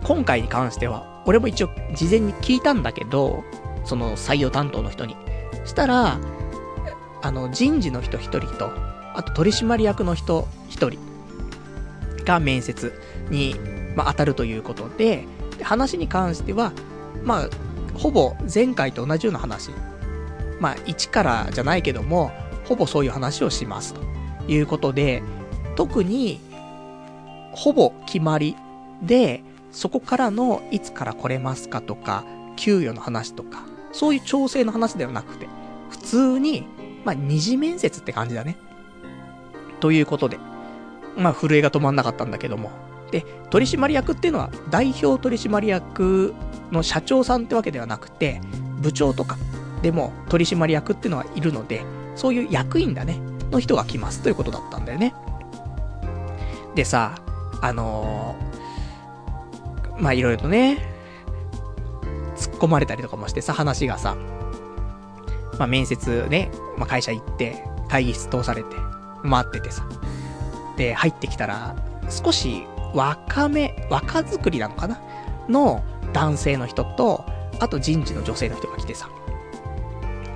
[0.03, 3.43] 今回に関しては、俺も一応事前に聞いたんだけど、
[3.85, 5.15] その採用担当の人に。
[5.65, 6.19] したら、
[7.21, 8.71] あの、人事の人一人と、
[9.15, 10.99] あと取締役の人一人
[12.25, 12.93] が面接
[13.29, 13.55] に、
[13.95, 15.25] まあ、当たるということで、
[15.57, 16.73] で話に関しては、
[17.23, 17.49] まあ、
[17.93, 19.71] ほぼ前回と同じような話。
[20.59, 22.31] まあ、一からじゃないけども、
[22.65, 24.01] ほぼそういう話をしますと
[24.47, 25.23] いうことで、
[25.75, 26.39] 特に、
[27.51, 28.55] ほぼ決まり
[29.01, 32.23] で、そこからのいつから来れますかとか、
[32.55, 35.47] 給与の話とか、そういう調整の話ではなくて、
[35.89, 36.65] 普通に、
[37.05, 38.57] まあ、二次面接って感じだね。
[39.79, 40.37] ということで、
[41.17, 42.71] まあ、震えが止まんなかったんだけども。
[43.11, 46.33] で、取締役っていうのは、代表取締役
[46.71, 48.41] の社長さんってわけではなくて、
[48.81, 49.37] 部長とか
[49.81, 51.83] でも取締役っていうのはいるので、
[52.15, 53.19] そういう役員だね、
[53.51, 55.13] の人が来ますということだったんだよね。
[56.75, 57.15] でさ、
[57.61, 60.77] あのー、まあ、いろいろとね、
[62.35, 64.15] 突っ込まれたりとかもしてさ、話がさ、
[65.59, 68.75] まあ、面接ね、まあ、会社行って、会議室通されて、
[69.23, 69.87] 待っててさ。
[70.77, 71.75] で、入ってきたら、
[72.09, 74.99] 少し若め、若作りなのかな？
[75.47, 77.23] の男性の人と、
[77.59, 79.09] あと人事の女性の人が来てさ。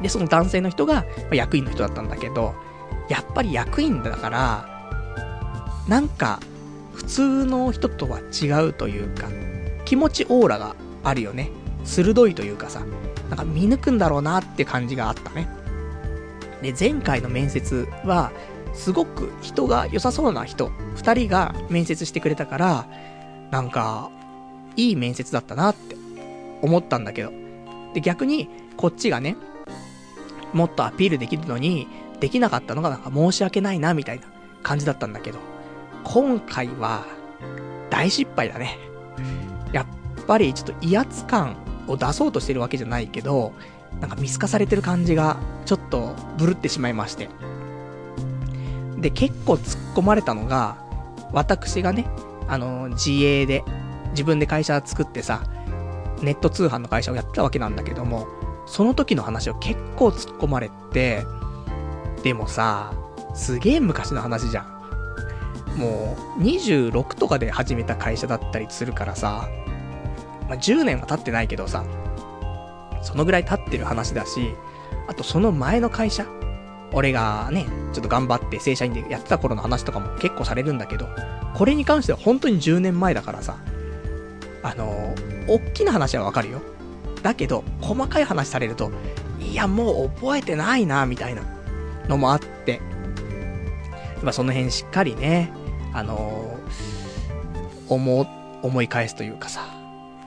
[0.01, 2.53] で、その男性の人が、ま、役員の人だったんだけど、
[3.09, 4.76] やっぱり役員だから、
[5.87, 6.39] なんか、
[6.93, 9.27] 普通の人とは違うというか、
[9.85, 11.51] 気持ちオーラがあるよね。
[11.85, 12.81] 鋭いというかさ、
[13.29, 15.47] なんか見抜くんだろうなって感じがあったね。
[16.61, 18.31] で、前回の面接は、
[18.73, 22.85] すごく人が良さそうな人、二人が面接してくれたから、
[23.51, 24.09] なんか、
[24.75, 25.95] いい面接だったなって
[26.61, 27.31] 思ったんだけど。
[27.93, 29.37] で、逆に、こっちがね、
[30.53, 31.87] もっとアピールできるのに、
[32.19, 34.27] できなかったのがなんか申し訳ないな、みたいな
[34.63, 35.39] 感じだったんだけど、
[36.09, 37.05] 今回は、
[37.89, 38.77] 大失敗だね。
[39.73, 39.85] やっ
[40.25, 43.51] ぱりちょっと威圧感を出そうとしてるわけじゃないけど、
[43.99, 45.35] なんか見透かされてる感じが、
[45.65, 47.27] ちょっと、ブルってしまいまして。
[48.97, 50.77] で、結構突っ込まれたのが、
[51.33, 52.07] 私がね、
[52.47, 53.65] あの、自営で、
[54.11, 55.43] 自分で会社作ってさ、
[56.21, 58.27] ネット通販の会社をやってたわけなんだけども、
[58.65, 61.25] その時の話を結構突っ込まれて、
[62.23, 62.93] でもさ、
[63.35, 64.76] すげえ昔の話じゃん。
[65.77, 69.49] もう、26とかで始めた会社だったりするからさ、
[70.49, 71.85] まあ、10年は経ってないけどさ、
[73.01, 74.55] そのぐらい経ってる話だし、
[75.07, 76.25] あとその前の会社、
[76.93, 81.07] 俺がね、ちょっと頑張って正社員でやってた頃の話とかも結構されるんだけど、
[81.53, 83.57] これに関しては本当に10年前だからさ、
[84.63, 86.61] あのー、大きな話はわかるよ。
[87.23, 88.91] だけど、細かい話されると、
[89.39, 91.43] いや、もう覚えてないな、みたいな
[92.07, 92.81] のもあって、
[94.23, 95.51] まその辺しっかりね、
[95.97, 98.27] あのー、思、
[98.61, 99.65] 思い返すというかさ、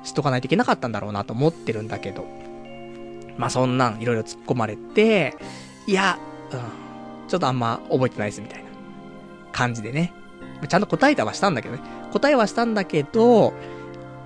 [0.02, 2.26] しとかないといけなかったんだろうなと思ってるんだけど、
[3.36, 5.36] まあそんなんいろいろ突っ込まれて、
[5.86, 6.18] いや、
[6.50, 8.70] うん、ちょっとあんま覚えてないですみたいな
[9.52, 10.12] 感じでね。
[10.68, 11.82] ちゃんと答えたはしたんだけどね。
[12.12, 13.52] 答えはしたんだけど、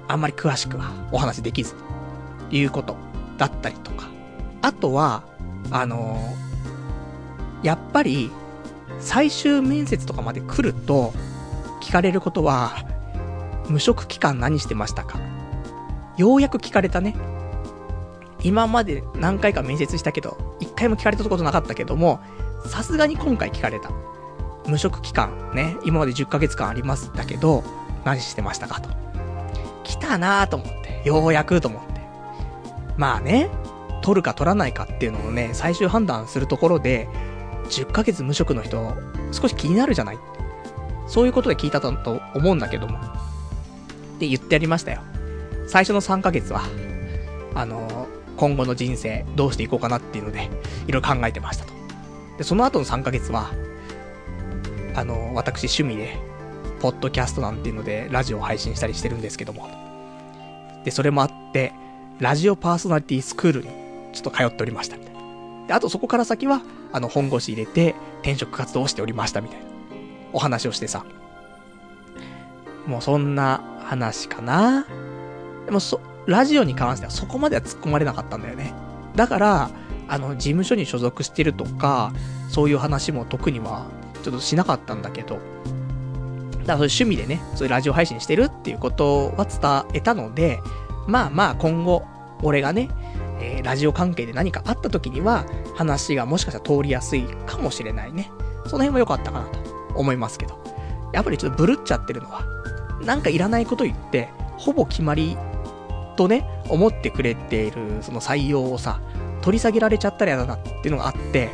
[0.09, 1.75] あんまり詳しくはお話できず、
[2.51, 2.97] いうこと
[3.37, 4.09] だったりとか。
[4.63, 5.25] あとは、
[5.71, 8.31] あのー、やっぱり、
[8.99, 11.13] 最終面接とかまで来ると、
[11.85, 12.73] 聞かれることは、
[13.69, 15.21] 無職期間何してましたか？
[16.17, 17.15] ようやく聞かれたね。
[18.43, 22.21] 今まで何回か面接したけど、一回も聞かれたことなかったけども、
[22.67, 23.91] さすがに今回聞かれた。
[24.67, 27.63] 無職期間ね、今まで10ヶ月間ありますだけど、
[28.05, 28.89] 何してましたかと。
[29.83, 32.01] 来たなぁと思って、ようやくと思って。
[32.97, 33.51] まあね、
[34.01, 37.09] 取るか取らないかっていうのをね、最終判断するところで、
[37.69, 38.95] 10ヶ月無職の人、
[39.33, 40.19] 少し気になるじゃない？
[41.07, 41.89] そういうことで聞いたと
[42.35, 42.99] 思うんだけども。
[42.99, 43.01] っ
[44.19, 45.01] て言ってやりましたよ。
[45.67, 46.63] 最初の3ヶ月は、
[47.55, 50.51] あの今後の人生どうしていこうかなっていうので、
[50.87, 51.73] いろいろ考えてましたと。
[52.39, 53.51] で、その後の3ヶ月は、
[54.95, 56.17] あの私趣味で、
[56.81, 59.69] ポッドキャストなんていうので、ラジオを配信したりしてるんですけども。
[60.85, 61.73] で、それもあって、
[62.21, 63.69] ラジオパーソナリティスクールに、
[64.13, 65.21] ちょっと通っておりましたみたいな。
[65.69, 66.61] で、あとそこから先は、
[66.93, 69.64] あの、本腰入れて、転職活動をしておりましたみたいな。
[70.35, 71.07] お話をしてさ。
[72.87, 74.87] もうそんな話かな。
[75.65, 78.75] でもそ、ラジオに関してはそこまでは突っ込まれなかったんだよね。
[79.17, 79.71] だから、
[80.09, 82.13] あの、事務所に所属してるとか、
[82.51, 83.87] そういう話も特には、
[84.23, 85.43] ちょっとしなかったんだけど、だか
[86.67, 90.61] らそういう趣味でね、そういうラジオ配信してるっていうことは伝えたので、
[91.07, 92.05] まあまあ今後、
[92.43, 92.91] 俺がね、
[93.41, 98.31] えー、ラジオ関係で何かあった時には、話がもしかしたら通りやすいかもしれないね。
[98.67, 100.63] その辺は良かったかなと思いますけど。
[101.13, 102.45] やっぱりちょっとブルっちゃってるのは、
[103.03, 105.37] なんかいらないこと言って、ほぼ決まり
[106.17, 109.01] とね、思ってくれている、その採用をさ、
[109.43, 111.51] 取り下げられちゃったら嫌だなっていうのがあって、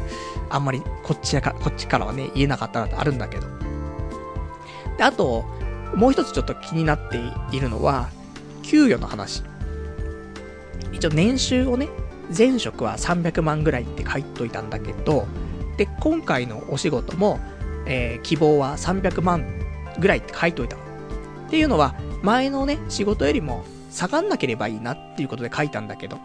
[0.48, 3.46] あんまりこっちやか、こっちからはね、言えなかったなってあるんだけど。
[4.96, 5.44] で、あと、
[5.94, 7.18] もう一つちょっと気になって
[7.52, 8.08] いるのは、
[8.62, 9.42] 給与の話。
[10.92, 11.88] 一応年収をね、
[12.36, 15.26] 前職は300万ぐらいって書いといたんだけど、
[15.76, 17.40] で、今回のお仕事も、
[17.90, 19.44] えー、希望は300万
[19.98, 20.76] ぐらいって書いといた。
[20.76, 20.78] っ
[21.50, 26.18] ていうのは、前のね、仕事よりも下がんなければいいなっていうことで書いたんだけど、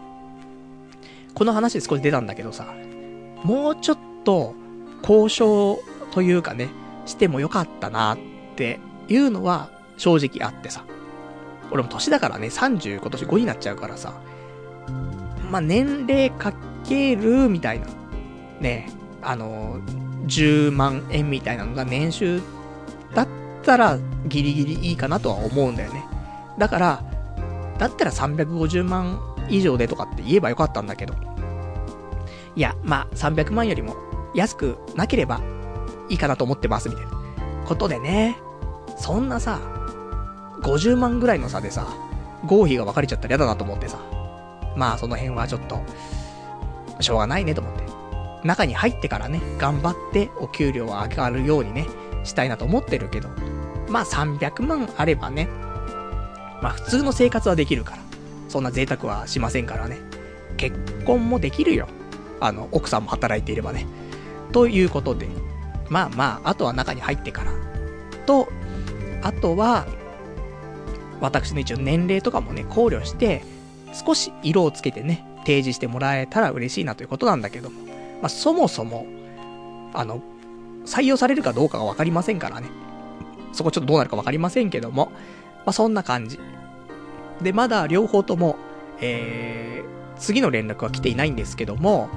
[1.34, 2.72] この話で少し出たんだけどさ、
[3.42, 4.54] もうちょっと
[5.02, 5.80] 交渉
[6.12, 6.70] というかね、
[7.04, 8.18] してもよかったなっ
[8.54, 10.84] ていうのは正直あってさ。
[11.72, 14.14] 俺も年だからね、30今年5になっちゃうからさ、
[15.50, 16.52] まあ、年齢か
[16.88, 17.86] けるみたいな、
[18.60, 18.88] ね、
[19.20, 19.80] あの、
[20.26, 22.40] 10万円みたいなのが年収
[23.14, 23.28] だっ
[23.62, 26.04] たらギリギリいいかなとは思うんだよね。
[26.58, 27.02] だから、
[27.78, 31.14] だったら350万以上でとかって言えばよかったんだけど。
[32.54, 33.94] いや、まあ、300万よりも
[34.34, 35.40] 安くなければ
[36.08, 37.12] いいかなと思ってます、みたいな
[37.66, 38.36] ことでね。
[38.96, 39.60] そんなさ、
[40.62, 41.86] 50万ぐらいの差でさ、
[42.46, 43.98] 合否が分かれちゃったら嫌だなと思ってさ。
[44.76, 45.80] まあ、その辺はちょっと、
[47.00, 47.85] しょうがないねと思って。
[48.46, 51.86] 中に入ってからね、頑張ってお給料を上がるようにね、
[52.24, 53.28] したいなと思ってるけど、
[53.88, 55.48] まあ300万あればね、
[56.62, 58.06] まあ普通の生活はできるから。
[58.48, 59.98] そんな贅沢はしませんからね。
[60.56, 61.88] 結婚もできるよ。
[62.40, 63.86] あの、奥さんも働いていればね。
[64.52, 65.28] ということで。
[65.88, 67.52] まあまあ、あとは中に入ってから。
[68.24, 68.48] と、
[69.22, 69.86] あとは、
[71.20, 73.42] 私の一応年齢とかもね、考慮して、
[73.92, 77.80] 少し色をつけてね、提示してもらえたら嬉しいなということなんだけども。
[78.20, 79.06] まあ、そもそも、
[79.94, 80.20] あの、
[80.84, 82.68] 採用されるかどうかがわかりませんからね。
[83.52, 85.12] そこちょっとどうなるかわかりませんけども、
[85.64, 86.38] まあ、そんな感じ。
[87.42, 88.56] で、まだ両方とも、
[89.00, 92.08] えー、次の連絡は来ていないんですけども、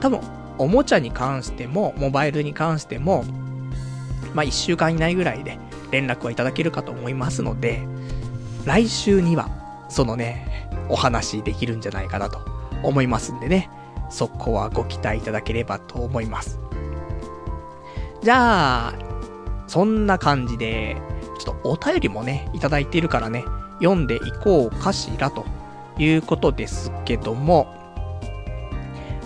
[0.00, 0.20] 多分、
[0.58, 3.24] おもちゃに関しても、モバイルに関しても、
[4.34, 5.58] まあ、一週間以内ぐらいで
[5.90, 7.86] 連絡はいただけるかと思いますので、
[8.64, 9.48] 来週には、
[9.88, 12.40] そのね、お話できるんじゃないかなと
[12.82, 13.70] 思いますんでね、
[14.10, 16.58] そこはご期待いただければと思います。
[18.22, 18.94] じゃあ、
[19.66, 20.96] そんな感じで、
[21.38, 23.44] ちょっとお便りもね、いただいているからね、
[23.78, 25.46] 読んでいこうかしらと
[25.96, 27.66] いうことですけども、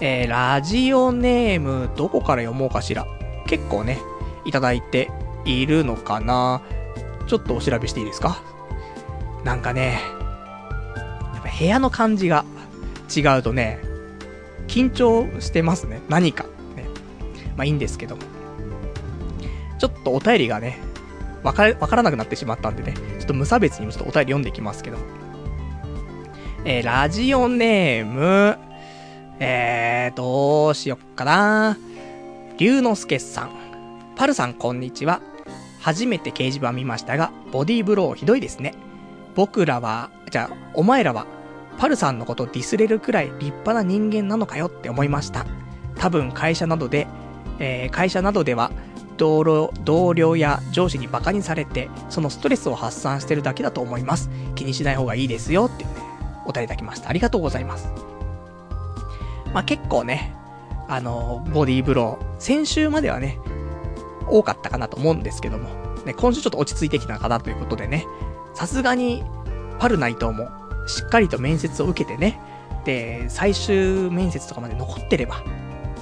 [0.01, 3.07] えー、ラジオネーム、どこから読もうかしら。
[3.47, 3.99] 結構ね、
[4.45, 5.11] いただいて
[5.45, 6.63] いるのかな
[7.27, 8.43] ちょっとお調べしていいですか？
[9.45, 10.01] なんかね、
[10.97, 12.45] やっぱ部屋の感じが
[13.15, 13.81] 違うとね、
[14.67, 16.01] 緊張してますね。
[16.09, 16.45] 何か。
[16.77, 16.85] ね。
[17.57, 18.17] まあいいんですけど。
[19.79, 20.79] ちょっとお便りがね、
[21.43, 24.97] わかわからなくなってしまったんでね、ちょっと無差別にもちょっとお便り読んでいきますけど。
[26.65, 28.57] えー、ラジオネーム、
[29.39, 31.77] えー、どうしよっかな。
[32.57, 33.51] 龍之介さん。
[34.17, 35.21] パルさんこんにちは。
[35.81, 38.73] 初めて掲示板見ましたが、ボディーブローひどいですね。
[39.35, 41.27] 僕らは、じゃあ、お前らは、
[41.79, 45.47] パルさんのことディスれるくらい立派な人間なのかよって思いました。
[45.97, 47.07] 多分会社などで、
[47.59, 48.71] えー、会社などでは、
[49.17, 54.31] 同僚、同僚や上司に馬鹿にされて、そのストレスを発散してるだけだと思います。
[54.55, 55.91] 気にしない方がいいですよってね、
[56.47, 57.11] お便りいただきました。
[57.11, 57.89] ありがとうございます。
[59.53, 60.35] まあ、結構ね、
[60.89, 63.39] あの、ボディーブロー、先週まではね、
[64.29, 65.69] 多かったかなと思うんですけども、
[66.05, 68.05] ね、今週ちょっと落ち着いてきたかなということでね、
[68.55, 69.25] さすがに、
[69.79, 70.49] パルナイトも、
[70.87, 72.39] しっかりと面接を受けてね、
[72.85, 75.43] で、最終面接とかまで残ってれば、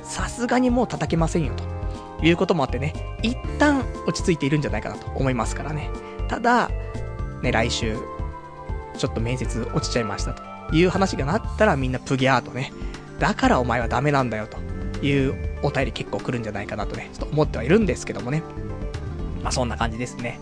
[0.03, 1.73] さすがにもう叩けませんよと。
[2.23, 5.91] いうこともあってね、一旦落ち着いているんじゃないかなと思いますからね。
[6.29, 6.71] ただ、
[7.43, 7.97] ね、来週、
[8.97, 10.43] ちょっと面接落ちちゃいましたと
[10.75, 12.73] いう話がなったらみんなプギャーとね、
[13.19, 18.43] だからお前はダメなんだよというお便り結構来るんじゃないかなとね、ちょっと思ってはいるんですけどもね。
[19.43, 20.39] まあそんな感じですね。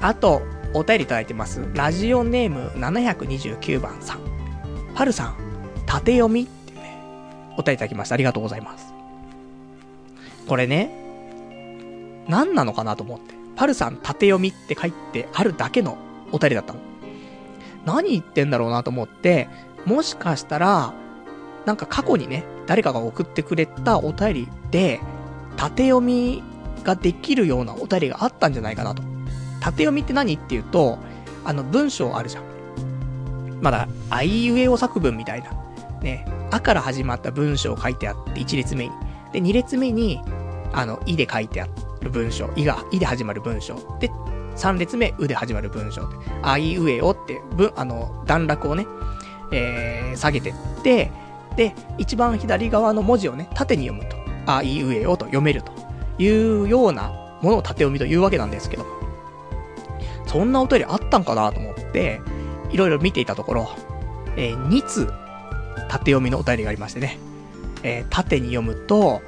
[0.00, 0.42] あと、
[0.74, 1.64] お便りいただいてます。
[1.72, 4.18] ラジオネーム729番さん。
[4.94, 5.36] パルさん、
[5.86, 6.98] 縦読みっていうね、
[7.56, 8.14] お便りいただきました。
[8.14, 8.92] ありがとうございます。
[10.48, 10.90] これね、
[12.28, 13.34] 何なのかなと思って。
[13.54, 15.96] パルさん縦読みって書いてあるだけの
[16.32, 16.80] お便りだったの。
[17.84, 19.48] 何言ってんだろうなと思って、
[19.84, 20.92] もしかしたら、
[21.66, 25.00] なんか過去にね、誰かが送ってくれたお便りで、
[25.56, 26.42] 縦読み
[26.82, 29.13] ができるようなお便りがあったんじゃないかなと。
[29.64, 30.98] 縦読みって何っていうと、
[31.42, 32.44] あの文章あるじゃん。
[33.62, 35.52] まだ、あいうえお作文みたいな。
[36.02, 38.90] ね、あから始まった文章を書いてあって、1列目に。
[39.32, 40.20] で、2列目に、
[40.74, 41.68] あの、いで書いてあ
[42.02, 43.76] る文章、いが、いで始まる文章。
[44.00, 44.10] で、
[44.56, 46.02] 3列目、うで始まる文章。
[46.42, 48.86] あいうえおって、文、あの、段落をね、
[49.50, 51.10] えー、下げてって、
[51.56, 55.72] で、一番左側の文字をね、縦に読むと、あいうえおと読めると
[56.18, 56.28] い
[56.60, 59.03] うようなものを縦読みというわけなんですけども。
[60.26, 62.20] そんなお便りあったんかなと思って、
[62.70, 63.70] いろいろ見ていたところ、
[64.36, 65.06] えー、2通、
[65.88, 67.18] 縦読みのお便りがありましてね。
[67.82, 69.20] えー、縦に読むと、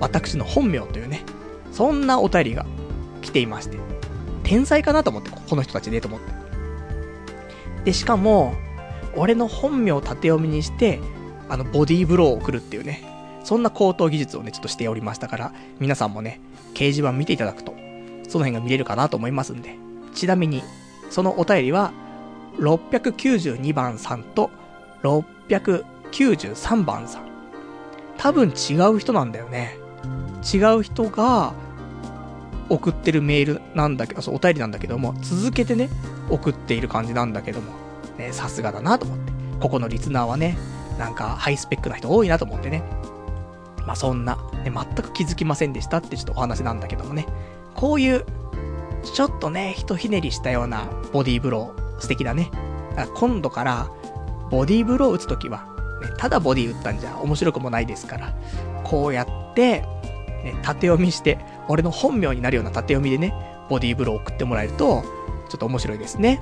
[0.00, 1.22] 私の本名というね、
[1.72, 2.66] そんなお便りが
[3.22, 3.78] 来ていまして、
[4.42, 7.84] 天才かなと思って、この人たちでと思って。
[7.84, 8.54] で、しかも、
[9.16, 11.00] 俺の本名を縦読みにして、
[11.48, 13.02] あの、ボディーブローを送るっていうね、
[13.44, 16.40] そんな高等技術をね、ちょっとしておりましたから、皆さんもね、
[16.74, 17.74] 掲示板見ていただくと、
[18.28, 19.76] その辺が見れるかなと思いますんで。
[20.14, 20.62] ちなみに、
[21.10, 21.92] そのお便りは、
[22.58, 24.50] 692番さんと、
[25.02, 27.30] 693番さん。
[28.18, 29.76] 多分違う人なんだよね。
[30.52, 31.54] 違う人が
[32.68, 35.88] 送ってるメールなんだけど、そう、お便りなんだけども、続けてね、
[36.28, 37.72] 送っている感じなんだけども、
[38.18, 39.30] ね、さすがだなと思って。
[39.60, 40.56] ここのリスナーはね、
[40.98, 42.82] なんかハイスペックな人多いなと思ってね。
[43.86, 47.26] まあそんな、ね、全く気づきませんでしたってちょっとお話なんだけどもね。
[47.74, 48.24] こういう、
[49.02, 52.50] ちょっとね、ひとひねりしたようなボディーブロー、素敵だね。
[52.96, 53.90] だ今度から、
[54.50, 55.66] ボディーブロー打つときは、
[56.02, 58.34] ね、ただボディ打ったんじゃ面白くもないですから、
[58.84, 59.80] こうやって、
[60.44, 61.38] ね、縦読みして、
[61.68, 63.34] 俺の本名になるような縦読みでね、
[63.68, 65.02] ボディーブロー送ってもらえると、
[65.48, 66.40] ちょっと面白いですね。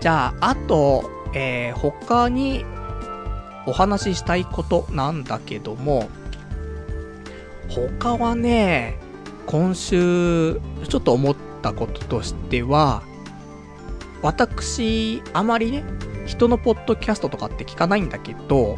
[0.00, 2.64] じゃあ、あと、えー、他に
[3.66, 6.08] お話ししたいことなんだけども、
[7.68, 8.98] 他はね、
[9.48, 13.02] 今週、ちょっと思ったこととしては、
[14.20, 15.84] 私、あまりね、
[16.26, 18.76] 人のポッドキャストとかって聞かないんだけど、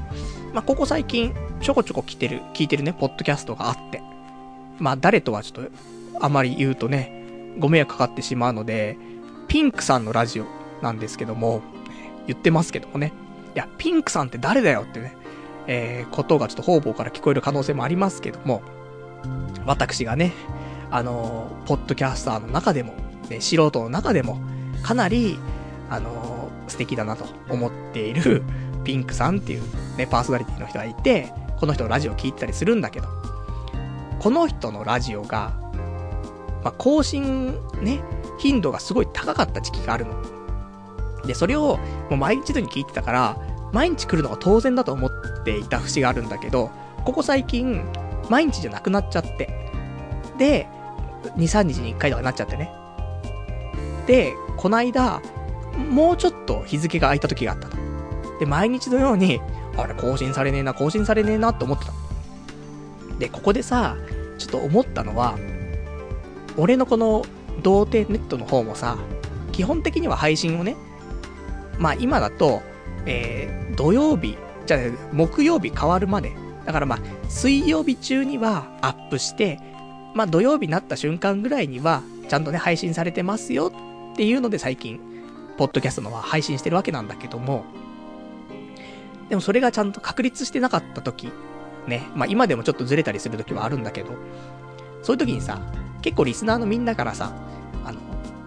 [0.55, 4.01] まあ、ここ最近、ちょこちょこ来てる、聞いてるね、ポッドキャストがあって。
[4.79, 5.71] まあ、誰とはちょっと、
[6.21, 8.97] あまり言うとね、ご迷惑かかってしまうので、
[9.49, 10.47] ピンクさんのラジオ
[10.83, 11.62] なんですけども、
[12.29, 13.12] 言ってますけどもね。
[13.57, 15.16] いや、ピンクさんって誰だよってね、
[15.66, 18.62] えー、ことがちょっと方々から聞こえる可能性もありますけども、
[19.66, 20.33] 私がね、
[20.91, 22.95] あのー、ポッドキャスターの中でも、
[23.29, 24.41] ね、素人の中でも、
[24.83, 25.39] かなり、
[25.89, 28.43] あのー、素敵だなと思っている、
[28.85, 29.62] ピンクさんっていう
[29.97, 33.09] ね、パーソナリティの人がいて、この人のラジオを聞いてたりするんだけど、
[34.18, 35.53] この人のラジオが、
[36.62, 38.03] まあ、更新ね、
[38.39, 40.14] 頻度がすごい高かった時期があるの。
[41.27, 43.37] で、それをもう毎日のように聞いてたから、
[43.73, 45.11] 毎日来るのが当然だと思っ
[45.45, 46.71] ていた節があるんだけど、
[47.05, 47.85] ここ最近、
[48.31, 49.51] 毎日じゃなくなっちゃって。
[50.39, 50.66] で、
[51.37, 52.70] 2、3日に1回とかなっちゃってね。
[54.07, 55.20] で、こないだ、
[55.91, 57.74] もうちょっと日付が空いた時があったの。
[58.39, 59.41] で、毎日のように、
[59.76, 61.93] あれ、更新されねえな、更新されねえなって思ってた。
[63.18, 63.97] で、ここでさ、
[64.39, 65.37] ちょっと思ったのは、
[66.57, 67.24] 俺のこの、
[67.62, 68.97] 童貞ネットの方もさ、
[69.53, 70.76] 基本的には配信をね、
[71.78, 72.62] まあ今だと、
[73.07, 74.81] えー、土曜日、じゃあ、
[75.12, 76.33] 木曜日変わるまで。
[76.65, 76.99] だからまあ、
[77.29, 79.59] 水曜日中にはアップして、
[80.15, 83.73] まあ土曜日になった瞬間ぐらいには、ちゃんとね、配信されてますよ
[84.13, 85.01] っていうので最近、
[85.57, 87.65] ポッドキャストのは配信してるわけなんだけども、
[89.29, 91.33] でもそれがちゃんと確立してなかった時、
[91.87, 94.11] ね、まあ今でもちょっとずれたりする時はあるんだけど、
[95.03, 95.61] そういう時にさ、
[96.03, 97.33] 結構リスナーのみんなからさ、
[97.85, 98.01] あの、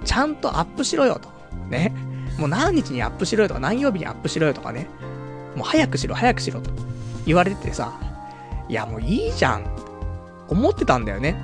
[0.03, 1.29] ちゃんとアップしろよと。
[1.69, 1.93] ね。
[2.37, 4.87] もう何日にアップしろよとか、何曜日にアップしろよとかね。
[5.55, 6.71] もう早くしろ、早くしろと
[7.25, 7.93] 言われててさ、
[8.67, 9.65] いやもういいじゃん。
[10.49, 11.35] 思ってたんだよね。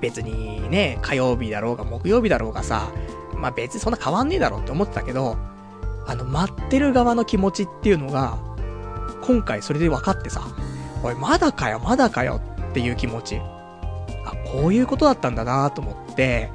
[0.00, 2.90] 別にね、火曜日だろうが木曜日だろうがさ、
[3.36, 5.36] まあ別にそんな変わんねえだろうって思ってたけど、
[6.06, 8.38] あの、待ってる側の気持ちっていうのが、
[9.22, 10.42] 今回それで分かってさ、
[11.02, 12.40] おい、まだかよ、まだかよ
[12.70, 13.38] っていう気持ち。
[14.24, 16.50] あ、こういうことだったんだなと思って、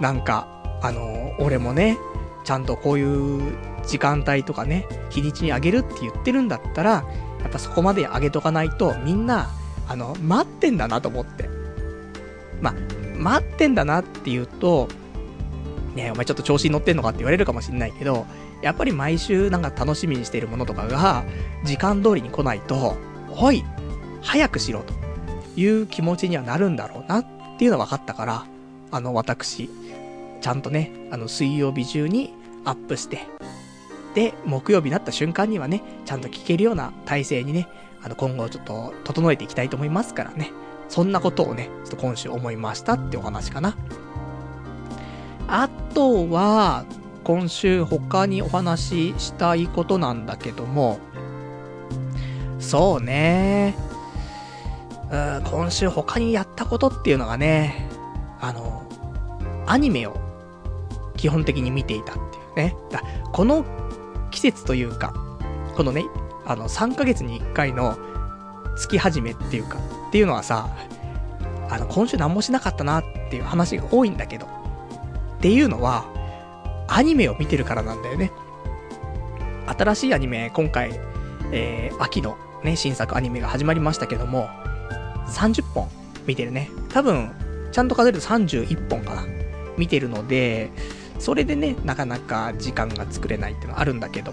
[0.00, 0.46] なんか、
[0.82, 1.98] あの、俺もね、
[2.44, 7.04] ちゃんとこういう時間帯とかね、日にちにあげるって言ってるんだったら、
[7.46, 9.48] やっぱそこまであげとかないと、みんな、
[9.86, 11.48] あの、待ってんだなと思って。
[12.60, 12.74] ま、
[13.16, 14.88] 待ってんだなって言うと、
[15.94, 18.26] ねお前ちょっと調子に乗ってんのかって言われるかもしんないけど、
[18.62, 21.24] やっぱり毎週なんか楽しみにしているものとかが、
[21.64, 22.96] 時間通りに来ないと、
[23.30, 23.64] おい、
[24.22, 24.92] 早くしろと
[25.54, 27.26] いう気持ちにはなるんだろうなっ
[27.58, 28.46] ていうのは分かったから、
[28.90, 29.70] あの、私、
[30.40, 32.34] ちゃんとね、あの、水曜日中に
[32.64, 33.20] アップして、
[34.16, 37.68] で、木曜日になった瞬間にはね、ちゃんと聞けるような体制にね、
[38.02, 40.52] あの、今後ちょっと整えていきたいと思いますからね。
[40.88, 43.76] そんなことをね、ちょっと今週思いましたってお話かな。
[45.48, 46.86] あとは、
[47.24, 50.98] 今週他にお話ししたいことなんだけども、
[52.58, 53.76] そうね。
[55.10, 57.86] ー今週他にやったことっていうのがね、
[58.40, 58.82] あの、
[59.66, 60.16] アニメを
[61.18, 62.14] 基本的に見ていたっ
[62.54, 62.76] ていうね。
[62.90, 63.02] だ
[63.32, 63.66] この
[64.30, 65.12] 季節というか、
[65.76, 66.04] このね、
[66.44, 67.96] あの、3ヶ月に1回の
[68.76, 70.68] 月始めっていうか、っていうのはさ、
[71.70, 76.04] あの、今週何もしなかったなっていう話が多いんだけど、っていうのは、
[76.88, 78.30] アニメを見てるからなんだよね。
[79.66, 81.00] 新しいアニメ、今回、
[81.52, 84.48] えー、秋のね、新作アニメが始まりましたけども、
[85.28, 85.88] 30本
[86.26, 86.70] 見てるね。
[86.90, 87.32] 多分、
[87.72, 89.24] ちゃんと数えると31本かな。
[89.76, 90.70] 見てるので、
[91.18, 94.32] それでね、なかなか時間が作れないっていうのはあるんだけど。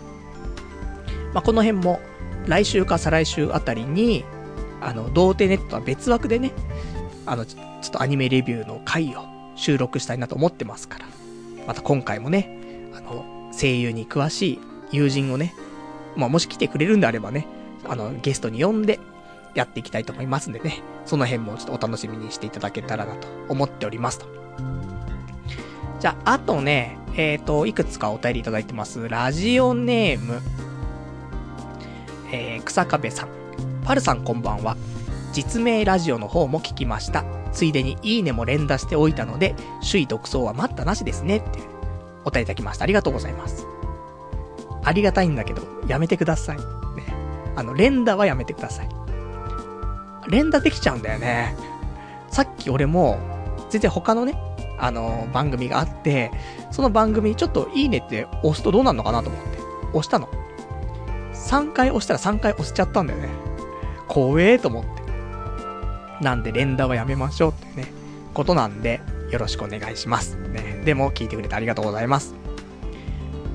[1.33, 1.99] まあ、この辺も、
[2.45, 4.25] 来週か再来週あたりに、
[4.81, 6.51] あの、童貞ネットは別枠でね、
[7.25, 9.25] あの、ちょっとアニメレビューの回を
[9.55, 11.05] 収録したいなと思ってますから。
[11.67, 12.59] また今回もね、
[12.93, 14.59] あの、声優に詳しい
[14.91, 15.53] 友人をね、
[16.15, 17.47] まあ、もし来てくれるんであればね、
[17.87, 18.99] あの、ゲストに呼んで、
[19.55, 24.25] やっていきたいと思いますんでね、その辺もちょっとお楽しみにしていただけたらなと思っておりますと。
[26.03, 29.07] じゃあ、あとね、えっ、ー、と、いくつかお便りいただいてます。
[29.07, 30.41] ラジオネーム、
[32.29, 33.29] えー、草壁さん。
[33.85, 34.75] パルさんこんばんは。
[35.31, 37.23] 実名ラジオの方も聞きました。
[37.53, 41.37] ついでにいいねも連打しておいたので、首位独走は待ったなしですね。
[41.37, 41.59] って、
[42.25, 42.83] お便りいただきました。
[42.83, 43.65] ありがとうございます。
[44.83, 46.57] ありがたいんだけど、やめてください。
[46.57, 46.63] ね。
[47.55, 48.89] あの、連打はやめてください。
[50.27, 51.55] 連打できちゃうんだよね。
[52.29, 53.19] さっき俺も、
[53.69, 54.37] 全然他のね、
[54.77, 56.31] あの番組があって、
[56.71, 59.57] その番組ちょっといいねって押すとどうなるのかなと思って、
[59.89, 60.29] 押したの。
[61.33, 63.29] 3回押したら3回押しちゃったんだよね。
[64.07, 64.89] 怖えと思って。
[66.23, 67.87] なんで連打はやめましょうってね、
[68.33, 69.01] ことなんで、
[69.31, 70.37] よろしくお願いします。
[70.37, 70.81] ね。
[70.85, 72.35] でも聞いてくれてありがとうございます。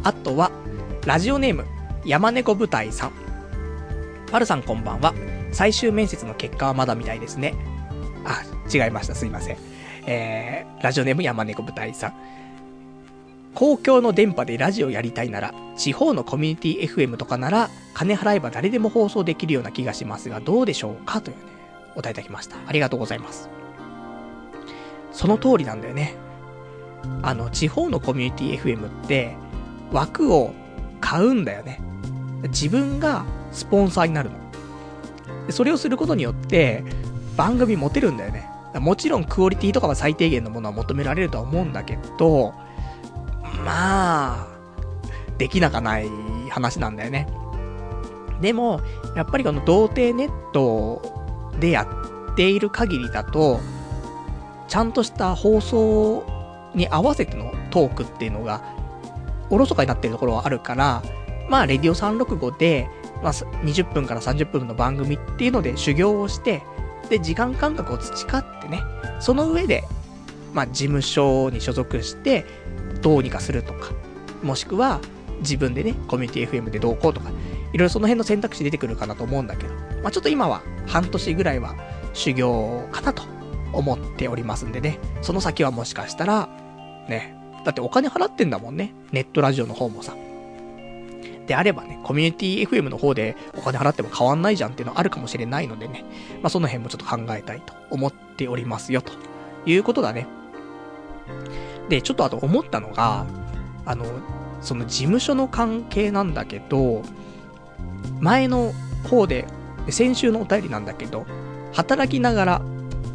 [0.02, 0.50] あとは、
[1.06, 1.64] ラジオネーム、
[2.04, 3.12] 山猫舞台さん。
[4.30, 5.14] パルさんこんばんは。
[5.52, 7.54] 最終面接の結果はまだみたいですね。
[8.24, 8.42] あ、
[8.72, 9.14] 違いました。
[9.14, 9.56] すいません。
[10.10, 12.14] えー、ラジオネーム山猫舞台さん。
[13.54, 21.20] 公共の電波でラジオやりたいなら、地方のコミュニティ FM とかなら、金払えば誰でも放送できるような気がしますが、どうでしょうか？
[21.20, 21.42] というね、
[21.94, 22.56] お答えいただきました。
[22.66, 23.50] ありがとうございます。
[25.12, 26.14] その通りなんだよね。
[27.22, 29.36] あの、地方のコミュニティ FM って、
[29.92, 30.54] 枠を
[31.02, 31.80] 買うんだよね。
[32.44, 34.36] 自分がスポンサーになるの。
[35.50, 36.82] それをすることによって、
[37.36, 38.47] 番組持てるんだよね。
[38.74, 42.52] もちろんクオリティとかは最低限のものは求められるとは思うんだけど、
[43.64, 44.46] まあ、
[45.38, 46.08] できなかない
[46.50, 47.26] 話なんだよね。
[48.40, 48.80] でも、
[49.16, 51.02] やっぱりこの童貞ネット
[51.58, 51.88] でや
[52.32, 53.60] っている限りだと、
[54.68, 56.24] ちゃんとした放送
[56.74, 58.62] に合わせてのトークっていうのが、
[59.50, 61.02] おろそかになってるところはあるから、
[61.48, 62.88] まあ、レディオ365で、
[63.22, 66.62] まあ、20分から30分の番組っていうので修行をして、
[67.08, 68.82] で、時間感覚を培ってね、
[69.20, 69.84] その上で、
[70.52, 72.44] まあ、事務所に所属して、
[73.02, 73.92] どうにかするとか、
[74.42, 75.00] もしくは、
[75.40, 81.74] 自分でね、コミュニティ FM でどうこうとか、いろいろその辺の選択肢出てくるかなと思うんだけど、まあ、ちょっと今は半年ぐらいは
[82.12, 83.22] 修行かなと
[83.72, 86.48] 思っておりますんでね、その先はもしかしたら、
[87.08, 90.16] ね、だってお金払ってんだもんね、ネットラジオの方もさ。
[91.48, 96.04] であればね、コミュニティ FM の方でお金払っても変わんないじゃんっていうのあるかもしれないのでね、
[96.42, 99.14] まあその辺もちょっと考えたいと思っておりますよ、と
[99.64, 100.26] いうことだね。
[101.88, 103.24] で、ちょっとあと思ったのが、
[103.86, 104.04] あの、
[104.60, 107.02] その事務所の関係なんだけど、
[108.20, 108.74] 前の
[109.08, 109.46] 方で、
[109.88, 111.24] 先週のお便りなんだけど、
[111.72, 112.62] 働きながら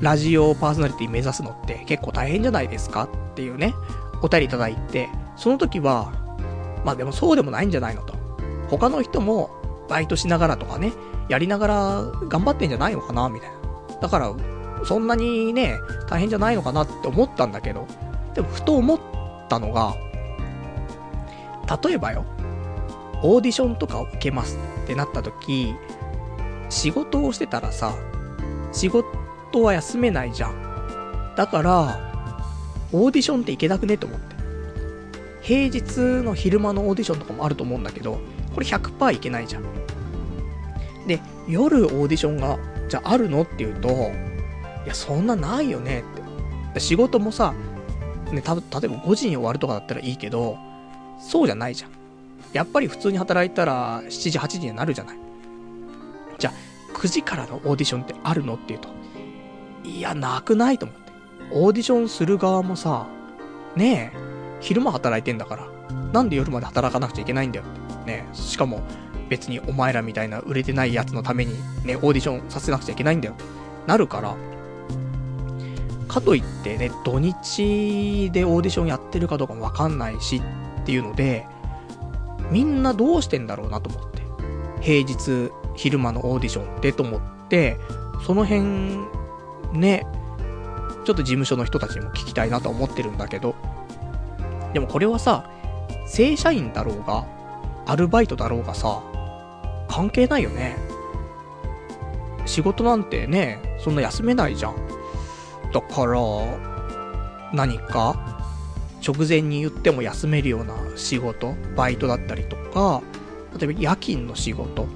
[0.02, 3.76] ラジオパーソナリティ目指すのって結構大変じゃないですかっていうね、
[4.24, 5.08] お便りいただいて、
[5.38, 6.12] その時は、
[6.84, 8.23] まあでもそうでもないんじゃないのと。
[8.70, 9.50] 他の人も
[9.90, 10.94] バイトしながらとかね、
[11.30, 14.00] やりながら頑張ってんじゃないのかなみたいな。
[14.02, 14.34] だから、
[14.86, 17.88] そんなにね、大変じゃないのかなって思ったんだけど、
[18.34, 19.00] でもふと思っ
[19.50, 19.96] たのが、
[21.84, 22.26] 例えばよ、
[23.22, 25.74] オーディションとかを受けますってなった時、
[26.70, 27.96] 仕事をしてたらさ、
[28.72, 31.34] 仕事は休めないじゃん。
[31.36, 32.12] だから、
[32.92, 34.36] オーディションっていけなくねと思って。
[35.42, 38.20] 平日の昼間のオーディションとかもあると思うんだけど、
[38.54, 39.64] これ100%いけないじゃん。
[41.08, 43.90] で、夜オーディションが、じゃああるのって言うと、
[44.86, 46.04] いや、そんなないよね
[46.72, 46.80] って。
[46.80, 47.54] 仕事もさ、
[48.32, 50.58] ね、た、例えば5時に終わるとかだったらいいけど、
[51.20, 51.92] そうじゃないじゃん。
[52.54, 55.18] やっぱり普通に働いたら7時、8時にはなるじゃない。
[56.38, 56.54] じゃあ、
[56.98, 58.90] 9時からのオーディションってあるのって言うと、
[59.84, 61.04] いや、なくないと思って。
[61.52, 63.08] オーディションする側もさ、
[63.76, 64.18] ねえ、
[64.60, 65.68] 昼間働いてんだから、
[66.12, 67.83] なんで夜まで働かなくちゃいけないんだよって。
[68.06, 68.82] ね、しかも
[69.30, 71.54] 別にお前らみたいな売れてないやつのために
[71.86, 73.36] ね、オーディションさせなくちゃいけないんだよ。
[73.88, 74.36] なるから、
[76.08, 80.42] かといってね、土日でオーディションやってるかどうかもわかんないし
[80.82, 81.48] っていうので、
[82.52, 84.22] みんなどうしてんだろうなと思って。
[84.82, 87.78] 平日、昼間のオーディションってと思って、
[88.26, 88.62] その辺、
[89.74, 90.06] ね、
[91.06, 93.56] ちょっと事務所の人たちにも聞きたいなと思ってるんだけど、
[94.74, 95.50] でもこれはさ、
[96.06, 97.26] 正社員だろうが、
[97.86, 99.04] アルバイトだろうがさ、
[99.90, 100.78] 関係ないよね。
[102.46, 104.76] 仕事なんてね、そんな休めないじゃん。
[105.72, 106.20] だから、
[107.54, 108.34] 何か、
[109.06, 113.02] 直前に言っても休めるような仕事、バイトだったりとか、
[113.60, 114.88] 例えば夜勤の仕事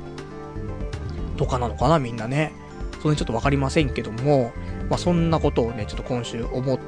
[1.35, 2.53] とかなのかな、みんなね。
[3.01, 4.51] それちょっとわかりませんけども、
[4.89, 6.79] まあ、そんなことをね、ちょっと今週思っ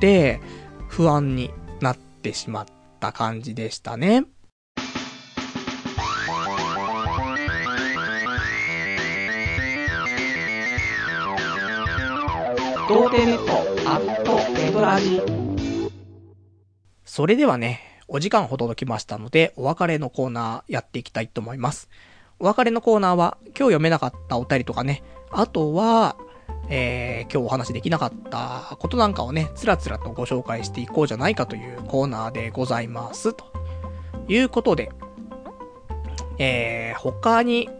[0.00, 0.40] て、
[0.88, 1.50] 不安に
[1.80, 2.66] なってしまっ
[3.00, 4.24] た感じでしたね。
[12.86, 15.22] 童貞ネットアットネトラジ
[17.06, 21.88] それではね、お時間ほど届きましたので、お別れのコーナーやっていきたいと思います。
[22.38, 26.16] お別れのコーナーは、今日読めなかったお便りとかね、あとは、
[26.68, 33.32] えー、今日お話できなかったことなんかをね、つらつらとご紹介していこうじゃないかというコーナーでございます。
[33.32, 33.46] と
[34.28, 34.90] いうことで、
[36.38, 37.70] えー、他に、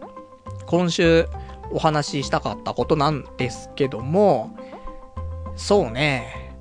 [0.65, 1.27] 今週
[1.71, 4.55] お話ししたかったことなんですけども、
[5.55, 6.51] そうね。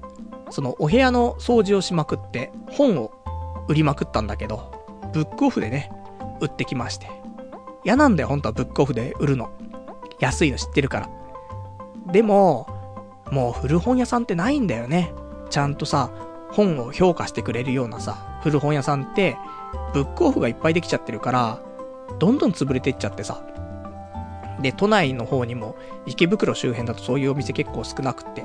[0.51, 3.11] そのお部屋の掃除をしまくって本を
[3.69, 4.73] 売りまくったんだけど、
[5.13, 5.91] ブックオフでね、
[6.41, 7.11] 売ってきまして。
[7.85, 9.51] 嫌なんだよ、本当はブックオフで売るの。
[10.21, 11.11] 安いの知ってるから。
[12.13, 12.67] でも、
[13.31, 15.13] もう古本屋さんってないんだよね。
[15.51, 16.11] ちゃんとさ、
[16.51, 19.37] 本を評価してくれるようなさ、古本屋さんって、
[19.93, 21.61] ブックオフがいっぱいできちゃってるから、
[22.19, 23.43] どんどん潰れてっちゃってさ。
[24.61, 25.75] で、都内の方にも、
[26.07, 28.45] 池袋周辺だとそういうお店結構少なくって、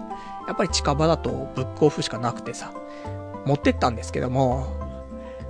[0.49, 2.73] やっぱり近場だとブックオフしかなくてさ、
[3.45, 4.65] 持ってったんですけども、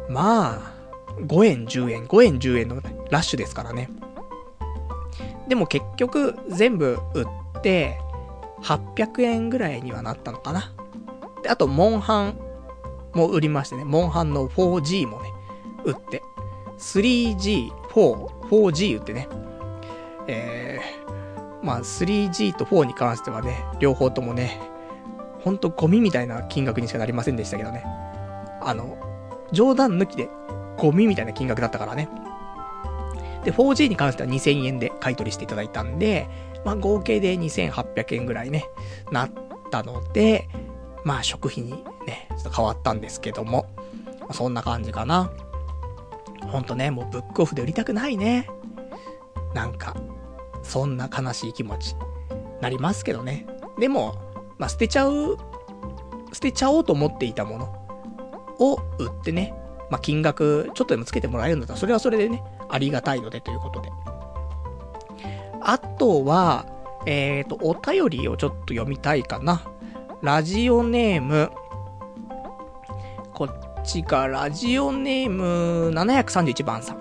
[0.10, 0.74] まあ、
[1.22, 3.89] 5円10円、5円10円のラッシュですからね。
[5.47, 7.97] でも結局全部売って、
[8.62, 10.74] 800円ぐらいにはなったのかな。
[11.43, 12.38] で、あと、モンハン
[13.14, 15.32] も売りましてね、モンハンの 4G もね、
[15.86, 16.22] 売って、
[16.78, 19.30] 3G、4、4G 売ってね、
[20.28, 24.60] えー、まあ 3G と4に関してはね、両方ともね、
[25.42, 27.84] ほんとゴミみたいな金額にしかなりませんでしたけどね。
[28.62, 28.98] あの、
[29.52, 30.30] 冗談抜きで
[30.78, 32.10] ゴミみたいな金額だったからね。
[33.44, 36.28] で、4G に関しては2000円で買い取りしていただいたんで、
[36.66, 38.66] まあ合計で2800円ぐらいね、
[39.12, 39.32] なっ
[39.72, 40.50] たので、
[41.04, 41.72] まあ食費に
[42.06, 43.68] ね、ちょっと変わったんですけども、
[44.28, 45.32] ま、そんな感じかな。
[46.48, 48.48] ほんとね、もうブックオフで売りたくないね。
[49.54, 49.96] なんか、
[50.64, 51.96] そんな悲しい気持ち、
[52.62, 53.46] なりますけどね。
[53.80, 54.29] でも、
[54.60, 55.38] まあ、捨てちゃう、
[56.34, 57.66] 捨てちゃおうと思っていたもの
[58.60, 59.55] を売ってね、
[59.89, 63.89] まあ、金額ちょっとでもつけてもらえるんだったら、それはそれでね、ありがたいのでということで。
[65.62, 66.66] あとは、
[67.05, 69.64] えっ、ー、と、お便りをちょっと読みたいかな。
[70.22, 71.49] ラジオネーム、
[73.34, 76.99] こっちがラジオネーム731番さん。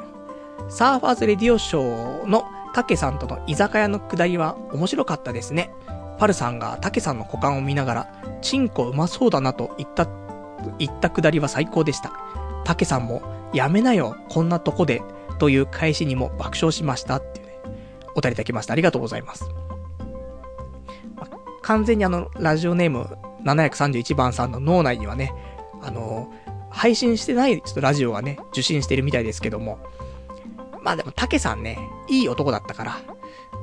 [0.69, 5.71] サーファーズレディオショーのタケさんとの居酒屋のくだりは面白かったですね。
[6.19, 8.13] パルさんがタケさんの股間を見ながら、
[8.43, 10.09] チンコうまそうだなと言った、
[10.79, 12.13] 言ったくだりは最高でした。
[12.65, 13.23] タケさんも、
[13.55, 15.03] やめなよ、こんなとこで、
[15.39, 17.53] という返しにも爆笑しましたっていうね、
[18.17, 18.73] お便りいただきました。
[18.73, 19.49] ありがとうございます。
[21.17, 21.29] ま
[21.63, 25.33] 完全にあの、ラジオネーム731番さんの脳内にはね、
[25.81, 26.33] あの
[26.71, 29.79] 配信してないちょっとラジオがね、受信してるみたいですけども、
[30.83, 31.79] まあでも、タケさんね、
[32.09, 32.97] いい男だったから、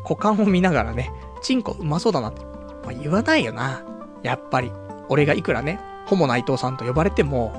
[0.03, 1.11] 股間を見ながらね、
[1.45, 3.85] チンコうまそうだなって、まあ、言わないよな。
[4.23, 4.71] やっぱり。
[5.09, 7.53] 俺がいくらね、ホモ内藤さんと呼ばれても、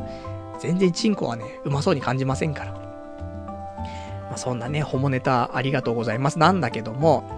[0.59, 2.73] 全然チンコはね、うまそうに感じませんから。
[2.73, 6.41] まあ、そんなね、ホモネタありがとうございます。
[6.41, 7.31] なんだけども、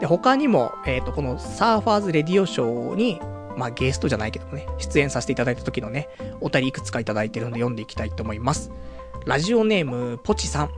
[0.00, 3.20] で、他にも、えっ、ー、と、このサーファーズレディオショーに、
[3.56, 6.08] まあ、ゲストじゃないけどね、出演させていただいた時のね、
[6.40, 8.72] お便りいくつかいただいてるので読んでいきたいと思います。
[9.26, 10.70] ラジオネーム、ポチさん。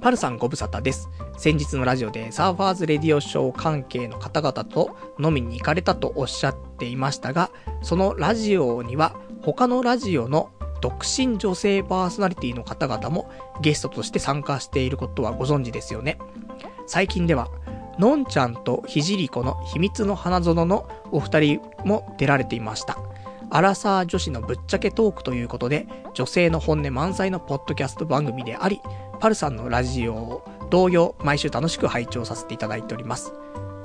[0.00, 1.08] パルさんご無沙汰です。
[1.36, 7.50] 先日のラジオでサーファーズレディオショー関係の方々と飲みに行かれたとおっしゃっていましたが、
[7.82, 10.50] そのラジオには他のラジオの
[10.80, 13.30] 独身女性パーソナリティの方々も
[13.60, 16.18] ゲストとして参加していることはご存知ですよね。
[16.86, 17.48] 最近では、
[17.98, 22.98] のんちゃんとひじりこの秘密の花園のお二人も出られていました。
[23.50, 28.80] アラサー女子のぶっちゃけトークということで、女性の本音満載のポッドキャスト番組であり、
[29.20, 33.32] パルさんのラジオを同様、毎週楽しく拝聴させていただいております。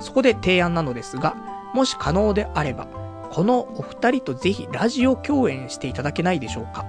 [0.00, 1.34] そこで提案なのですが、
[1.72, 2.86] もし可能であれば、
[3.30, 6.84] このお二人とぜひラジオ共演していただけないでしょうか？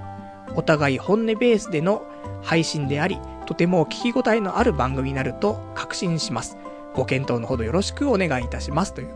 [0.54, 2.02] お互い本音ベースでの
[2.42, 6.56] 配信であり、とても聞き応えのある番組になると確信します。
[6.94, 8.94] ご検討のほどよろしくお願いいたします。
[8.94, 9.14] という、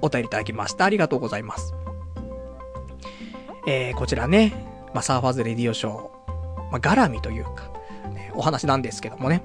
[0.00, 0.84] お便りいただきました。
[0.84, 1.74] ありがとうございます。
[3.66, 4.52] えー、こちらね、
[4.94, 6.02] まあ、サーファーズレディオショー、
[6.70, 7.70] まあ、絡みというか、
[8.14, 9.42] ね、お話なんですけどもね、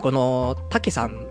[0.00, 1.26] この、たけさん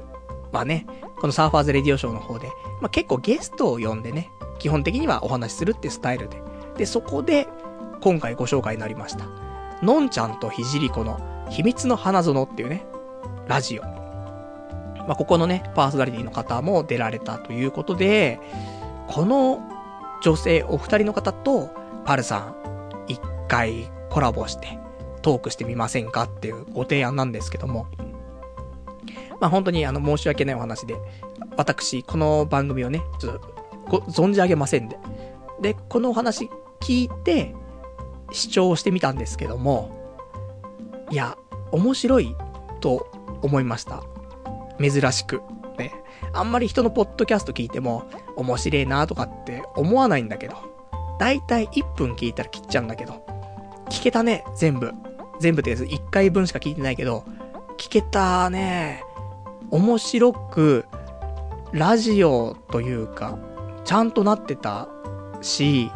[0.51, 0.85] はね、
[1.19, 2.47] このサーファーズレディオショーの方で、
[2.81, 4.29] まあ、結構ゲストを呼んでね、
[4.59, 6.41] 基本的にはお話しするってスタイルで。
[6.77, 7.47] で、そこで、
[8.01, 9.25] 今回ご紹介になりました。
[9.83, 11.19] のんちゃんとひじりこの
[11.49, 12.85] 秘密の花園っていうね、
[13.47, 13.83] ラジオ。
[13.83, 18.39] まあ、ここのね、パーソナリティの方も出られたということで、
[19.07, 19.61] この
[20.21, 21.69] 女性お二人の方と、
[22.05, 22.55] パルさん、
[23.07, 24.79] 一回コラボして
[25.21, 27.87] トークしてみませんかっていうご提案なんですけども。
[29.39, 30.95] まあ、本当にあの申し訳ないお話で、
[31.57, 33.39] 私、この番組をね、ちょっ
[33.89, 34.97] と、存じ上げませんで。
[35.59, 36.49] で、このお話
[36.79, 37.55] 聞いて、
[38.31, 39.91] 視聴してみたんですけども、
[41.09, 41.37] いや、
[41.71, 42.35] 面白い
[42.79, 43.07] と
[43.41, 44.03] 思いました。
[44.79, 45.41] 珍しく。
[46.33, 48.03] あんまり人のポッドキャスト聞いても、
[48.35, 50.55] 面白いなとかって思わないんだけど、
[51.19, 53.25] だいたい1分聞いたら切っちゃうんだけど、
[53.89, 54.93] 聞けたね、全部。
[55.39, 57.25] 全部って1回分しか聞いてないけど、
[57.77, 59.03] 聞けたね。
[59.71, 60.85] 面白く、
[61.71, 63.37] ラジオというか、
[63.83, 64.87] ちゃんとなってた
[65.41, 65.91] し、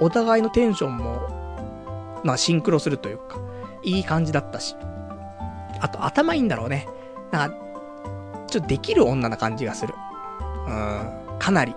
[0.00, 3.38] お互いのテンションも、まあシンクロするというか、
[3.82, 4.76] いい感じだったし。
[5.80, 6.86] あと頭いいんだろうね。
[7.30, 7.56] なんか、
[8.50, 9.94] ちょっとできる女な感じがする。
[10.66, 11.74] うん、かなり。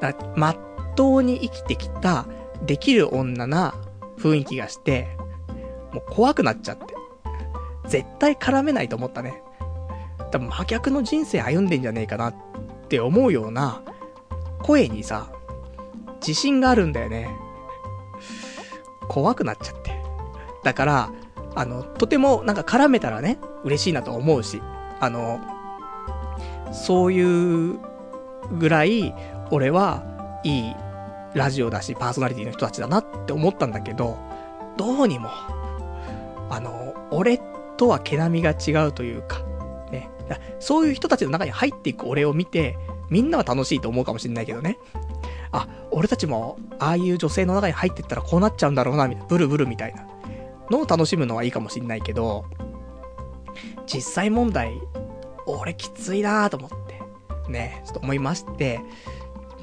[0.00, 0.56] だまっ
[0.94, 2.26] とうに生きてきた、
[2.66, 3.74] できる女な
[4.18, 5.16] 雰囲気がして、
[5.92, 6.94] もう怖くなっちゃって。
[7.86, 9.42] 絶対絡めないと思ったね。
[10.30, 12.34] 多分真逆の人生歩んでんじゃねえかなっ
[12.88, 13.82] て思うような、
[14.62, 15.28] 声にさ、
[16.20, 17.28] 自信があるんだよね。
[19.08, 19.92] 怖くなっちゃって。
[20.62, 21.12] だから、
[21.54, 24.62] あの、とてもなんか絡めたらね、嬉しいなと思うし、
[25.00, 25.38] あの、
[26.74, 27.78] そういう
[28.58, 29.14] ぐらい、
[29.50, 30.02] 俺は
[30.42, 30.74] いい
[31.34, 34.18] ラジオだし、パーソナリティの人たちだなって思ったんだけど、
[34.76, 35.30] どうにも、
[36.50, 37.40] あの、俺
[37.76, 39.40] とは毛並みが違うというか、
[39.90, 40.10] ね。
[40.58, 42.76] そういう人たちの中に入っていく俺を見て、
[43.08, 44.78] みんなは楽しいと思うかもしんないけどね。
[45.52, 50.06] あ、俺たちも、ああいう女性の中に入ってったらこうなっちゃうんだろうな、みたいな、ブルブルみたいな
[50.70, 52.44] のを楽しむのはいいかもしんないけど、
[53.86, 54.72] 実際問題、
[55.46, 57.02] 俺きついなぁと思って、
[57.50, 58.80] ね、ちょっと思いまして、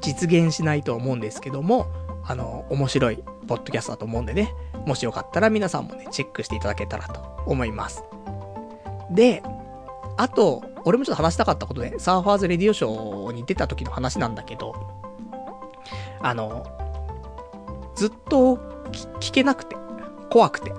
[0.00, 1.86] 実現しないと思うんですけども、
[2.24, 4.54] あの、面白いポッドキャストだと思うんでね、
[4.86, 8.04] もしよかったら皆さんもね、チェックしていただけたらと思います。
[9.10, 9.42] で、
[10.16, 14.74] あと、俺もちょっと話したかったことで、サーファーズレディオショーに出た時の話なんだけど、
[16.20, 16.64] あの、
[17.94, 18.56] ずっと
[19.20, 19.76] 聞けなくて、
[20.30, 20.72] 怖くて、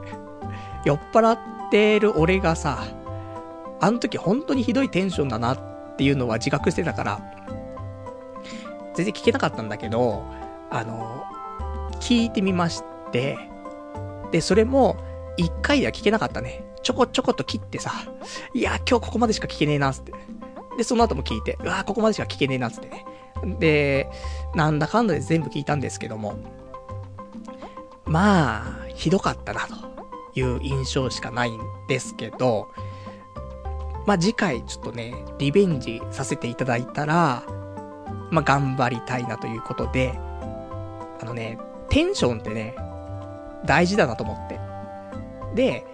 [0.85, 1.39] 酔っ払っ
[1.71, 2.83] てる俺がさ、
[3.83, 7.21] あの時本当にひどいテンションだなっていうのは自覚してたから、
[8.95, 10.23] 全然聞けなかったんだけど、
[10.69, 11.25] あの、
[11.99, 12.81] 聞いてみまし
[13.11, 13.37] て、
[14.31, 14.95] で、それも、
[15.35, 16.63] 一回では聞けなかったね。
[16.81, 17.91] ちょこちょこと切ってさ、
[18.53, 20.13] いや、今日ここまでしか聞けねえな、つって。
[20.77, 23.05] で、その後も聞いて、うわここまでしか聞けねえな、つってね。
[23.59, 24.09] で、
[24.55, 26.35] なんだかんだで全部聞いたんですけども、
[28.05, 32.69] まあ、ひどかったな、という印象しかないんですけど、
[34.05, 37.43] まあ次回ちょっとね、リベンジさせていただいたら、
[38.31, 40.13] まあ頑張りたいなということで、
[41.21, 41.57] あのね、
[41.89, 42.75] テンションってね、
[43.65, 44.59] 大事だなと思って。
[45.55, 45.85] で、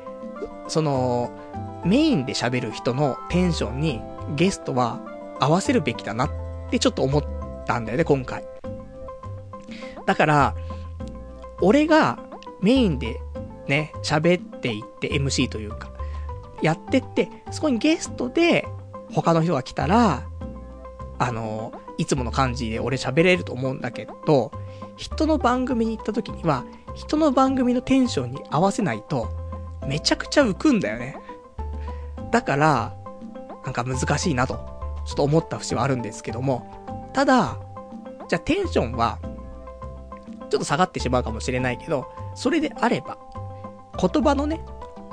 [0.68, 1.32] その、
[1.86, 4.02] メインで喋る人のテンションに
[4.36, 5.00] ゲストは
[5.40, 6.32] 合わせるべきだなっ
[6.70, 7.24] てちょっと思っ
[7.66, 8.44] たんだよね、今回。
[10.06, 10.56] だから、
[11.62, 12.20] 俺が
[12.62, 13.20] メインで
[13.68, 15.89] ね、喋っていって MC というか、
[16.62, 18.68] やってって、そこにゲストで
[19.14, 20.24] 他の人が来たら、
[21.18, 24.52] あの、いつもの感じで俺喋れると思うんだけど、
[24.96, 26.66] 人の番組に行った時には、
[26.96, 29.30] 人の番組のテンションに合わせないと、
[29.88, 31.18] めちゃくちゃ浮くんだよね。
[32.32, 32.96] だから、
[33.66, 34.56] なんか難しいなと、
[35.06, 37.58] ちょっと思った節はあるんですけども、ただ、
[38.28, 39.20] じゃあテンションは、
[40.50, 43.18] ちょっと下がってしまうかもしれないけど、それであれば、
[44.00, 44.62] 言葉のね、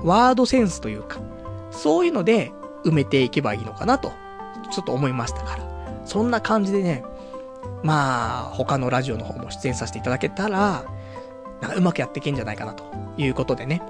[0.02, 1.20] ワードセンスというか、
[1.76, 2.52] そういうので
[2.84, 4.12] 埋めていけばいいのかなと、
[4.70, 5.76] ちょっと思いましたから。
[6.04, 7.04] そんな感じでね、
[7.82, 10.84] まあ、他のラジオの方も出演させていただけたら、
[11.60, 12.84] なんかうまくやっていけんじゃないかなと
[13.16, 13.82] いうことでね。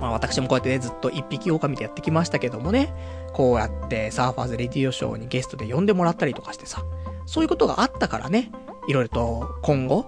[0.00, 2.94] まあ私もこうやってね、ずっと一匹狼でやってきましたけどもね、
[3.32, 6.84] こうやってサーファーズレディオショーにゲストで呼んでもらったりとかしてさ、
[7.26, 8.50] そういうことがあったからね、
[8.86, 10.06] いろいろと今後、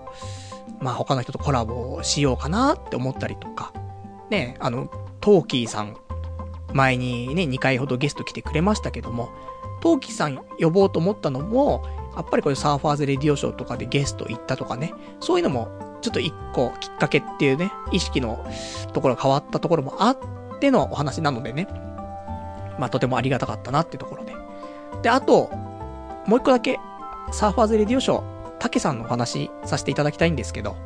[0.81, 3.73] まあ他の人とコラボしようかなって思ったりとか、
[4.31, 4.91] ね、あの、
[5.21, 5.97] トーキーさん、
[6.73, 9.31] 前にね、2回ほどゲスト来てくれましたけども、
[9.81, 11.83] トーキーさん呼ぼうと思ったのも、
[12.15, 15.69] やっぱりこういうサーファーズレディオショーとかでゲスト行ったとかね、そういうのも、
[16.01, 18.45] ちょっと一個きっかけっていうね、意識の
[18.93, 20.19] ところが変わったところもあっ
[20.61, 21.69] てのお話なのでね、
[22.79, 24.35] まあとてもありがたかったなってところで。
[25.03, 25.51] で、あと、
[26.27, 26.79] もう一個だけ、
[27.33, 28.23] サーファーズレディオショー、
[28.59, 30.77] タケさんのお話させていただきたいんですけど、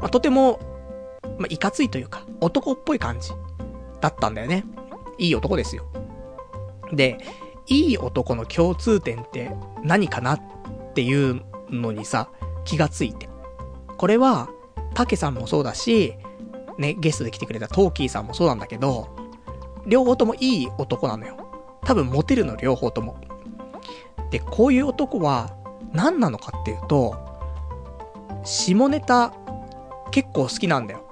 [0.00, 0.58] まあ、とても、
[1.38, 3.30] まあ、いかついというか、男っぽい感じ
[4.00, 4.64] だったんだよね。
[5.18, 5.84] いい男ですよ。
[6.92, 7.18] で、
[7.66, 9.50] いい男の共通点って
[9.82, 10.40] 何かなっ
[10.94, 12.28] ていうのにさ、
[12.64, 13.28] 気がついて。
[13.96, 14.48] これは、
[14.94, 16.14] タケさんもそうだし、
[16.78, 19.08] ね、ゲストで来てくれたトーキーさんもそうなんだけど、
[19.86, 21.36] 両方ともいい男なのよ。
[21.84, 23.16] 多分モテるの両方とも。
[24.30, 25.56] で、こういう男は
[25.92, 27.16] 何なのかっていうと、
[28.44, 29.32] 下ネタ
[30.10, 31.04] 結構好きなんだよ。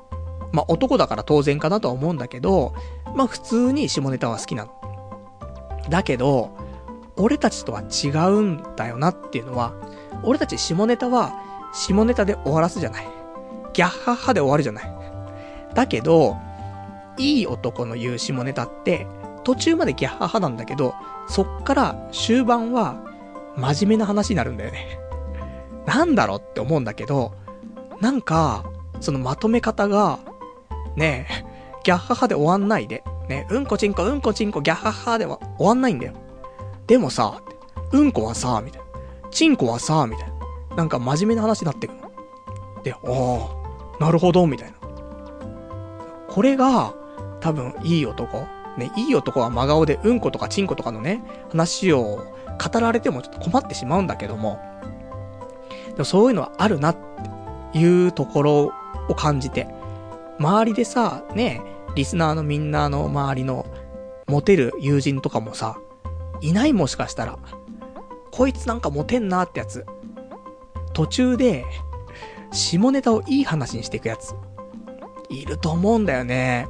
[0.52, 2.74] まあ、男だから当然かなとは思うんだけど、
[3.15, 4.73] まあ、普通に下ネタは好きなの。
[5.89, 6.51] だけど、
[7.16, 9.74] 俺たちとは違うんだよなっていうのは、
[10.23, 11.32] 俺たち下ネタは
[11.73, 13.09] 下ネタで終わらすじゃない。
[13.73, 14.93] ギャッハッハで終わるじゃない。
[15.74, 16.37] だけど、
[17.19, 19.07] いい男の言う下ネタって、
[19.45, 20.95] 途中までギャッハッハなんだけど、
[21.28, 23.03] そっから終盤は
[23.57, 24.99] 真面目な話になるんだよね。
[25.87, 27.32] なんだろうって思うんだけど、
[28.01, 28.65] なんか、
[29.01, 30.19] そのまとめ方が、
[30.97, 31.49] ねえ、
[31.85, 36.15] ギャッハハで終わんないで、ね、うんこちんこ、うんこちんこ、ギャッハハでは終わんないんだよ。
[36.86, 37.40] でもさ、
[37.93, 38.86] うんこはさ、みたいな。
[39.31, 40.28] ちんこはさ、みたい
[40.70, 40.77] な。
[40.77, 42.11] なんか真面目な話になってくの。
[42.82, 44.77] で、ああ、なるほど、みたいな。
[46.28, 46.94] これが、
[47.40, 48.47] 多分、いい男。
[48.77, 52.24] ね、いい男は真顔でうんことかちんことかのね、話を
[52.73, 54.61] 語られてもちょっと困ってしまうんだけども、
[55.93, 56.97] でもそういうのはあるなっ
[57.73, 58.73] ていうところ
[59.09, 59.66] を感じて、
[60.41, 61.61] 周りでさ、ね、
[61.95, 63.67] リスナーのみんなの周りの
[64.27, 65.79] モテる友人とかもさ、
[66.41, 67.39] いないもしかしたら。
[68.33, 69.85] こいつなんかモテんなってやつ。
[70.95, 71.67] 途中で、
[72.53, 74.35] 下ネタをいい話にしていくやつ。
[75.29, 76.67] いると思うんだよね。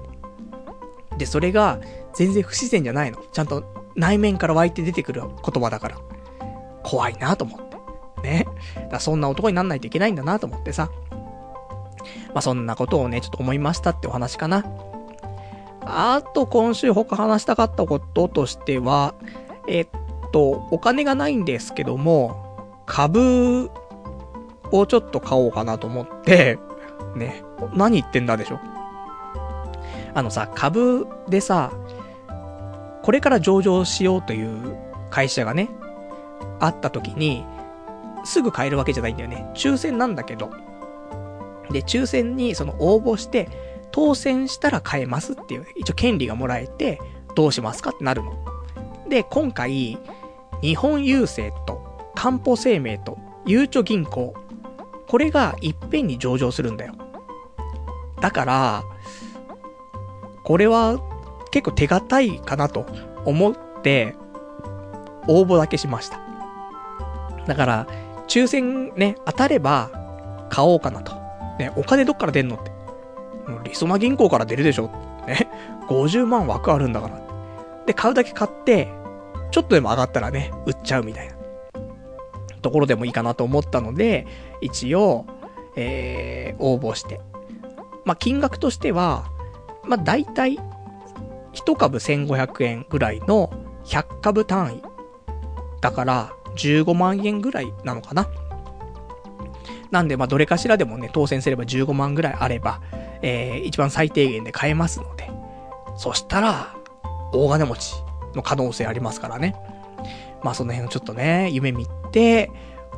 [1.17, 1.81] で、それが
[2.13, 3.19] 全然不自然じゃないの。
[3.33, 3.63] ちゃんと
[3.95, 5.99] 内面から湧いて出てくる言葉だから。
[6.83, 8.29] 怖いなと思って。
[8.29, 8.47] ね。
[8.91, 10.91] だそんな男になんないといけないんだなと思ってさ。
[12.29, 14.65] まあ、そんなことをね、ちょっと思いましたってお話かな。
[15.83, 19.15] あと、今週他話したかったこととしては、
[19.67, 19.89] えっ
[20.33, 23.71] と、お金がないんですけども、株
[24.73, 26.59] をちょっと買おうかなと思って、
[27.17, 27.43] ね、
[27.75, 28.61] 何言ってんだでしょ。
[30.15, 31.73] あのさ、株でさ、
[33.03, 34.77] これから上場しようという
[35.11, 35.71] 会社がね、
[36.61, 37.45] あった時に、
[38.25, 39.51] すぐ買えるわけじゃないんだよね。
[39.55, 40.51] 抽選なんだけど。
[41.73, 43.49] で、抽選にその応募して、
[43.93, 47.01] 当選したら買えますっていう、一応権利がもらえて、
[47.35, 48.37] どうしますかってなるの。
[49.09, 49.99] で、今回、
[50.63, 54.35] 日本郵政と、かんぽ生命と、ゆうちょ銀行、
[55.09, 56.95] これがいっぺんに上場するんだよ。
[58.21, 58.85] だから、
[60.45, 61.01] これは
[61.51, 62.87] 結構手堅いかなと
[63.25, 64.15] 思って、
[65.27, 66.21] 応募だけしました。
[67.47, 67.87] だから、
[68.29, 69.91] 抽選ね、当たれば、
[70.51, 71.20] 買おうかなと。
[71.61, 72.73] ね、お金どっから出んのって。
[73.65, 74.91] リソマ銀行から出るでしょ
[75.27, 75.49] ね。
[75.89, 77.20] 50万枠あるんだから。
[77.87, 78.89] で、買うだけ買って、
[79.51, 81.35] ちょっとでも上がったらね、売っちゃうみたいな。
[82.62, 84.27] ところでもいいかなと思ったので、
[84.61, 85.27] 一応、
[85.77, 87.20] えー、応募して。
[88.05, 89.31] まあ、金額としては、
[89.85, 90.59] まあ、大体、
[91.53, 93.51] 1株1500円ぐらいの
[93.85, 94.82] 100株単位。
[95.81, 98.28] だから、15万円ぐらいなのかな。
[99.91, 102.81] なんで、まあ、どれかしらでもね、当選すれば15万ぐらいあれば、
[103.23, 105.31] えー、一番最低限で買えますので、
[105.97, 106.75] そしたら、
[107.33, 107.95] 大金持ち
[108.35, 109.57] の可能性ありますからね。
[110.43, 112.51] まあ、その辺をちょっとね、夢見て、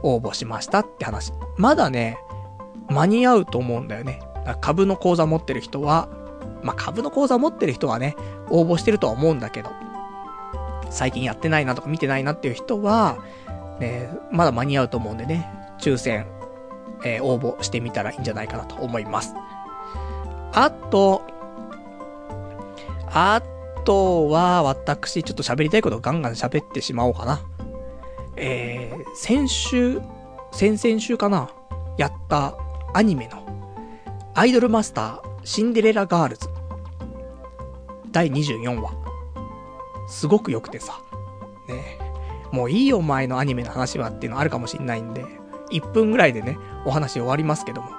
[0.02, 1.32] 応募しましたって話。
[1.56, 2.18] まだね、
[2.88, 4.20] 間に合うと思うんだよね。
[4.60, 6.08] 株の口座持ってる人は、
[6.62, 8.16] まあ、株の口座持ってる人はね、
[8.50, 9.70] 応募してるとは思うんだけど、
[10.90, 13.18] 最近やってないなとか見てないなっていう人は、
[13.80, 15.48] ね、まだ間に合うと思うんでね、
[15.78, 16.26] 抽選、
[17.04, 19.34] えー、応募してみたらいいんじゃないかなと思います。
[20.52, 21.22] あと、
[23.06, 23.42] あ
[23.84, 27.40] とは、私、ちょっと喋りたいことをガンガン喋ってしまおうかな。
[28.36, 30.00] えー、先週、
[30.52, 31.50] 先々週かな
[31.98, 32.56] やった
[32.94, 33.42] アニメの、
[34.34, 36.48] アイドルマスター、シンデレラガールズ。
[38.10, 38.92] 第24話。
[40.08, 41.00] すごく良くてさ。
[41.68, 41.98] ね
[42.50, 45.24] もういいよ前のアニメの話はっていうのあるかもしんないんで、
[45.72, 47.90] 1分ぐらいでね、お話終わりますけども。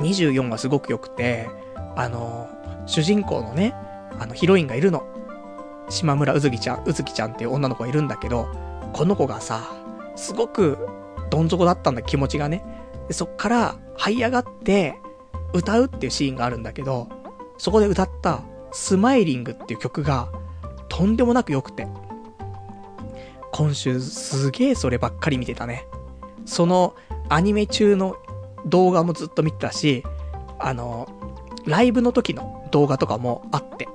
[0.00, 1.48] 24話すごく良くて、
[1.96, 2.48] あの、
[2.86, 3.74] 主人公のね、
[4.18, 5.06] あのヒロインがいるの。
[5.88, 8.48] 島村うずきちゃん、うずきちゃんっていう女の子がいるんだけど、
[8.92, 9.72] この子がさ、
[10.16, 10.78] すごく
[11.30, 12.64] どん底だったんだ、気持ちがね。
[13.08, 14.98] で、そっから這い上がって、
[15.52, 17.08] 歌うっていうシーンがあるんだけど、
[17.58, 18.42] そこで歌った
[18.72, 20.28] スマイリングっていう曲が
[20.88, 21.86] とんでもなく良くて。
[23.52, 25.86] 今週すげえそればっかり見てたね。
[26.46, 26.94] その
[27.28, 28.16] アニメ中の
[28.64, 30.02] 動画もずっと見てたし、
[30.58, 31.08] あの、
[31.66, 33.88] ライブの時の動画とかもあって。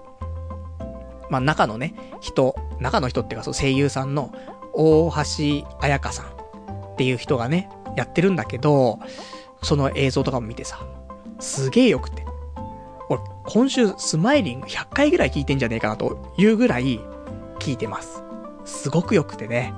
[1.30, 4.34] まあ、中のね、人、中の人っていうかそう声優さんの
[4.74, 9.00] 大橋彩香さんっていう人がね、やってるんだけど、
[9.64, 10.86] その映像とかも見てさ、
[11.40, 12.26] すげえ良くて。
[13.10, 17.00] 俺、今週スマイリング100回ぐらい聞いてんじゃねえかなというぐらい
[17.60, 18.24] 聞いてます。
[18.66, 19.74] すごく良くてね。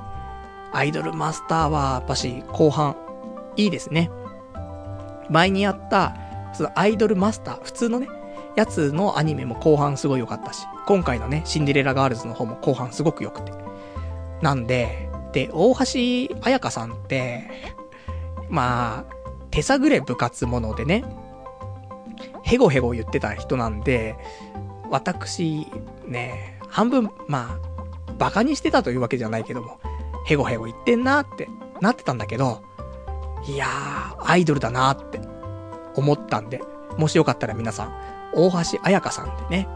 [0.74, 2.96] アイドルマスターは、やっぱし、後半、
[3.56, 4.10] いいですね。
[5.30, 6.16] 前にやった、
[6.54, 8.08] そのアイドルマスター、普通のね、
[8.56, 13.52] やつのアニメも後半すごい良かったし、今回のね、シンデレラガールズの方も後半すごく良くて。
[14.42, 17.50] なんで、で、大橋彩香さんって、
[18.50, 19.14] まあ、
[19.52, 21.04] 手探れ部活ものでね、
[22.44, 24.16] ヘゴヘゴ言ってた人なんで、
[24.90, 25.68] 私、
[26.08, 27.60] ね、半分、ま
[28.08, 29.80] あ、馬鹿にしてたというわけじゃないけども、
[30.26, 31.50] ヘゴヘゴ言ってんなって
[31.82, 32.62] なってたんだけど、
[33.46, 35.20] いやー、アイドルだなって
[35.96, 36.62] 思ったんで、
[36.98, 37.96] もしよかったら皆さん、
[38.34, 39.68] 大橋彩香さんでね、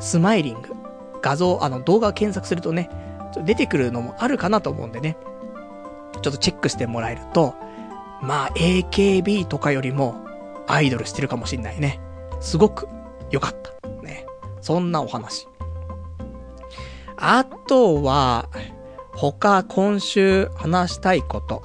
[0.00, 0.74] スマイリング、
[1.22, 2.90] 画像、あの動画を検索するとね、
[3.44, 5.16] 出てくるのもあるかなと思うんでね、
[6.22, 7.54] ちょっとチェックしてもらえると、
[8.22, 10.24] まあ AKB とかよりも
[10.66, 12.00] アイドルしてるかもしんないね。
[12.40, 12.88] すごく
[13.30, 13.88] 良かった。
[14.02, 14.26] ね。
[14.60, 15.48] そんなお話。
[17.16, 18.48] あとは、
[19.16, 21.62] 他今週話したいこと。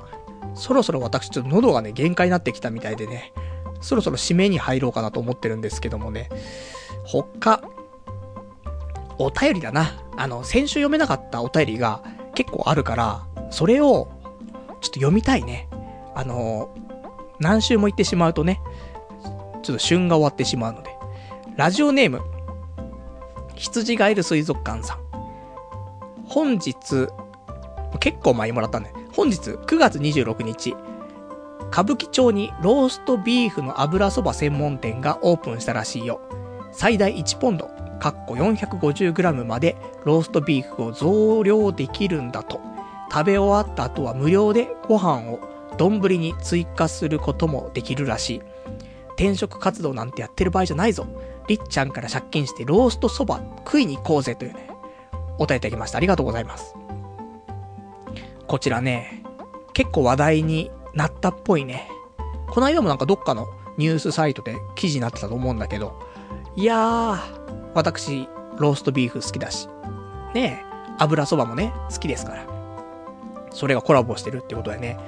[0.56, 3.34] そろそろ私ちょっと喉がね、限界になってきたみたいでね、
[3.82, 6.30] そろそろ締めに入ろうかなと思ってるんですけどもね、
[7.04, 7.62] 他、
[9.18, 10.02] お便りだな。
[10.18, 12.02] あの、先週読めなかったお便りが
[12.36, 14.10] 結構あるから、それを、
[14.82, 15.68] ちょっと読みたいね。
[16.16, 16.74] あの、
[17.40, 18.62] 何週も言ってしまうとね、
[19.62, 20.92] ちょっと旬が終わってしまうので。
[21.56, 22.22] ラジオネーム、
[23.56, 24.98] 羊がいる水族館さん。
[26.26, 27.08] 本日、
[28.00, 30.76] 結構前にもらったんで、本日9月26日、
[31.72, 36.20] 歌舞伎町にローストビーフの油そば専門店がオープンしたらしいよ。
[36.72, 37.70] 最大1ポンド、
[38.00, 42.60] かっこ 450g までローストビーフを増量できるんだと。
[43.12, 45.40] 食べ終わった後は無料でご飯を
[45.78, 48.42] 丼に追加することもできるらしい。
[49.16, 51.06] 転職活動なんてやってる場合じゃないぞ。
[51.48, 54.70] りっちゃんから借金してローストそば食いに行こうぜというね、
[55.38, 55.98] お答えいただきました。
[55.98, 56.76] ありがとうございます。
[58.52, 59.24] こちらね、
[59.72, 61.88] 結構話題になったっぽいね。
[62.50, 63.48] この間もなんかどっかの
[63.78, 65.98] ニュースサイトで記事になってたと思うんだけど、
[66.58, 67.18] いやー、
[67.74, 69.70] 私、ローストビーフ好きだし、
[70.34, 70.66] ね
[71.00, 72.46] 油そばもね、好きですから。
[73.52, 75.00] それがコラボしてるってことでね、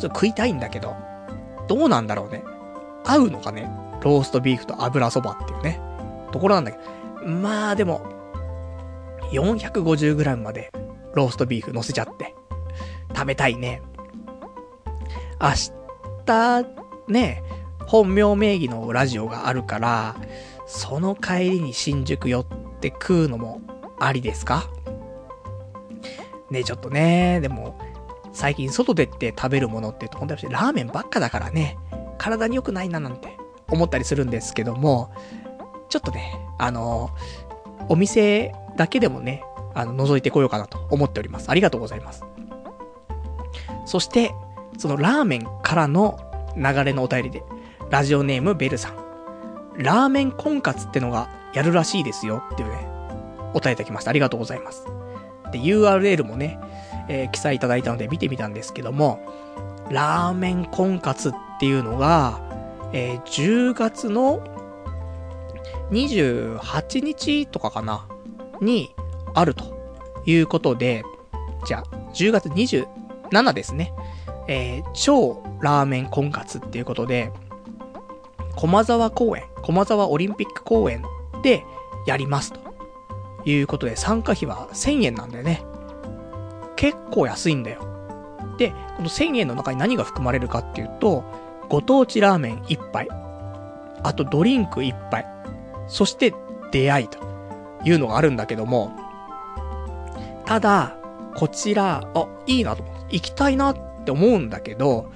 [0.00, 0.96] ちょっと食いたいんだけど、
[1.68, 2.42] どうなんだろうね。
[3.06, 3.70] 合うのかね
[4.02, 5.80] ローストビーフと油そばっていうね、
[6.32, 6.78] ところなんだけ
[7.24, 7.28] ど。
[7.28, 8.04] まあでも、
[9.30, 10.72] 450g まで
[11.14, 12.34] ローストビーフ乗せちゃって、
[13.14, 13.82] 食べたいね。
[15.40, 15.50] 明
[16.26, 16.66] 日、
[17.08, 17.42] ね、
[17.86, 20.16] 本名名義のラジオがあるから、
[20.66, 22.46] その帰りに新宿寄っ
[22.80, 23.60] て食うのも
[23.98, 24.70] ありですか？
[26.50, 27.78] ねちょっとね、でも、
[28.32, 31.78] 最近外出て食べるものって言うと、本当にラーメンばっかだからね、
[32.18, 33.36] 体に良くないななんて
[33.68, 35.12] 思ったりするんですけども、
[35.88, 37.10] ちょっとね、あの、
[37.88, 39.42] お店だけでもね、
[39.74, 41.50] あの、覗いてこようかなと思っております。
[41.50, 42.24] ありがとうございます。
[43.90, 44.36] そして、
[44.78, 46.16] そのラーメンからの
[46.56, 47.42] 流れのお便りで、
[47.90, 48.94] ラジオネームベルさん。
[49.82, 52.86] ラーメン婚活ってのがやるらしいですよっていうね、
[53.52, 54.10] お便りいただきました。
[54.10, 54.86] ありがとうございます。
[55.50, 56.60] で、URL もね、
[57.08, 59.18] えー、記載いただいたので見てみたんですけども、
[59.90, 62.40] ラーメン婚活っていうのが、
[62.92, 64.38] えー、10月の
[65.90, 68.06] 28日とかかな
[68.60, 68.94] に
[69.34, 69.64] あると
[70.26, 71.02] いうことで、
[71.66, 71.82] じゃあ、
[72.14, 72.48] 10月
[73.30, 73.92] 7ですね。
[74.48, 77.32] えー、超ラーメン婚活っていうことで、
[78.56, 81.04] 駒沢公園、駒沢オリンピック公園
[81.42, 81.64] で
[82.06, 82.60] やりますと
[83.44, 85.62] いうことで、参加費は1000円なんだよね。
[86.76, 87.80] 結構安いんだよ。
[88.58, 91.24] で、この1000円の中に何が含まれるかっていうと、
[91.68, 93.08] ご当地ラーメン1杯、
[94.02, 95.26] あとドリンク1杯、
[95.86, 96.34] そして
[96.72, 97.30] 出会いと。
[97.84, 98.92] いうのがあるんだけども、
[100.44, 100.96] ただ、
[101.34, 105.10] こちら、あ、いいなと思って、行きたいなって思うんだけど、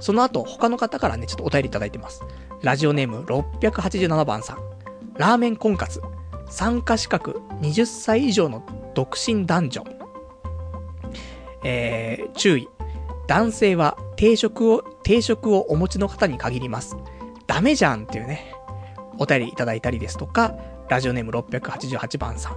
[0.00, 2.22] その後、他の方からね、ちょっとお便りいただいてます。
[2.62, 4.58] ラジオネーム687番さん。
[5.16, 6.02] ラーメン婚活。
[6.48, 8.64] 参加資格20歳以上の
[8.94, 9.84] 独身男女。
[11.64, 12.68] えー、注意。
[13.26, 16.96] 男性は定食を、定食をお持ちの方に限ります。
[17.46, 18.54] ダメじゃんっていうね、
[19.18, 20.54] お便りいただいたりですとか、
[20.88, 22.56] ラジオネーム688番さん。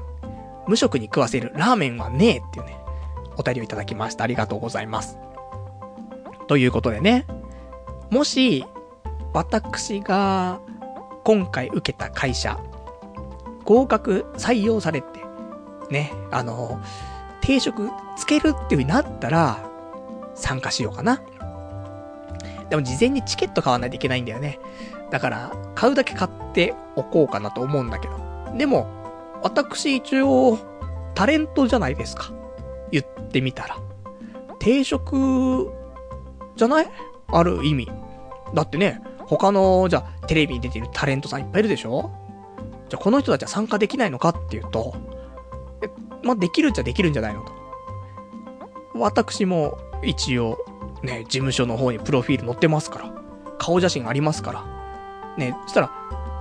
[0.67, 2.78] 無職に食わせるラーメンはねえっていうね、
[3.39, 4.25] お便りをいただきました。
[4.25, 5.17] ありがとうございます。
[6.47, 7.25] ということでね、
[8.09, 8.65] もし、
[9.33, 10.59] 私が
[11.23, 12.59] 今回受けた会社、
[13.63, 15.19] 合格採用されて、
[15.89, 16.81] ね、あの、
[17.41, 19.59] 定職つけるっていう風になったら、
[20.35, 21.21] 参加しようかな。
[22.69, 24.59] でも事前にチケット買わないといけないんだよね。
[25.11, 28.17] だから、買うだけ買っておこうかなと思うんだけど。
[28.57, 28.87] でも、
[29.41, 30.57] 私一応、
[31.15, 32.38] タレントじゃないですか。
[32.91, 33.77] 言ってみたら。
[34.59, 35.71] 定食、
[36.55, 36.87] じゃない？
[37.27, 37.87] ある意味。
[38.53, 42.11] だってね、他の、じゃあ、テレビに出てるタレントさんいっぱいいるでしょ？
[42.89, 44.95] じゃあ、この人たちは参加できないのかっていうと、
[45.81, 45.89] え、
[46.23, 47.51] まあ、できるっちゃできるんじゃないのと。
[48.95, 50.57] 私も、一応、
[51.03, 53.13] ね、事務所の方にプロフィール載ってますから。
[53.57, 55.35] 顔写真ありますから。
[55.37, 55.91] ね、そしたら、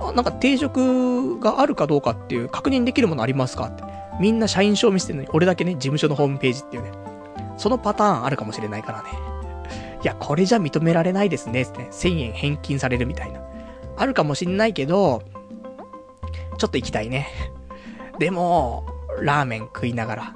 [0.01, 3.83] あなんか定職があるかどうかっていう確認できるものありますかって。
[4.19, 6.91] みんな社員証見せてるのに、俺だけね、事務所のホームページっていうね。
[7.57, 9.09] そのパターンあるかもしれないからね。
[10.03, 11.89] いや、これじゃ認められないですね、ってね。
[11.91, 13.41] 1000円返金されるみたいな。
[13.97, 15.23] あるかもしんないけど、
[16.57, 17.29] ちょっと行きたいね。
[18.17, 18.85] でも、
[19.21, 20.35] ラーメン食いながら、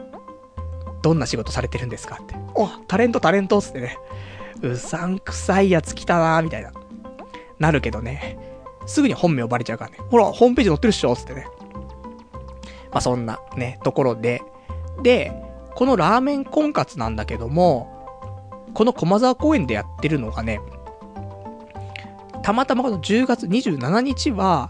[1.01, 2.35] どんな仕事されてるんですかって。
[2.55, 3.97] お、タレントタレントっつってね。
[4.61, 6.71] うさんくさいやつ来たなーみたいな。
[7.59, 8.37] なるけどね。
[8.85, 9.97] すぐに本名バレちゃうからね。
[10.09, 11.47] ほら、ホームページ載ってるっしょつってね。
[12.93, 14.41] まあ、そんなね、ところで。
[15.01, 15.31] で、
[15.75, 17.89] このラーメン婚活なんだけども、
[18.73, 20.61] この駒沢公園でやってるのがね、
[22.43, 24.69] たまたまこの10月27日は、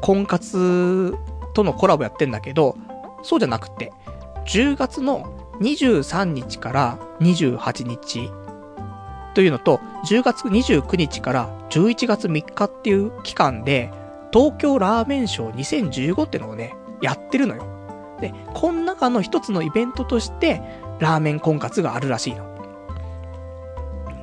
[0.00, 1.14] 婚活
[1.52, 2.76] とのコラボやってんだけど、
[3.22, 3.92] そうじゃなくて、
[4.46, 8.30] 10月の23日から28日
[9.34, 13.90] というのと、10月29日から11月3日っていう期間で、
[14.32, 17.64] 東京ラーメンショー2015ってのをね、やってるのよ。
[18.20, 20.60] で、この中の一つのイベントとして、
[20.98, 22.50] ラーメン婚活があるらしいの。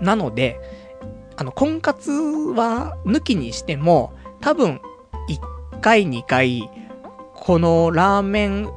[0.02, 0.60] なので、
[1.36, 4.82] あの、婚活は抜きにしても、多分、
[5.30, 6.70] 1回2回、
[7.36, 8.70] このラーメン、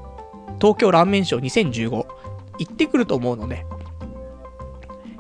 [0.61, 2.07] 東京ラーメンショー2015、
[2.59, 3.67] 行ってくると思うので、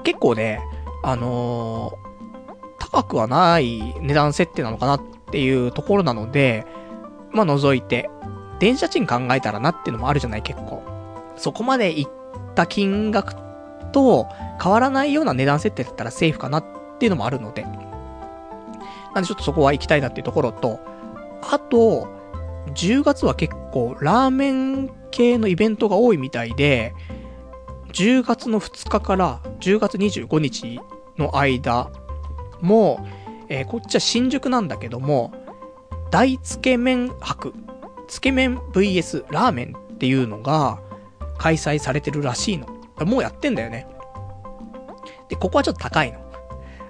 [0.02, 0.60] 結構ね、
[1.02, 5.00] あのー、高くはない値段設定なのかなっ
[5.30, 6.66] ていうところなので、
[7.32, 8.10] まあ、覗いて、
[8.60, 10.82] 電車賃考えたらなっていうのもあるじゃない結構。
[11.36, 12.10] そこまで行っ
[12.54, 13.34] た金額
[13.92, 14.28] と
[14.62, 16.64] 変わらないような値段設定だったらセーフかなっ
[16.98, 17.66] ていうのもあるので。
[19.14, 20.78] なんでちょっとそこは行きたいなっていうところと、
[21.50, 22.08] あと、
[22.74, 26.94] 10月は結構ラーメン系のイベントが多いみたいで、
[27.92, 30.80] 10月の2日から10月25日
[31.18, 31.90] の間
[32.60, 33.04] も、
[33.48, 35.32] えー、こっちは新宿なんだけども、
[36.10, 37.52] 大つけ麺博、
[38.10, 40.80] つけ麺 VS ラーメンっていうのが
[41.38, 42.66] 開催されてるらしいの。
[43.06, 43.86] もうやってんだよね。
[45.28, 46.18] で、ここはちょっと高いの。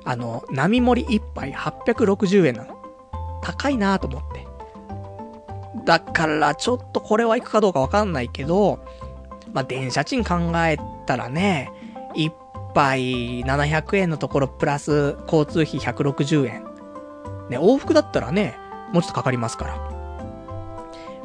[0.04, 2.74] あの、並盛り1杯860円なの。
[3.42, 4.46] 高いなと思って。
[5.84, 8.80] だから、ちょっとこれは行くかどうかわかんないけど、
[9.52, 11.70] まあ、電車賃考えたらね、
[12.16, 12.30] 1
[12.74, 16.64] 杯700円のところプラス交通費160円。
[17.50, 18.56] ね、往復だったらね、
[18.92, 19.89] もうちょっとかかりますから。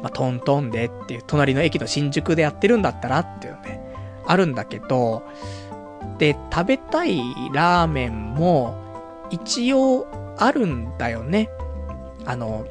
[0.02, 3.80] まあ、トントンでっていう、隣の駅の新宿でやってるんだったらっていうね、
[4.26, 5.22] あるんだけど、
[6.18, 7.20] で、食べたい
[7.52, 8.74] ラーメンも、
[9.30, 10.06] 一応
[10.38, 11.48] あるんだよね。
[12.24, 12.66] あの、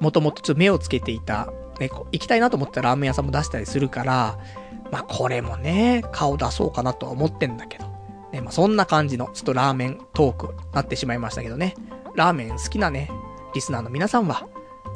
[0.00, 4.38] もともとちょっと目をつけていた、ね、行きたいなと思ったラーメン屋さんも出したりするから、
[4.90, 7.86] まあこれもね、顔出そうかなとは思ってんだけど。
[8.32, 11.74] ね、まあそんな感じの、ちょっとラーメントークなってしまいましたけどね。
[12.14, 13.10] ラーメン好きなね、
[13.54, 14.46] リスナーの皆さんは、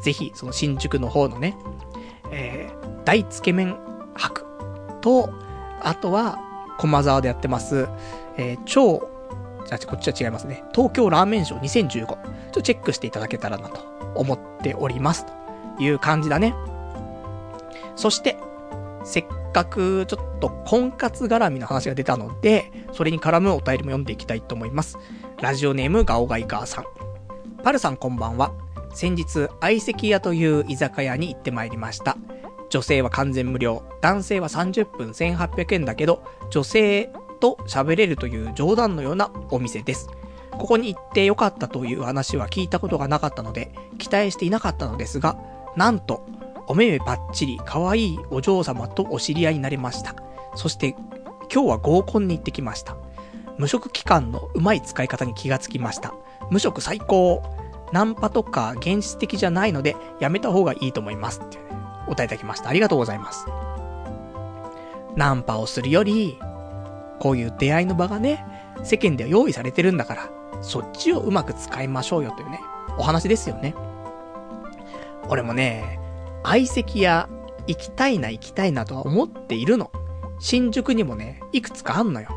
[0.03, 1.57] ぜひ、その新宿の方のね、
[2.31, 3.77] えー、大つけ麺
[4.15, 4.45] 博
[5.01, 5.31] と、
[5.81, 6.39] あとは、
[6.79, 7.89] 駒沢でやってます、
[8.37, 9.09] えー、超、
[9.67, 10.65] じゃあ、こっちは違いますね。
[10.75, 11.91] 東京ラーメンショー2015。
[11.91, 13.81] ちょっとチェックしていただけたらなと
[14.15, 15.27] 思っております。
[15.27, 16.55] という感じだね。
[17.97, 18.37] そして、
[19.05, 24.99] せっかくちょっと婚活絡みの話が出たので、それに絡むお便りも読んでいきたいと思います。
[25.41, 26.85] ラジオネームガオガイガーさん。
[27.63, 28.53] パルさんこんばんは。
[28.93, 32.17] 先日、相席屋という居酒屋に行ってまいりました。
[32.69, 37.11] 女性は完全無料、男性は30分1800円だけど、女性
[37.41, 40.09] と喋れるという冗談のようなお店です。
[40.53, 45.39] ここに行ってよかったという話は聞いたことがなかったので、期待していなかったのですが、
[45.77, 46.27] なんと、
[46.69, 50.15] お目目ばっちり可愛いお嬢様とお知り合いになれました。
[50.55, 50.95] そして、
[51.53, 52.97] 今日は合コンに行ってきました。
[53.59, 56.15] 無職期間のうまい使い方に気がつきました。
[56.51, 57.43] 無職最高
[57.93, 61.41] ナンパとか現実的じゃないので、やめた方がいいと思います。
[61.41, 61.65] ってね、
[62.07, 62.69] お答えいただきました。
[62.69, 63.47] ありがとうございます。
[65.17, 66.39] ナンパをするより、
[67.19, 68.45] こういう出会いの場がね、
[68.83, 70.31] 世間では用意されてるんだから、
[70.63, 72.61] そっちをうまく使いましょうよというね、
[72.99, 73.75] お話ですよね。
[75.29, 75.99] 俺もね、
[76.43, 77.29] 相席屋
[77.67, 79.91] 行きたいな行きたいなとは思っているの。
[80.39, 82.29] 新宿にもね、いくつかあんのよ。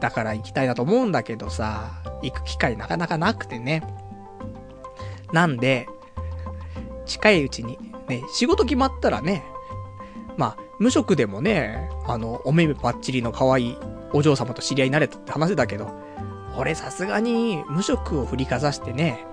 [0.00, 3.82] だから行きたいなと思うんだけどさ、行く機会なかなかなくてね。
[5.32, 5.88] なんで、
[7.06, 7.78] 近いうちに、
[8.08, 9.44] ね、仕事決まったらね、
[10.36, 13.78] まあ、無職でもね、あの、お目目パッチリの可愛い
[14.12, 15.90] お嬢様と知り合いになれたって話だけど、
[16.56, 19.24] 俺さすがに無職を振りかざしてね、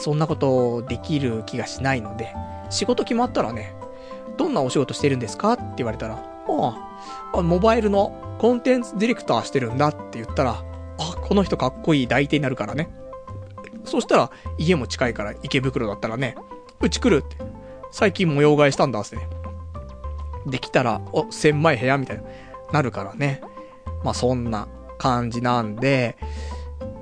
[0.00, 2.34] そんなことできる気がしないので、
[2.70, 3.74] 仕事決まったらね、
[4.36, 5.52] どんなお仕事してるんですか？
[5.52, 6.98] って言われたら、あ
[7.34, 10.64] あ、モバイルのコンテンツディレクターしてるんだって言ったら、
[10.98, 12.90] あ、この人かっこいい代替になるからね。
[13.84, 16.36] そしたら、家も近いから池袋だったらね、
[16.80, 17.36] うち来るって。
[17.90, 19.28] 最近模様替えしたんだってね。
[20.46, 22.22] できたら、お、狭い部屋みたいな、
[22.72, 23.42] なるからね。
[24.02, 24.68] まあそんな
[24.98, 26.16] 感じなんで、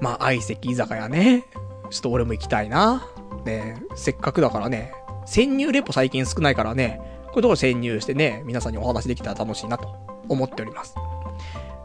[0.00, 1.44] まあ相席居酒屋ね。
[1.90, 3.06] ちょっと俺も行きたいな。
[3.44, 4.92] ねせっかくだからね。
[5.26, 7.00] 潜入レポ最近少ないからね。
[7.26, 9.88] こういうところ潜入してね、皆さんにお話できたら楽しいなと
[10.28, 10.94] 思っております。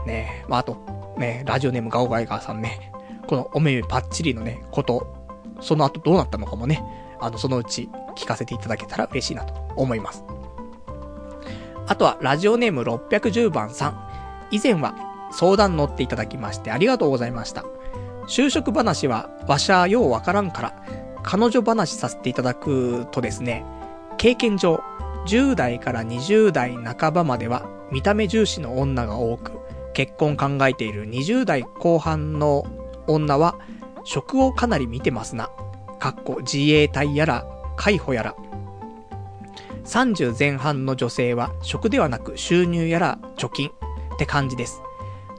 [0.06, 2.92] ねまああと、ねラジオネームガオガイガーさんね。
[3.26, 5.16] このお目目パッチリのね、こと、
[5.62, 6.84] その後どうなったのかもね、
[7.20, 10.24] あの、そのうち聞かせていただけたら嬉しいなと思います。
[11.88, 14.06] あとは、ラジオネーム610番さん。
[14.52, 14.96] 以前は
[15.32, 17.66] 相談乗っていただきましてありがとうございました。
[18.28, 20.84] 就職話は、わしゃようわからんから、
[21.24, 23.66] 彼女話させていただくとですね、
[24.18, 24.82] 経験上、
[25.28, 29.52] 10代から20代半ばまでは見た目重視の女が多く、
[29.94, 32.66] 結婚考えている20代後半の
[33.08, 33.56] 女は、
[34.04, 35.50] 職をかなり見てますな。
[36.00, 37.46] かっこ自衛隊やら、
[37.76, 38.36] 介護やら。
[39.86, 43.72] 30前半の女性は職ではなく収入やら貯金っ
[44.18, 44.82] て感じです。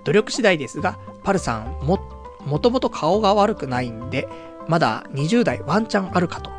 [0.05, 1.99] 努力次第ですが、パルさんも、
[2.45, 4.29] もともと顔が悪くないんで、
[4.69, 6.51] まだ20代ワンチャンあるかと。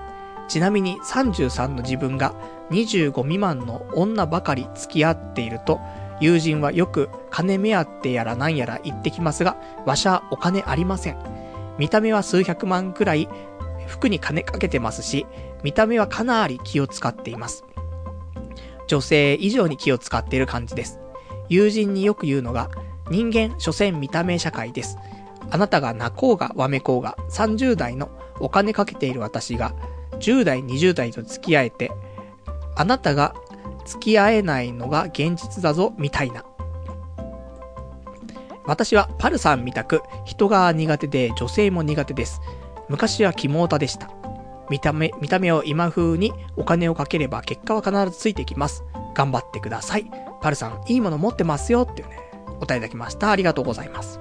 [0.48, 2.34] ちなみに33の自分が
[2.72, 5.80] 25未満の女ばかり付き合っていると、
[6.20, 11.18] 友人はよく金目当てやらなんやら言ってきますが、わしゃお金ありません。
[11.78, 13.30] 見た目は数百万くらい
[13.88, 15.26] 服に金かけてますし、
[15.64, 17.66] 見た目はかなり気を使っています。
[18.88, 21.00] 女性以上に気を使っている感じです。
[21.50, 22.70] 友人によく言うのが、
[23.10, 24.98] 人間、所詮見た目社会です。
[25.50, 29.74] あなたが泣こうがわめこうが30代のお金かけている私が
[30.20, 31.92] 10代、20代と付き合えて、
[32.76, 33.34] あなたが
[33.88, 36.44] 付き合えないのが現実だぞ、みたいな。
[38.66, 42.42] 私はパルさんみたく人が苦手で女性も苦手です。
[42.90, 44.10] 昔はキモータでした。
[44.70, 48.84] 見た目、見た目を今風にお金をかければ結果は必ずついてきます。
[49.16, 50.12] 頑張ってください。
[50.42, 53.32] パルさん、いいもの持ってますよっていうね、お答えいただきました。
[53.32, 54.20] ありがとうございます。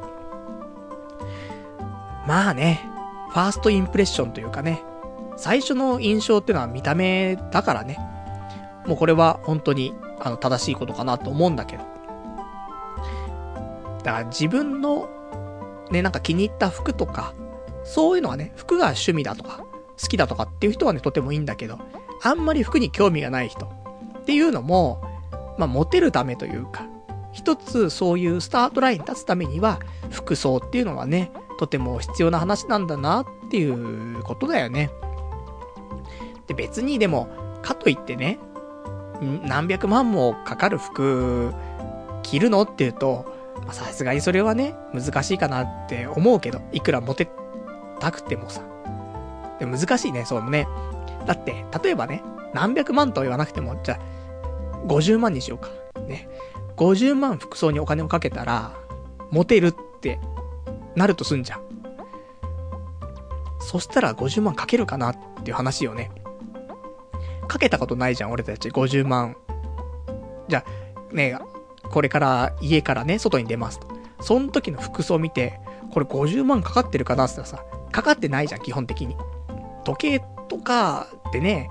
[2.26, 2.80] まあね、
[3.30, 4.82] ファーストインプレッションというかね、
[5.36, 7.98] 最初の印象っていうのは見た目だからね。
[8.86, 11.84] もうこれは本当に、あの、正しいことかなと思うんだけど。
[14.04, 15.08] だから自分の、
[15.90, 17.34] ね、なんか気に入った服とか、
[17.84, 19.64] そういうのはね、服が趣味だとか、
[20.00, 21.78] 好きだとかっていう人はね、とてもいいんだけど、
[22.22, 25.02] あんまり服に興味がない人っていうのも、
[25.58, 26.86] まあ、モテるためというか、
[27.32, 29.80] 一つそういうスタートラインに立つためには、
[30.10, 34.90] 服装っていうのはね、とても必要な話なんだなっていうことだよね。
[36.46, 37.28] で、別にでも、
[37.62, 38.38] かといってね、
[39.20, 41.52] 何百万もかかる服、
[42.22, 43.24] 着るのっていうと、
[43.72, 47.28] さすがにそれはね、難しいかなって思うけど、いくらモテ
[47.98, 48.62] たくてもさ。
[49.58, 50.68] で難しいね、そうね。
[51.26, 52.22] だって、例えばね、
[52.52, 55.70] 何百万とは言わなくても、じゃあ、50万にしようか。
[56.06, 56.28] ね。
[56.76, 58.74] 50万服装にお金をかけたら、
[59.30, 60.20] モテるって
[60.94, 61.60] なるとすんじゃん。
[63.60, 66.10] そしたら50万かけるかなっていう話よね。
[67.46, 69.36] かけたことないじゃん、俺たち50万。
[70.48, 71.38] じゃあ、ね、
[71.90, 73.88] これから家からね、外に出ますと。
[74.20, 75.60] その時の服装見て、
[75.92, 79.16] これ50万かかってるかなって言ったらさ、かかってないじゃん、基本的に。
[79.84, 81.70] 時計とかでね、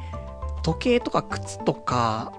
[0.63, 2.33] 時計とか靴とか、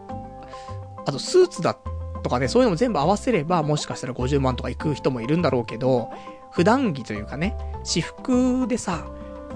[1.04, 1.76] あとスーツだ
[2.22, 6.10] とかね、そういうのも全部合わせれば、もしかしたら50万とか行く人もいるんだろうけど、
[6.50, 9.06] 普段着というかね、私服でさ、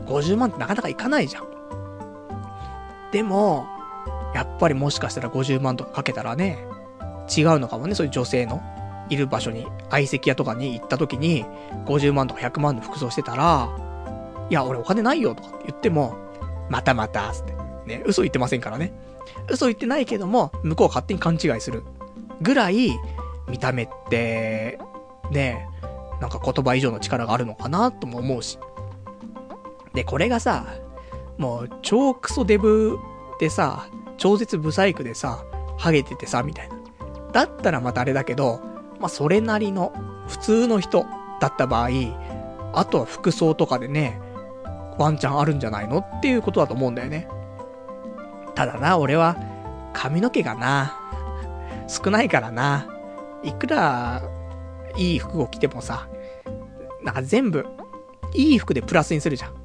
[0.07, 1.50] 50万ってなかなかいかないじゃん。
[3.13, 3.67] でも、
[4.35, 6.59] やっぱりもしかしたら50万とかかけたらね、
[7.37, 8.63] 違うのかもね、そういう女性の
[9.09, 11.45] いる場所に、相席屋とかに行った時に、
[11.87, 13.71] 50万とか100万の服装してたら、
[14.49, 16.17] いや、俺お金ないよとかって言っても、
[16.69, 17.55] またまた、つって。
[17.87, 18.93] ね、嘘言ってませんからね。
[19.49, 21.83] 嘘言ってないけども、向こう勝手に勘違いする。
[22.41, 22.91] ぐらい、
[23.49, 24.79] 見た目って、
[25.31, 25.69] ね、
[26.21, 28.59] なんか言葉以上の力があるのかなとも思うし。
[29.95, 30.67] で、これがさ、
[31.41, 32.99] もう、超クソデブ
[33.41, 33.89] でさ、
[34.19, 35.43] 超絶ブサイクでさ、
[35.79, 36.77] ハゲててさ、みたいな。
[37.33, 38.61] だったらまたあれだけど、
[39.01, 39.93] まあ、それなりの、
[40.29, 41.07] 普通の人
[41.41, 41.89] だった場合、
[42.75, 44.21] あとは服装とかでね、
[44.99, 46.01] ワンチャンあるんじゃないの？
[46.01, 47.27] っていうことだと思うんだよね。
[48.55, 49.37] ただな、俺は、
[49.95, 50.95] 髪の毛がな、
[51.89, 52.87] 少ないからな、
[53.43, 54.23] いくら、
[54.97, 56.07] いい服を着てもさ、
[57.03, 57.65] なんか全部、
[58.35, 59.60] いい服でプラスにするじゃん。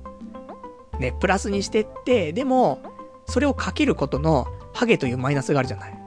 [1.00, 2.82] ね、プラスにしてって、でも、
[3.26, 5.98] それをかけることの、ハゲというマイナスがあるじゃない。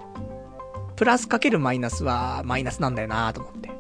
[0.96, 3.70] プラスかけるマイナスは、マイナスなんだよなと思って。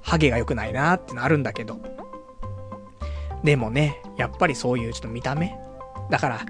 [0.00, 1.78] ハゲが良くないなってのあるんだけど。
[3.44, 5.56] でもね、やっぱりそういうちょっと見た目
[6.10, 6.46] だから、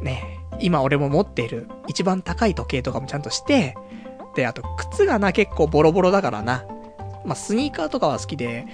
[0.00, 3.76] ね、今俺も持っている一番高い時計とかもちゃんとして、
[4.34, 6.64] で、あと靴がな、結構ボロボロだからな。
[7.24, 8.66] まあ、スニーカーとかは好きで、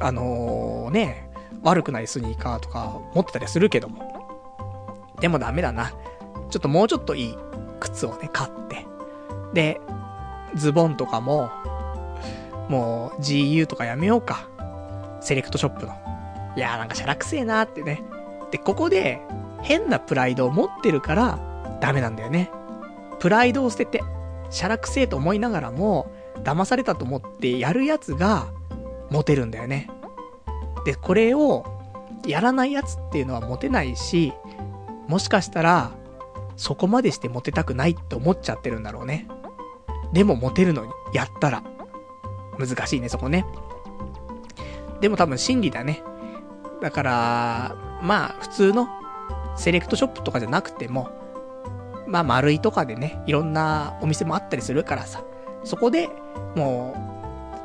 [0.00, 1.30] あのー、ね、
[1.62, 5.14] 悪くないスニーカーとか持ってたりするけども。
[5.20, 5.92] でもダメだな。
[6.50, 7.38] ちょっともうちょっといい
[7.80, 8.86] 靴をね、買って。
[9.54, 9.80] で、
[10.54, 11.50] ズボンとかも、
[12.68, 14.48] もう GU とかやめようか。
[15.20, 15.94] セレクトショップの。
[16.56, 18.02] いやーなんかシャラくせえなーってね。
[18.50, 19.20] で、ここで
[19.62, 21.38] 変なプライドを持ってるから
[21.80, 22.50] ダメなんだよね。
[23.20, 24.02] プライドを捨てて、
[24.50, 26.10] シャラくせえと思いながらも、
[26.42, 28.48] 騙されたと思ってやるやつが
[29.10, 29.88] モテるんだよね。
[30.84, 31.64] で、これを
[32.26, 34.32] やらないやつっていうのはモテないし、
[35.08, 35.92] もしかしたら、
[36.56, 39.26] そこまでしてモテたくないって思っちゃってるんだろうね。
[40.12, 41.62] でもモテるのに、やったら。
[42.58, 43.44] 難しいね、そこね。
[45.00, 46.02] でも多分真理だね。
[46.80, 48.88] だから、まあ、普通の
[49.56, 51.10] セレクトショップとかじゃなくても、
[52.06, 55.24] まあ、丸いとかでね、いろんなお店もあったりするからさ、
[55.64, 56.08] そこで
[56.56, 56.94] も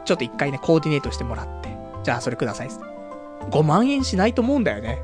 [0.03, 1.69] う、ちょっと一回ね、コーディネートしてもらって、
[2.03, 2.69] じゃあそれください
[3.49, 5.01] 5万円しないと思うんだよね。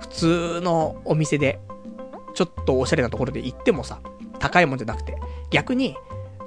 [0.00, 1.60] 普通のお店で、
[2.34, 4.00] ちょっとおしゃれなところで行ってもさ、
[4.38, 5.18] 高いもんじゃなくて、
[5.50, 5.96] 逆に、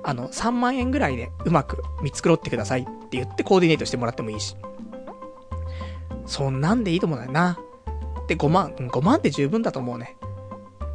[0.03, 4.55] あの、3万円ぐらいでうまく見繕ってくださいって言ってコーディネートしてもらってもいいし。
[6.25, 7.59] そんなんでいいと思うんだよな。
[8.27, 10.15] で、5万、5万って十分だと思うね。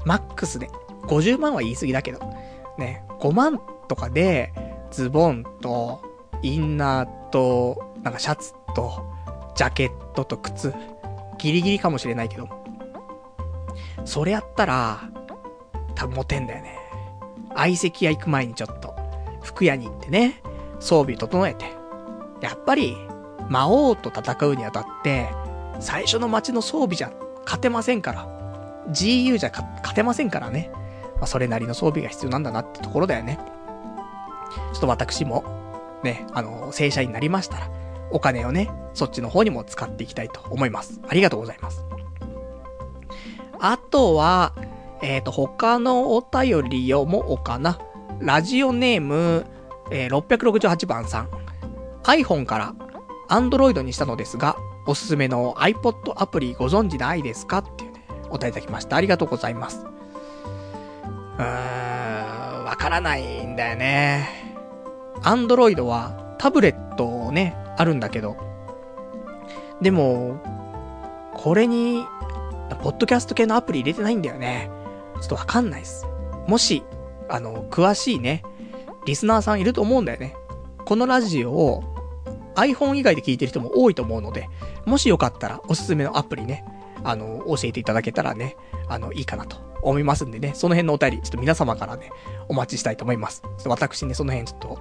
[0.04, 0.70] マックスで。
[1.02, 2.18] 50万は言い過ぎだけど。
[2.78, 4.52] ね、5万とかで、
[4.90, 6.00] ズボンと、
[6.42, 9.02] インナーと、なんかシャツと、
[9.56, 10.72] ジャケットと靴。
[11.38, 12.48] ギリギリかもしれないけど。
[14.04, 15.00] それやったら、
[15.94, 16.78] 多分モテんだよね。
[17.54, 18.94] 相席屋行く前にちょっと、
[19.42, 20.42] 服屋に行ってね、
[20.78, 21.64] 装備整えて。
[22.40, 22.96] やっぱり、
[23.48, 25.28] 魔王と戦うにあたって、
[25.80, 27.12] 最初の街の装備じゃ
[27.44, 28.28] 勝てませんから。
[28.90, 30.70] GU じゃ勝てませんからね。
[31.16, 33.38] まあ、それなりの装備が必要なんだなってところだよね。
[34.72, 35.44] ちょっと私も、
[36.02, 37.70] ね、あの、正社員になりましたら、
[38.16, 41.00] お金をね、そっちの方にも使っていきたいと思います。
[41.06, 41.84] ありがとうございます。
[43.60, 44.54] あとは、
[45.02, 47.78] えっ、ー、と、他のお便りをもおかな。
[48.20, 49.44] ラジオネーム、
[49.90, 51.28] えー、668番さん。
[52.04, 52.74] iPhone から
[53.28, 54.56] Android にしたのですが、
[54.86, 58.96] おすすめの iPod アプリご存知ないですかっていうね、お便りいただきました。
[58.96, 59.84] ありがとうございます。
[61.38, 64.56] うーん、わからないんだよね。
[65.20, 68.36] Android はタブレットね、あるんだけど。
[69.80, 70.40] でも、
[71.34, 72.04] これに、
[72.82, 74.70] ポッドキャスト系のアプリ入れてないんだよね。
[75.20, 76.06] ちょっとわかんないっす。
[76.46, 76.82] もし、
[77.28, 78.42] あの、詳しいね、
[79.06, 80.34] リスナーさんいると思うんだよね。
[80.84, 81.84] このラジオを
[82.54, 84.48] iPhone 以外で聞いてる人も多いと思うので、
[84.84, 86.64] もしよかったらおすすめのアプリね、
[87.04, 88.56] あの、教えていただけたらね、
[88.88, 92.10] あの、いいかなと思いますんでね、その辺のお便り、ちょっと皆様からね、
[92.48, 93.42] お待ちしたいと思います。
[93.42, 94.78] ちょっと私ね、その辺ちょっと、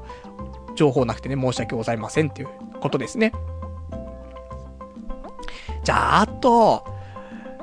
[0.75, 2.49] 情報なくてね、申し訳ございませんっていう
[2.79, 3.31] ことですね。
[5.83, 6.85] じゃあ、あと、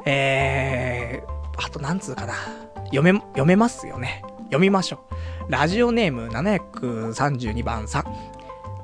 [0.05, 2.35] えー、あとなんつうかな。
[2.85, 4.23] 読め、読めますよね。
[4.45, 5.05] 読みましょ
[5.49, 5.51] う。
[5.53, 8.05] ラジオネーム732番さん。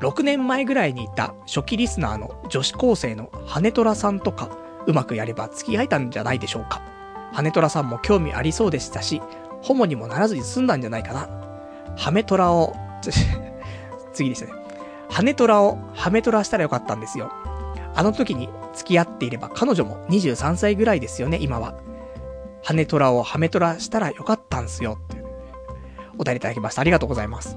[0.00, 4.48] 6年前ぐらいにいた初期リスナーの女子高生の羽虎さんとか、
[4.86, 6.82] うまくやれば付き合えたんじゃないでしょうか。
[7.32, 9.20] 羽虎さんも興味ありそうでしたし、
[9.62, 11.28] ホモにもならずに済んだんじゃないかな。
[11.96, 12.74] ハメトラを、
[14.18, 14.52] 次でしたね。
[15.10, 17.32] 羽虎をハメトラしたらよかったんですよ。
[17.94, 21.78] あの時に付き合っていれば彼女も23歳ぐらいですよね、今は。
[22.64, 25.22] 羽虎をハメトラしたらよかったんすよって。
[26.18, 26.80] お便りいただきました。
[26.80, 27.56] ありがとうございます。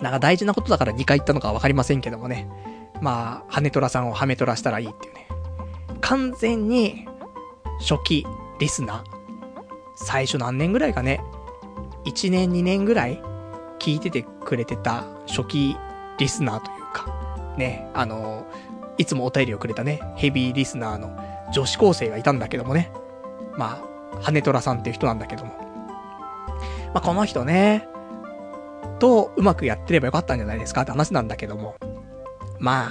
[0.00, 2.48] なんか大事なことだから2回言ったのかわかりませんけどもね。
[3.00, 5.26] まあ、羽虎さんをハメトラしたらいいっていうね。
[6.00, 7.08] 完全に、
[7.80, 8.26] 初期
[8.58, 9.04] リスナー。
[9.96, 11.20] 最初何年ぐらいかね。
[12.04, 13.22] 1年2年ぐらい
[13.78, 15.76] 聞いててくれてた初期
[16.18, 18.46] リスナーというか、ね、あの、
[18.98, 21.16] いつもお便りをくれたね、ヘビーリスナーの
[21.52, 22.90] 女子高生がいたんだけどもね。
[23.56, 23.82] ま
[24.14, 25.52] あ、羽虎さんっていう人なんだけども。
[26.94, 27.88] まあ、この人ね、
[28.98, 31.76] とうまくやってればよかったんじゃないですかって話なんだけども。
[32.58, 32.90] まあ、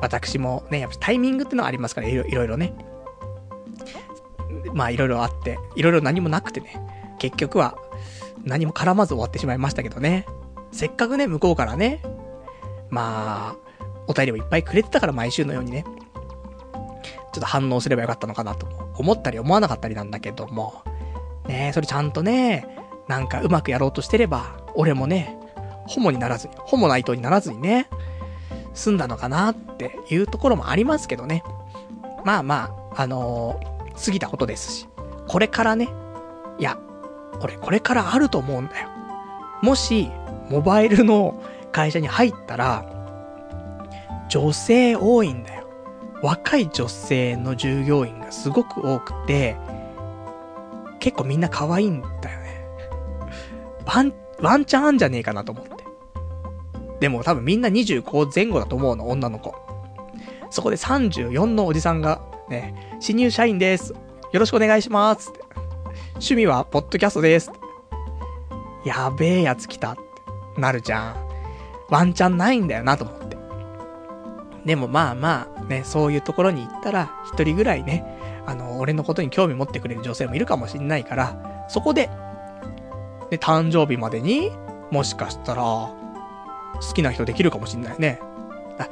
[0.00, 2.74] 私もね、やっぱタイミングってのはありますから、いろいろいろね。
[4.74, 6.76] まあいろいろあって、いろいろ何もなくてね、
[7.18, 7.78] 結局は
[8.44, 10.26] 何も絡まず終わってしまいましたけどね。
[10.72, 12.02] せっかくね、向こうからね、
[12.90, 13.56] まあ、
[14.06, 15.84] お便りをいっぱいくれてたから毎週のようにね、
[17.32, 18.66] ちょっと反応すればよかったのかなと
[18.96, 20.82] 思ったり思わなかったりなんだけども、
[21.48, 22.66] ねそれちゃんとね、
[23.08, 25.36] なんかうまくやろうとしてれば、俺もね、
[25.86, 27.88] ホモにならずに、ホモナイトにならずにね、
[28.74, 31.42] 済んだのかなっていうところもありますけどね。
[32.24, 34.88] まあまあ、あのー、過ぎたことですし、
[35.28, 35.88] これからね、
[36.58, 36.78] いや、
[37.40, 38.88] 俺これからあると思うんだよ。
[39.62, 40.10] もし、
[40.48, 41.42] モバイルの
[41.72, 42.84] 会社に入ったら、
[44.28, 45.68] 女性多いんだよ。
[46.22, 49.56] 若い女性の従業員がすごく多くて、
[50.98, 52.66] 結構みんな可愛いんだよね。
[53.84, 55.76] ワン、ワンチャンあんじゃねえかなと思って。
[57.00, 59.54] でも多分みんな25前後だと思うの、女の子。
[60.50, 63.92] そこで34のおじさんが、ね、新入社員です。
[64.32, 65.32] よろしくお願いします。
[66.14, 67.50] 趣味はポッドキャストです。
[68.84, 69.96] やべえやつ来た
[70.58, 71.16] なるじゃん。
[71.88, 73.36] ワンチャンないんだよなと思って。
[74.64, 78.04] でもまあまあ、ね、そういうところに行ったら、一人ぐらいね、
[78.46, 82.10] あの、俺のことに興味持ってくれる女性もいるかもしんないから、そこで、
[83.30, 84.50] で、誕生日までに、
[84.90, 85.94] もしかしたら、好
[86.94, 88.20] きな人できるかもしんないね。
[88.78, 88.88] あ、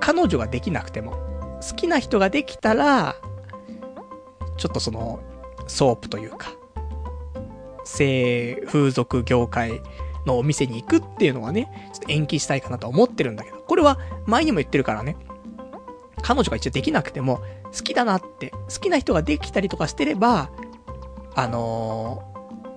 [0.00, 1.12] 彼女ができなくても、
[1.60, 3.14] 好きな人ができたら、
[4.56, 5.20] ちょっとその、
[5.68, 6.52] ソープというか、
[7.84, 9.80] 性風俗業界
[10.26, 15.16] のお店に行くっていうのはね、ちょっと延期したいかなと思ってるんだけど、これは前にも言ってるからね、
[16.22, 17.40] 彼女が一応できなくても、
[17.72, 20.50] 好きだなって、好きな人ができたりとかしてれば、
[21.34, 22.22] あの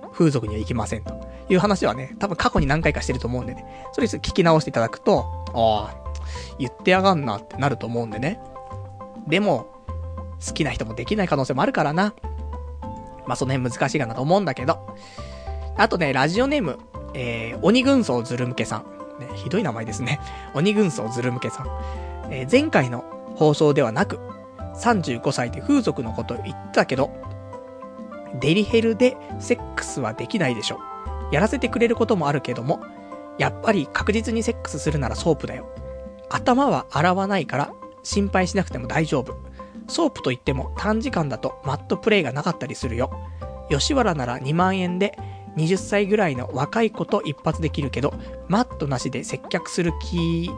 [0.02, 1.14] ー、風俗には行きませんと
[1.48, 6.12] いう話はね、多分過去に何回かしてると思うんでね、それ聞き直していただくと、ああ、
[6.58, 8.40] 言ってやがんなってなると思うんでね。
[9.28, 9.68] でも、
[10.44, 12.14] 好きな人もできない可能性もあるからな。
[13.26, 14.96] まあ、その辺難しいかなと思うんだけど。
[15.76, 16.78] あとね、ラジオネーム、
[17.18, 18.84] えー、鬼軍曹ずるむけさん。
[19.18, 20.20] ね、ひどい名前ですね。
[20.54, 21.66] 鬼軍曹ずるむけさん。
[22.30, 24.20] えー、前回の放送ではなく、
[24.76, 27.10] 35歳で風俗のこと言ったけど、
[28.38, 30.78] デリヘルでセックスはできないでしょ。
[31.32, 32.80] やらせてくれることもあるけども、
[33.38, 35.66] やっぱり確実にセックスするならソープだよ。
[36.28, 37.72] 頭は洗わないから
[38.02, 39.38] 心配しなくても大丈夫。
[39.88, 43.10] ソープといっても短時間だとマットプレイがなかったりするよ。
[43.70, 45.18] 吉原なら2万円で
[45.56, 48.14] 20歳ぐらいの若い子と一発できるけど、
[48.48, 50.50] マットなしで接客する気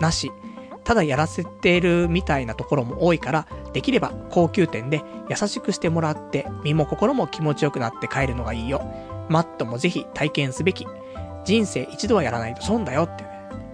[0.00, 0.32] なし。
[0.84, 8.80] ただやらせてるみたいなところも多いから、できれば高級店で優しくしてもらって、身も心も気持ちよくなって帰るのがいいよ。
[9.28, 10.86] マットもぜひ体験すべき。
[11.44, 13.30] 人生一度はやらないと損だよってね、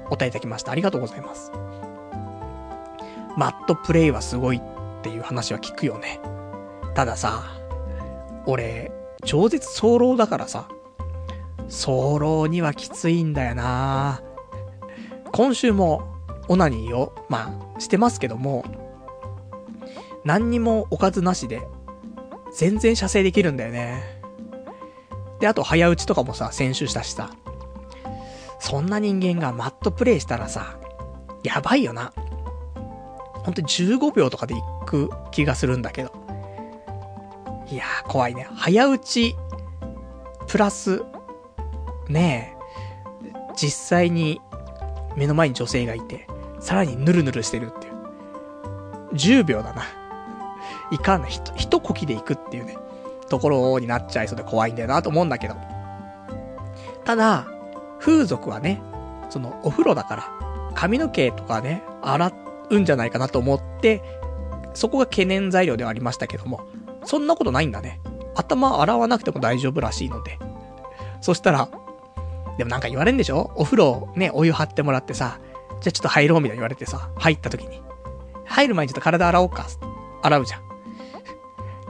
[0.07, 0.73] お答えいただきました。
[0.73, 1.53] ありがとうございます。
[3.37, 4.61] マットプレイはすごいっ
[5.03, 6.21] ていう話は聞くよね。
[6.95, 7.45] たださ、
[8.47, 8.91] 俺、
[9.25, 10.69] 超絶早漏だからさ、
[11.69, 14.23] 早漏にはきついんだよな
[15.33, 16.15] 今週も、
[16.49, 18.65] オナニーを、まあ、してますけども、
[20.25, 21.63] 何にもおかずなしで、
[22.55, 24.23] 全然射精できるんだよね。
[25.41, 27.31] で、あと早打ちとかもさ、先週したしさ。
[28.61, 30.79] そんな人間がマットプレイしたらさ、
[31.43, 32.13] やばいよな。
[33.45, 36.24] ほんと15秒とかで行く気がするんだけど。
[37.71, 38.47] いやー、怖いね。
[38.55, 39.37] 早打ち、
[40.49, 41.03] プラス、
[42.09, 42.57] ね
[43.25, 44.41] え、実際に
[45.17, 46.27] 目の前に女性がいて、
[46.61, 47.95] さらにヌルヌルしてるっていう。
[49.15, 49.85] 10秒だな。
[50.91, 51.29] いかんな。
[51.29, 52.77] ひと、一呼吸で行くっていうね、
[53.29, 55.55] ところになっちゃいそうで怖いんだよなと思うんだけど。
[57.05, 57.47] ただ、
[58.01, 58.83] 風俗はね、
[59.31, 60.31] そのお風呂だから、
[60.75, 62.33] 髪の毛とかね、洗
[62.71, 64.03] うんじゃないかなと思って、
[64.75, 66.67] そこが懸念材料ではありましたけども、
[67.05, 68.01] そんなことないんだね。
[68.35, 70.39] 頭洗わなくても大丈夫らしいので。
[71.21, 71.69] そしたら、
[72.59, 73.53] でもなんか言われんでしょ？
[73.57, 75.39] お風呂ね、お湯張ってもらってさ、
[75.81, 77.83] じゃあちょっと入ろうみたいに言われてさ、入った時に。
[78.45, 79.67] 入る前にちょっと体洗おうか。
[80.23, 80.63] 洗うじゃん。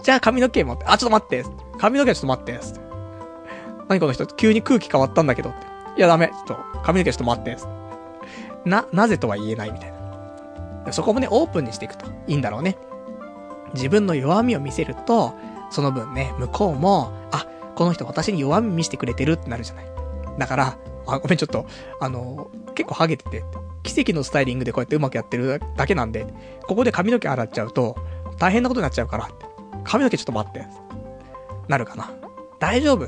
[0.03, 1.45] じゃあ髪の毛持って、あ、ちょっと待って。
[1.79, 2.61] 髪の毛ちょっと待って。
[3.89, 5.67] 何この人、急に空気変わったんだけどって。
[5.97, 6.29] いやダメ。
[6.29, 7.57] ちょっと、髪の毛ちょっと待って。
[8.65, 10.93] な、なぜとは言えないみたいな。
[10.93, 12.77] そこもね、オープンにしていくといいんだろうね。
[13.75, 15.35] 自分の弱みを見せると、
[15.71, 19.87] その分ね、向こうも、あ、この人私に弱み見せてくれてるってなるじゃない。
[20.39, 21.67] だから、あ、ごめん、ちょっと、
[22.01, 23.45] あの、結構ハゲてて、
[23.83, 26.27] 奇跡のスタイリングでこうやってうまくやってるだけなんで、
[26.67, 27.97] ここで髪の毛洗っちゃうと、
[28.39, 29.29] 大変なことになっちゃうから、
[29.85, 30.67] 髪の毛ちょっと待って。
[31.69, 32.11] なるかな。
[32.59, 33.07] 大丈夫。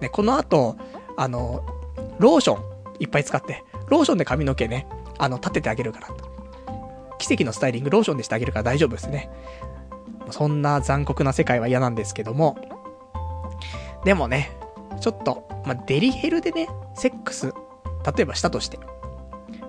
[0.00, 0.76] ね、この後、
[1.16, 1.64] あの、
[2.18, 2.62] ローション
[2.98, 4.86] いっぱい使って、ローションで髪の毛ね、
[5.18, 6.08] あの、立ててあげるから。
[7.18, 9.30] 奇跡のスタイリングローションでしてあげるから大丈夫ですね。
[10.32, 12.56] そんな残酷な世界は嫌なんですけども。
[14.04, 14.56] でもね、
[15.00, 17.52] ちょっと、まあ、デリヘルでね、セックス、
[18.16, 18.78] 例えばしたとして。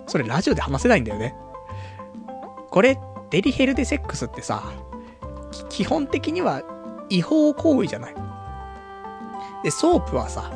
[0.08, 1.36] それラジオで話せないんだよね。
[2.70, 2.98] これ、
[3.30, 4.64] デリヘルでセックスってさ、
[5.70, 6.64] 基本的には
[7.10, 8.16] 違法行為じゃない。
[9.64, 10.52] で、ソープはさ、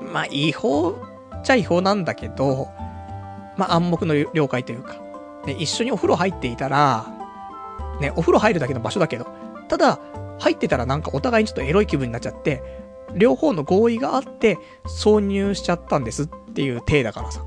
[0.00, 2.68] まあ、違法っちゃ違法なんだけど、
[3.56, 4.96] まあ、暗黙の了解というか、
[5.46, 7.06] ね、一緒にお風呂入っていたら、
[8.00, 9.26] ね、お風呂入るだけの場所だけど、
[9.68, 10.00] ただ、
[10.38, 12.62] 入ってたらなんかお互いにちょっとエロい気分になっちゃって、
[13.14, 17.42] 両方の合意があって、挿入しちゃったんですっていう体だからさ。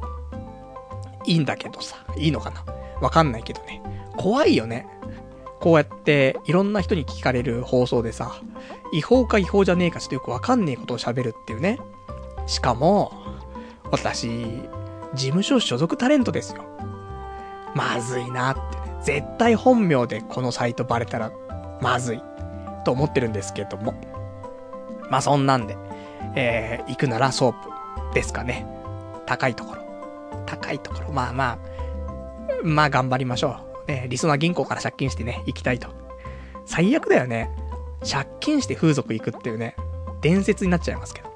[1.25, 2.63] いいんだけどさ、いいのかな
[3.01, 3.81] わかんないけどね。
[4.17, 4.87] 怖いよね。
[5.59, 8.41] こうやって、いろんな人に聞かれる放送でさ、
[8.93, 11.77] 違法か違法じゃねえかちょっとよくわかんねえことを喋るっていうね。
[12.47, 13.11] しかも、
[13.91, 14.29] 私、
[15.13, 16.63] 事務所所属タレントですよ。
[17.75, 18.78] まずいなって。
[19.09, 21.31] 絶対本名でこのサイトバレたら、
[21.81, 22.21] まずい。
[22.85, 23.95] と思ってるんですけども。
[25.09, 25.75] まあ、そんなんで、
[26.35, 27.53] えー、行くならソー
[28.09, 28.67] プですかね。
[29.25, 29.81] 高いところ。
[30.45, 31.11] 高いところ。
[31.11, 31.57] まあまあ、
[32.63, 33.57] まあ頑張りましょ
[33.87, 33.91] う。
[33.91, 35.89] ね、りそな銀行から借金してね、行きたいと。
[36.67, 37.49] 最悪だよね。
[38.07, 39.75] 借金して風俗行くっていうね、
[40.21, 41.29] 伝説になっちゃいますけど。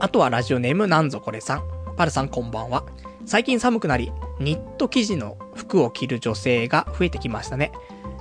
[0.00, 1.62] あとはラジオネームなんぞこれさん。
[1.96, 2.82] パルさんこんばんは。
[3.24, 7.72] 最近寒くなり、ニット生地の服を着る女性が増えてきましたね。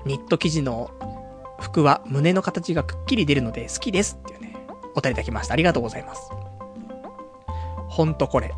[0.05, 0.89] ニット生地の
[1.59, 4.55] 服は胸の形がくっきり出るので好きですっていうね、
[4.95, 5.53] お便りいただきました。
[5.53, 6.31] ありがとうございます。
[7.88, 8.53] ほんとこれ。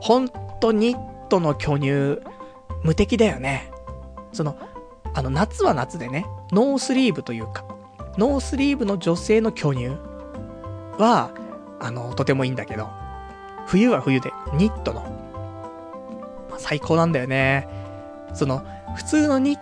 [0.00, 2.20] ほんとニットの巨乳、
[2.82, 3.72] 無敵だよね。
[4.32, 4.56] その、
[5.14, 7.64] あの、夏は夏でね、ノースリーブというか、
[8.16, 9.88] ノースリーブの女性の巨乳
[10.98, 11.30] は、
[11.80, 12.88] あの、とてもいいんだけど、
[13.66, 15.00] 冬は冬で、ニットの、
[16.50, 17.77] まあ、最高なんだよね。
[18.38, 19.60] その、普通のニッ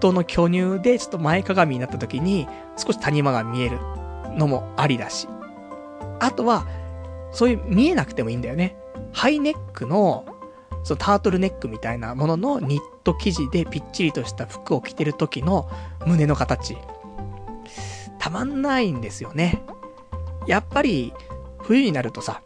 [0.00, 3.78] トの巨乳で、ちょっと前かがみになった時に、少し谷間が見える
[4.36, 5.28] のもありだし。
[6.18, 6.66] あとは、
[7.30, 8.74] そういう見えなくてもいいんだよね。
[9.12, 10.24] ハイネックの、
[10.82, 15.68] そのタートルネックみたいなもののニット生地でぴっちりとした服を着てる時の
[16.06, 16.78] 胸の形。
[18.18, 19.62] たまんないんですよね。
[20.46, 21.12] やっぱり、
[21.58, 22.40] 冬になるとさ、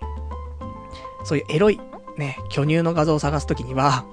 [1.23, 1.79] そういうエロい、
[2.17, 4.05] ね、巨乳の画像を探すときには、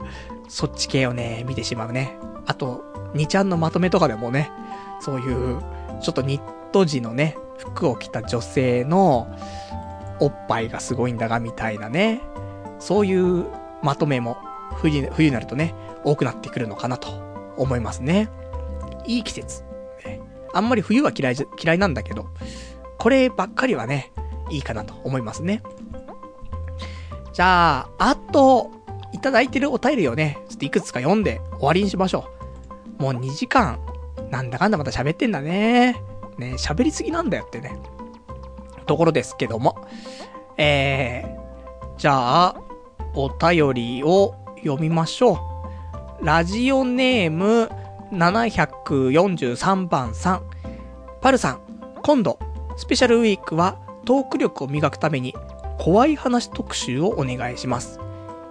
[0.48, 2.18] そっち系をね、見てしまうね。
[2.46, 2.84] あと、
[3.14, 4.52] 2ちゃんのまとめとかでもね、
[5.00, 5.60] そういう、
[6.02, 6.42] ちょっとニッ
[6.72, 9.28] ト地のね、服を着た女性の、
[10.20, 12.22] おっぱいがすごいんだが、みたいなね。
[12.80, 13.46] そういう
[13.82, 14.38] まとめも、
[14.76, 17.10] 冬、冬になるとね、多くなってくるのかなと
[17.58, 18.30] 思いますね。
[19.06, 19.64] いい季節。
[20.54, 22.28] あんまり冬は嫌い、嫌いなんだけど、
[22.98, 24.12] こればっかりはね、
[24.50, 25.62] いいかなと思いますね。
[27.34, 28.72] じゃあ、あと、
[29.18, 32.30] いただいてるお便りをね、ちょっといくつか読んで終わりにしましょ
[33.00, 33.02] う。
[33.02, 33.80] もう2時間、
[34.30, 35.96] なんだかんだまた喋ってんだね。
[36.38, 37.76] ね、喋りすぎなんだよってね。
[38.86, 39.76] ところですけども。
[40.58, 42.56] えー、じゃあ、
[43.16, 45.40] お便りを読みましょ
[46.22, 46.26] う。
[46.26, 47.72] ラジオネーム
[48.12, 50.44] 743番さん。
[51.22, 51.62] パルさん、
[52.04, 52.38] 今度、
[52.76, 55.34] スペシャルウィークはトーク力を磨くために、
[55.80, 58.00] 怖い話特集をお願いします。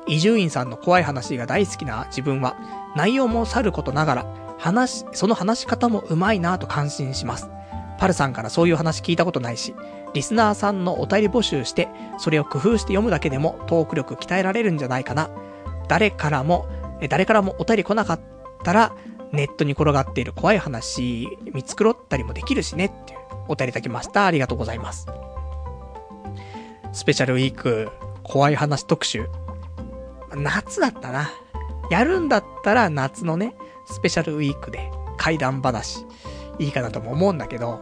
[0.07, 2.57] 伊集院さんの怖い話が大好きな自分は、
[2.95, 4.27] 内容もさることながら、
[4.59, 7.51] 話、その話し方もうまいなぁと感心します。
[7.99, 9.75] パルさんからそういう話聞いたことないし、
[10.15, 11.89] リスナーさんのお便り募集して、
[12.19, 15.31] それを工夫して読むだけでもトーク力鍛えられるんじゃないかな。
[15.89, 16.67] 誰からも、
[17.09, 18.21] 誰からもお便り来なかっ
[18.63, 18.93] たら、
[19.33, 23.19] ネットに転がっている怖い話見繕ったりもできるしねっていう
[23.49, 24.27] お便りいただきました。
[24.27, 25.07] ありがとうございます。
[26.93, 27.91] スペシャルウィーク、
[28.23, 29.29] 怖い話特集。
[30.37, 31.31] 夏だったな。
[31.91, 33.57] やるんだったら夏のね、
[33.87, 36.05] スペシャルウィークで怪談話
[36.59, 37.81] いいかなとも思うんだけど、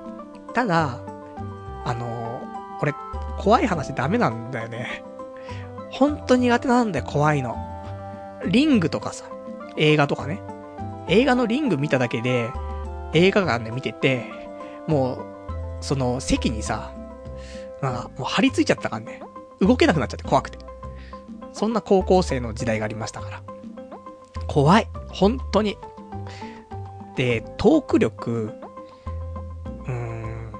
[0.53, 1.01] ただ、
[1.85, 2.95] あのー、俺、
[3.39, 5.05] 怖い話ダメなんだよね。
[5.91, 7.57] 本当苦手なんだよ、怖いの。
[8.47, 9.25] リングとかさ、
[9.77, 10.41] 映画とかね。
[11.09, 12.51] 映画のリング見ただけで、
[13.13, 14.27] 映画館で見てて、
[14.87, 15.19] もう、
[15.81, 16.93] その席にさ、
[17.81, 19.21] なんかもう張り付いちゃったからね。
[19.61, 20.59] 動けなくなっちゃって怖くて。
[21.55, 23.43] そんな高校生の時代がありましたから。
[24.47, 24.89] 怖い。
[25.09, 25.79] 本当に。
[27.17, 28.53] で、トーク力、
[29.87, 30.53] うーん、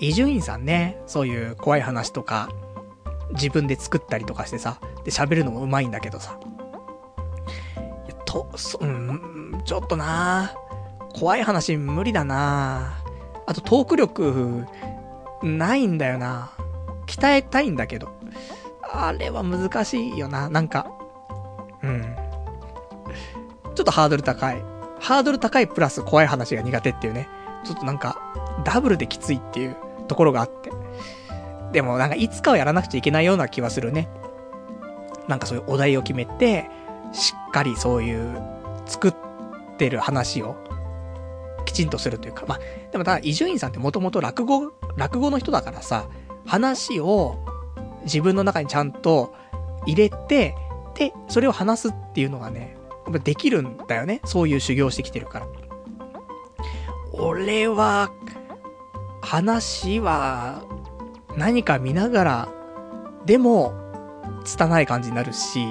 [0.00, 2.48] 伊集院さんね、そういう怖い話とか、
[3.32, 6.40] 自分で作ったりとかしてさ、で、喋るのも上手いんだけどさ。
[8.24, 10.54] と、そ、うん、ちょっとな
[11.14, 12.98] 怖い話無理だな
[13.46, 14.66] あとトーク力、
[15.42, 16.50] ないんだよな
[17.06, 18.08] 鍛えたいんだけど。
[18.96, 20.86] あれは難しいよな、なんか。
[21.82, 22.16] うん。
[23.74, 24.62] ちょっとハードル高い。
[25.00, 27.28] ハードル高いプラス怖い話が苦手っていうね。
[27.64, 28.18] ちょっとなんか、
[28.64, 29.76] ダブルできついっていう
[30.06, 30.70] ところがあって。
[31.72, 34.08] でもなんかいつかはやらなくちゃいけないような気はするね。
[35.26, 36.70] なんかそういうお題を決めて、
[37.12, 38.40] しっかりそういう
[38.86, 39.14] 作っ
[39.76, 40.56] てる話を
[41.64, 42.58] きちんとするというか、まあ、
[42.92, 46.06] でもただ伊集院さんってもともと落語、落語の人だからさ、
[46.46, 47.38] 話を
[48.04, 49.34] 自分の中にちゃんと
[49.86, 50.54] 入れて、
[50.94, 52.76] で、それを話すっていうのがね、
[53.22, 54.20] できるんだよね。
[54.24, 55.46] そういう修行してきてるから。
[57.12, 58.10] 俺は、
[59.22, 60.62] 話は、
[61.36, 62.48] 何か見ながら、
[63.26, 63.72] でも、
[64.44, 65.66] 拙い感じになるし、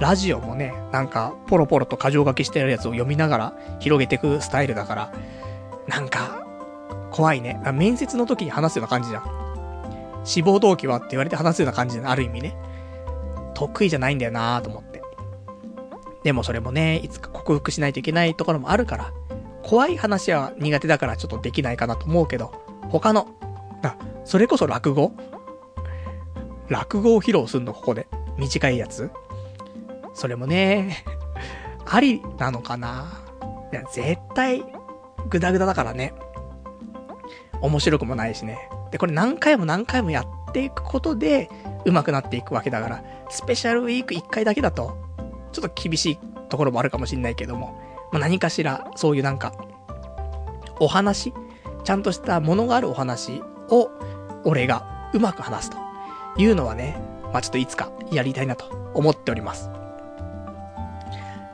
[0.00, 5.12] ラジオもね、なんか、ポロポロと箇条書きしてるやつを読みながら広げていくスタイルだから、
[5.86, 6.46] なんか、
[7.10, 7.60] 怖いね。
[7.72, 9.47] 面接の時に話すような感じじゃん。
[10.28, 12.10] 志望動機はって言われて話すような感じじゃん。
[12.10, 12.54] ある意味ね。
[13.54, 15.02] 得意じゃないんだよなと思って。
[16.22, 19.12] でもそれもね、いつか克服しないといけないところもあるから、
[19.62, 22.52] 怖い話は苦手だからちょっとできないかなと思うけど、
[22.90, 23.28] 他の、
[23.82, 23.96] あ、
[24.26, 25.12] それこそ落語？
[26.68, 28.06] 落語を披露すんの、ここで？
[28.36, 29.10] 短いやつ？
[30.12, 31.04] それもね、
[31.86, 33.22] ありなのかな？
[33.72, 34.62] いや、絶対、
[35.30, 36.12] グダグダだからね。
[37.62, 38.68] 面白くもないしね。
[38.90, 41.50] で、これ何回も何回もやっていくことで、
[41.84, 44.96] 上手くなっていくわけだから、スペシャルウィーク1回だけだと、
[45.52, 47.80] ちょっと厳しいところもあるかもしんないけども、
[48.12, 49.52] まあ、何かしら、そういうなんか、
[50.80, 51.32] お話
[51.84, 53.90] ちゃんとしたものがあるお話を、
[54.44, 55.76] 俺がうまく話すと。
[56.36, 56.96] いうのはね、
[57.32, 59.70] まあ、ちょっといつかやりたいなと思っております。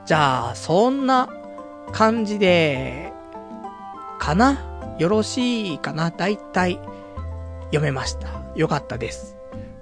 [0.04, 1.30] じゃあ、そんな
[1.92, 3.12] 感じで、
[4.18, 4.58] かな？
[4.98, 6.10] よろしいかな？
[6.10, 6.78] だいたい
[7.66, 8.28] 読めました。
[8.54, 9.36] よかったです。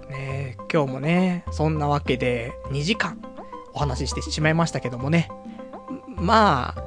[0.09, 3.21] ね今日もね、そんなわけで2時間
[3.75, 5.29] お話ししてしまいましたけどもね。
[6.09, 6.83] まあ、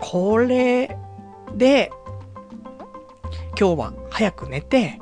[0.00, 0.96] これ
[1.54, 1.90] で、
[3.58, 4.98] 今日は早く寝て、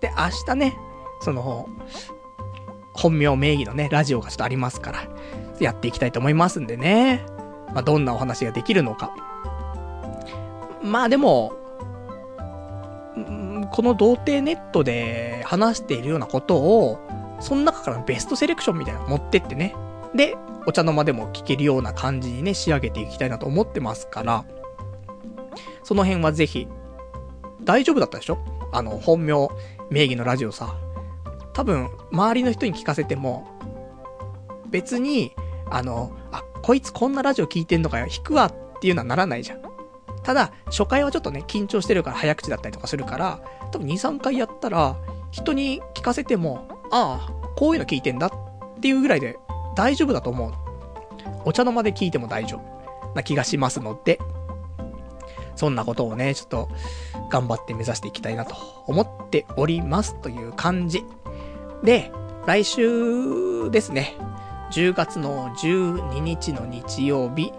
[0.00, 0.76] で、明日ね、
[1.20, 1.68] その、
[2.94, 5.08] 本名名義のね、ラジオがちょっとありますから、
[5.60, 7.24] やっていきたいと思いますんでね。
[7.72, 9.14] まあ、どんなお話ができるのか。
[10.82, 11.52] まあでも、
[13.72, 16.98] この童貞ネットで話しているようなことを、
[17.40, 19.74] その中からベストセレクションみたいなの持ってってね。
[20.14, 20.36] で、
[20.66, 24.44] お茶の間でも聞けるような感じにね、仕上げていきたいなと思ってますから、
[25.82, 26.68] その辺はぜひ、
[27.64, 28.38] 大丈夫だったでしょ？
[28.72, 29.48] あの、本名、
[29.90, 30.76] 名義のラジオさ。
[31.52, 33.48] 多分、周りの人に聞かせても、
[34.70, 35.34] 別に、
[35.70, 39.62] あの、あ、こいつこんなラジオ聞いてんのかよ、引くわっていうのはならないじゃん。
[40.22, 43.40] ただ、初回はちょっとね、緊張してるから早口だったりとかするから、
[43.72, 44.96] 多分2、3回やったら、
[45.30, 49.36] 人に聞かせても、ああ、こういうの聞いてんだっていうぐらいで
[49.74, 50.52] 大丈夫だと思う。
[51.44, 54.18] お茶の間で聞いても大丈夫な気がしますので、
[55.56, 56.68] そんなことをね、ちょっと
[57.30, 58.54] 頑張って目指していきたいなと
[58.86, 61.04] 思っておりますという感じ。
[61.82, 62.12] で、
[62.46, 64.16] 来週ですね、
[64.72, 67.52] 10月の12日の日曜日、違う、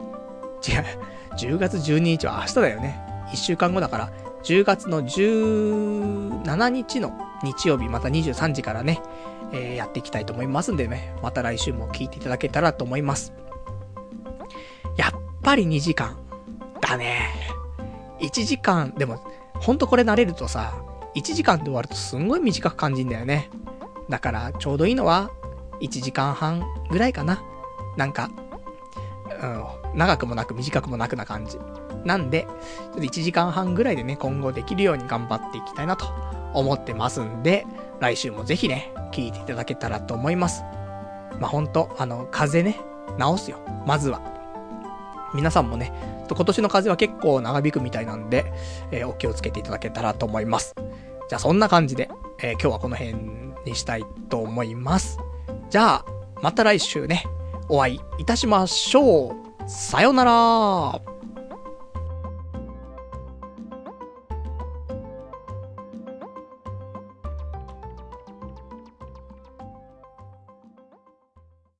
[1.38, 3.02] 10月12日は明日だよね。
[3.32, 4.12] 1週間後だから、
[4.44, 7.14] 10月の17日の
[7.44, 9.02] 日曜日、また23時からね、
[9.54, 13.34] えー、やっていきたいと思いますんでね、また来週も聞いていただけたらと思います。
[14.98, 15.12] やっ
[15.42, 16.18] ぱり2時間。
[16.82, 17.30] だね。
[18.20, 19.24] 1時間、でも、
[19.56, 20.74] ほんとこれ慣れるとさ、
[21.16, 23.50] 1時間で終わるとすんごい短く感じんだよね。
[24.10, 25.32] だから、ちょうどいいのは、
[25.80, 27.42] 1時間半ぐらいかな。
[27.96, 28.30] なんか、
[29.42, 31.58] うん、長くもなく短くもなくな感じ。
[32.06, 36.06] なんで、ちょっと1時間半ぐらいでね、今後できるように頑張っていきたいなと
[36.54, 37.66] 思ってますんで、
[38.00, 40.64] 来週もぜひね、聞いていただけたらと思います。
[41.40, 43.60] まあ、ほんと、あの、風邪ね、治すよ。
[43.86, 44.22] まずは。
[45.34, 45.92] 皆さんもね、
[46.30, 48.52] 今年の風邪は結構長引くみたいなんで、
[48.92, 50.76] えー、お気をつけていただけたらと思います。
[51.30, 52.10] じゃあそんな感じで、
[52.40, 53.16] えー、今日はこの辺
[53.66, 55.18] にしたいと思います。
[55.70, 56.06] じゃあ、
[56.42, 57.24] また来週ね、
[57.70, 59.36] お会いいたしましょう。
[59.68, 61.13] さよなら